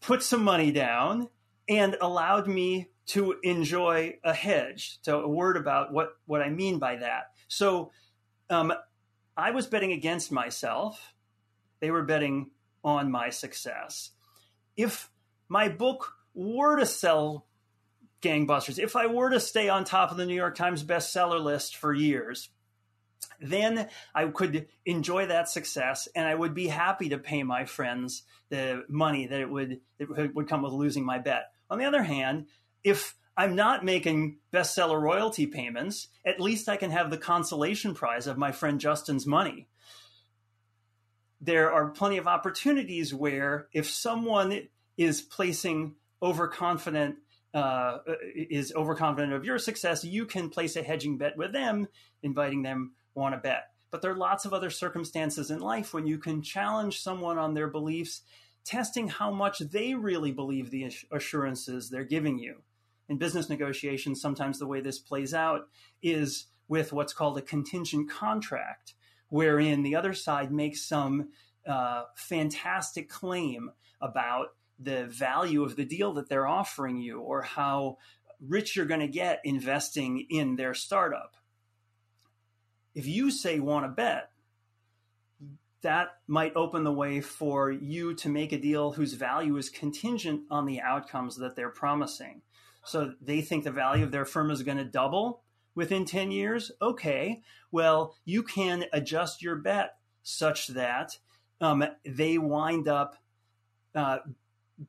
put 0.00 0.22
some 0.22 0.42
money 0.42 0.72
down 0.72 1.28
and 1.68 1.96
allowed 2.00 2.46
me 2.46 2.88
to 3.06 3.36
enjoy 3.42 4.18
a 4.24 4.32
hedge. 4.32 4.98
So, 5.02 5.20
a 5.20 5.28
word 5.28 5.56
about 5.56 5.92
what, 5.92 6.16
what 6.26 6.40
I 6.40 6.48
mean 6.48 6.78
by 6.78 6.96
that. 6.96 7.32
So, 7.48 7.90
um, 8.48 8.72
I 9.36 9.50
was 9.50 9.66
betting 9.66 9.92
against 9.92 10.32
myself, 10.32 11.14
they 11.80 11.90
were 11.90 12.02
betting 12.02 12.50
on 12.82 13.10
my 13.10 13.30
success. 13.30 14.10
If 14.76 15.10
my 15.48 15.68
book 15.68 16.14
were 16.34 16.76
to 16.78 16.86
sell 16.86 17.46
gangbusters, 18.22 18.78
if 18.78 18.96
I 18.96 19.06
were 19.06 19.30
to 19.30 19.40
stay 19.40 19.68
on 19.68 19.84
top 19.84 20.10
of 20.10 20.16
the 20.16 20.24
New 20.24 20.34
York 20.34 20.54
Times 20.54 20.82
bestseller 20.82 21.42
list 21.42 21.76
for 21.76 21.92
years, 21.92 22.48
then 23.40 23.88
I 24.14 24.26
could 24.26 24.66
enjoy 24.84 25.26
that 25.26 25.48
success 25.48 26.08
and 26.14 26.26
I 26.26 26.34
would 26.34 26.54
be 26.54 26.68
happy 26.68 27.10
to 27.10 27.18
pay 27.18 27.42
my 27.42 27.64
friends 27.64 28.22
the 28.50 28.84
money 28.88 29.26
that 29.26 29.40
it 29.40 29.50
would 29.50 29.80
that 29.98 30.34
would 30.34 30.48
come 30.48 30.62
with 30.62 30.72
losing 30.72 31.04
my 31.04 31.18
bet. 31.18 31.50
On 31.70 31.78
the 31.78 31.84
other 31.84 32.02
hand, 32.02 32.46
if 32.82 33.16
I'm 33.36 33.56
not 33.56 33.84
making 33.84 34.38
bestseller 34.52 35.00
royalty 35.00 35.46
payments, 35.46 36.08
at 36.24 36.40
least 36.40 36.68
I 36.68 36.76
can 36.76 36.90
have 36.90 37.10
the 37.10 37.18
consolation 37.18 37.94
prize 37.94 38.26
of 38.26 38.38
my 38.38 38.52
friend 38.52 38.80
Justin's 38.80 39.26
money. 39.26 39.66
There 41.40 41.72
are 41.72 41.90
plenty 41.90 42.18
of 42.18 42.28
opportunities 42.28 43.12
where 43.12 43.68
if 43.72 43.90
someone 43.90 44.68
is 44.96 45.20
placing 45.20 45.96
overconfident 46.22 47.16
uh, 47.52 47.98
is 48.34 48.72
overconfident 48.74 49.32
of 49.32 49.44
your 49.44 49.58
success, 49.58 50.04
you 50.04 50.26
can 50.26 50.50
place 50.50 50.74
a 50.74 50.82
hedging 50.82 51.18
bet 51.18 51.36
with 51.36 51.52
them, 51.52 51.86
inviting 52.22 52.62
them 52.62 52.92
want 53.14 53.34
to 53.34 53.40
bet. 53.40 53.64
But 53.90 54.02
there 54.02 54.10
are 54.10 54.16
lots 54.16 54.44
of 54.44 54.52
other 54.52 54.70
circumstances 54.70 55.50
in 55.50 55.60
life 55.60 55.94
when 55.94 56.06
you 56.06 56.18
can 56.18 56.42
challenge 56.42 57.00
someone 57.00 57.38
on 57.38 57.54
their 57.54 57.68
beliefs, 57.68 58.22
testing 58.64 59.08
how 59.08 59.30
much 59.30 59.60
they 59.60 59.94
really 59.94 60.32
believe 60.32 60.70
the 60.70 60.92
assurances 61.12 61.90
they're 61.90 62.04
giving 62.04 62.38
you. 62.38 62.62
In 63.08 63.18
business 63.18 63.48
negotiations, 63.48 64.20
sometimes 64.20 64.58
the 64.58 64.66
way 64.66 64.80
this 64.80 64.98
plays 64.98 65.34
out 65.34 65.68
is 66.02 66.46
with 66.66 66.92
what's 66.92 67.12
called 67.12 67.38
a 67.38 67.42
contingent 67.42 68.10
contract, 68.10 68.94
wherein 69.28 69.82
the 69.82 69.94
other 69.94 70.14
side 70.14 70.50
makes 70.50 70.82
some 70.82 71.28
uh, 71.66 72.04
fantastic 72.16 73.08
claim 73.08 73.70
about 74.00 74.48
the 74.78 75.04
value 75.04 75.62
of 75.62 75.76
the 75.76 75.84
deal 75.84 76.14
that 76.14 76.28
they're 76.28 76.46
offering 76.46 76.98
you 76.98 77.20
or 77.20 77.42
how 77.42 77.96
rich 78.40 78.76
you're 78.76 78.86
going 78.86 79.00
to 79.00 79.08
get 79.08 79.40
investing 79.44 80.26
in 80.30 80.56
their 80.56 80.74
startup. 80.74 81.36
If 82.94 83.06
you 83.06 83.30
say 83.30 83.58
want 83.58 83.84
to 83.84 83.88
bet, 83.88 84.30
that 85.82 86.08
might 86.26 86.56
open 86.56 86.82
the 86.82 86.92
way 86.92 87.20
for 87.20 87.70
you 87.70 88.14
to 88.14 88.28
make 88.28 88.52
a 88.52 88.58
deal 88.58 88.92
whose 88.92 89.12
value 89.12 89.56
is 89.56 89.68
contingent 89.68 90.42
on 90.50 90.64
the 90.64 90.80
outcomes 90.80 91.36
that 91.36 91.56
they're 91.56 91.68
promising. 91.68 92.40
So 92.84 93.12
they 93.20 93.42
think 93.42 93.64
the 93.64 93.70
value 93.70 94.04
of 94.04 94.10
their 94.10 94.24
firm 94.24 94.50
is 94.50 94.62
going 94.62 94.78
to 94.78 94.84
double 94.84 95.42
within 95.74 96.04
10 96.04 96.30
years. 96.30 96.72
Okay, 96.80 97.42
well, 97.70 98.14
you 98.24 98.42
can 98.42 98.84
adjust 98.92 99.42
your 99.42 99.56
bet 99.56 99.96
such 100.22 100.68
that 100.68 101.18
um, 101.60 101.84
they 102.04 102.38
wind 102.38 102.88
up 102.88 103.16
uh, 103.94 104.18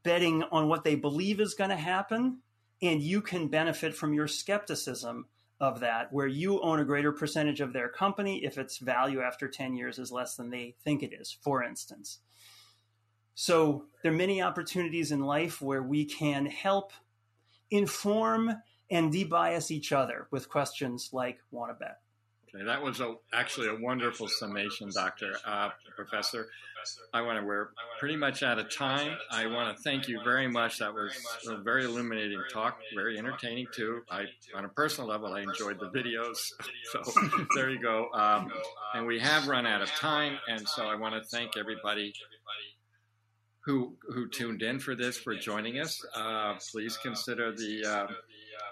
betting 0.03 0.43
on 0.43 0.67
what 0.67 0.83
they 0.83 0.95
believe 0.95 1.39
is 1.39 1.53
going 1.53 1.69
to 1.69 1.75
happen, 1.75 2.39
and 2.81 3.01
you 3.01 3.21
can 3.21 3.47
benefit 3.47 3.95
from 3.95 4.13
your 4.13 4.27
skepticism 4.27 5.25
of 5.59 5.79
that, 5.79 6.11
where 6.11 6.27
you 6.27 6.61
own 6.61 6.79
a 6.79 6.85
greater 6.85 7.11
percentage 7.11 7.61
of 7.61 7.73
their 7.73 7.89
company 7.89 8.43
if 8.43 8.57
its 8.57 8.77
value 8.77 9.21
after 9.21 9.47
10 9.47 9.75
years 9.75 9.97
is 9.97 10.11
less 10.11 10.35
than 10.35 10.49
they 10.49 10.75
think 10.83 11.01
it 11.01 11.13
is, 11.13 11.37
for 11.41 11.63
instance. 11.63 12.19
So 13.35 13.85
there 14.01 14.11
are 14.11 14.15
many 14.15 14.41
opportunities 14.41 15.11
in 15.11 15.21
life 15.21 15.61
where 15.61 15.83
we 15.83 16.05
can 16.05 16.45
help 16.45 16.91
inform 17.69 18.53
and 18.89 19.11
debias 19.11 19.71
each 19.71 19.91
other 19.91 20.27
with 20.31 20.49
questions 20.49 21.09
like 21.11 21.39
want 21.51 21.71
to 21.71 21.75
bet. 21.75 21.99
That 22.63 22.81
was 22.81 22.99
a, 22.99 23.15
actually 23.33 23.67
a 23.67 23.75
wonderful 23.75 24.27
summation, 24.27 24.89
Doctor 24.93 25.33
uh, 25.45 25.69
Professor. 25.95 26.47
I 27.13 27.21
want 27.21 27.39
to. 27.39 27.45
We're 27.45 27.69
pretty 27.99 28.15
much 28.15 28.43
out 28.43 28.59
of 28.59 28.73
time. 28.73 29.17
I 29.31 29.47
want 29.47 29.75
to 29.75 29.83
thank 29.83 30.07
you 30.07 30.21
very 30.23 30.47
much. 30.47 30.79
That 30.79 30.93
was 30.93 31.13
a 31.47 31.57
very 31.57 31.85
illuminating 31.85 32.41
talk, 32.51 32.77
very 32.93 33.17
entertaining 33.17 33.67
too. 33.73 34.01
I, 34.09 34.25
on 34.55 34.65
a 34.65 34.69
personal 34.69 35.09
level, 35.09 35.33
I 35.33 35.41
enjoyed 35.41 35.79
the 35.79 35.89
videos. 35.89 36.37
So 36.91 37.01
there 37.55 37.71
you 37.71 37.81
go. 37.81 38.09
Um, 38.13 38.51
and 38.93 39.07
we 39.07 39.19
have 39.19 39.47
run 39.47 39.65
out 39.65 39.81
of 39.81 39.89
time, 39.89 40.37
and 40.47 40.67
so 40.67 40.85
I 40.85 40.95
want 40.95 41.15
to 41.15 41.27
thank 41.27 41.57
everybody 41.57 42.13
who 43.65 43.97
who 44.07 44.29
tuned 44.29 44.61
in 44.61 44.79
for 44.79 44.95
this 44.95 45.17
for 45.17 45.35
joining 45.35 45.79
us. 45.79 45.99
Uh, 46.15 46.55
please 46.71 46.97
consider 46.97 47.51
the. 47.51 47.85
Uh, 47.85 48.07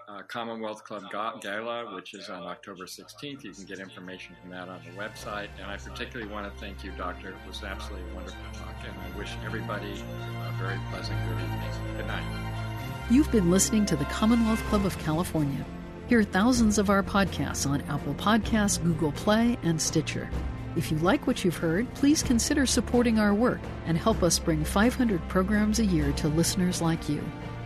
uh, 0.08 0.22
Commonwealth 0.28 0.84
Club 0.84 1.04
Gala, 1.12 1.94
which 1.96 2.14
is 2.14 2.30
on 2.30 2.44
October 2.44 2.86
16th. 2.86 3.44
You 3.44 3.52
can 3.52 3.66
get 3.66 3.80
information 3.80 4.36
from 4.42 4.52
that 4.52 4.70
on 4.70 4.82
the 4.84 4.92
website. 4.92 5.50
And 5.60 5.70
I 5.70 5.78
particularly 5.78 6.32
want 6.32 6.52
to 6.52 6.60
thank 6.60 6.84
you, 6.84 6.92
Doctor. 6.98 7.30
It 7.30 7.48
was 7.48 7.64
absolutely 7.64 8.10
a 8.12 8.16
wonderful 8.16 8.40
talk, 8.54 8.76
and 8.86 8.94
I 9.00 9.18
wish 9.18 9.32
everybody 9.46 9.92
a 9.92 10.54
very 10.60 10.80
pleasant 10.92 11.20
good 11.28 11.42
evening. 11.42 11.98
Good 11.98 12.08
night. 12.08 12.24
You've 13.10 13.32
been 13.32 13.52
listening 13.52 13.86
to 13.88 13.96
the 13.96 14.06
Commonwealth 14.06 14.64
Club 14.66 14.86
of 14.86 14.98
California. 15.00 15.66
Hear 16.08 16.24
thousands 16.24 16.78
of 16.78 16.90
our 16.90 17.04
podcasts 17.04 17.68
on 17.70 17.82
Apple 17.82 18.14
Podcasts, 18.16 18.82
Google 18.82 19.12
Play, 19.12 19.58
and 19.64 19.82
Stitcher. 19.82 20.30
If 20.76 20.92
you 20.92 20.98
like 20.98 21.28
what 21.28 21.44
you've 21.44 21.58
heard, 21.58 21.92
please 21.94 22.24
consider 22.24 22.66
supporting 22.66 23.20
our 23.20 23.34
work 23.34 23.60
and 23.86 23.98
help 23.98 24.24
us 24.24 24.40
bring 24.40 24.64
500 24.64 25.28
programs 25.30 25.80
a 25.80 25.86
year 25.86 26.12
to 26.14 26.28
listeners 26.30 26.82
like 26.82 27.08
you 27.08 27.24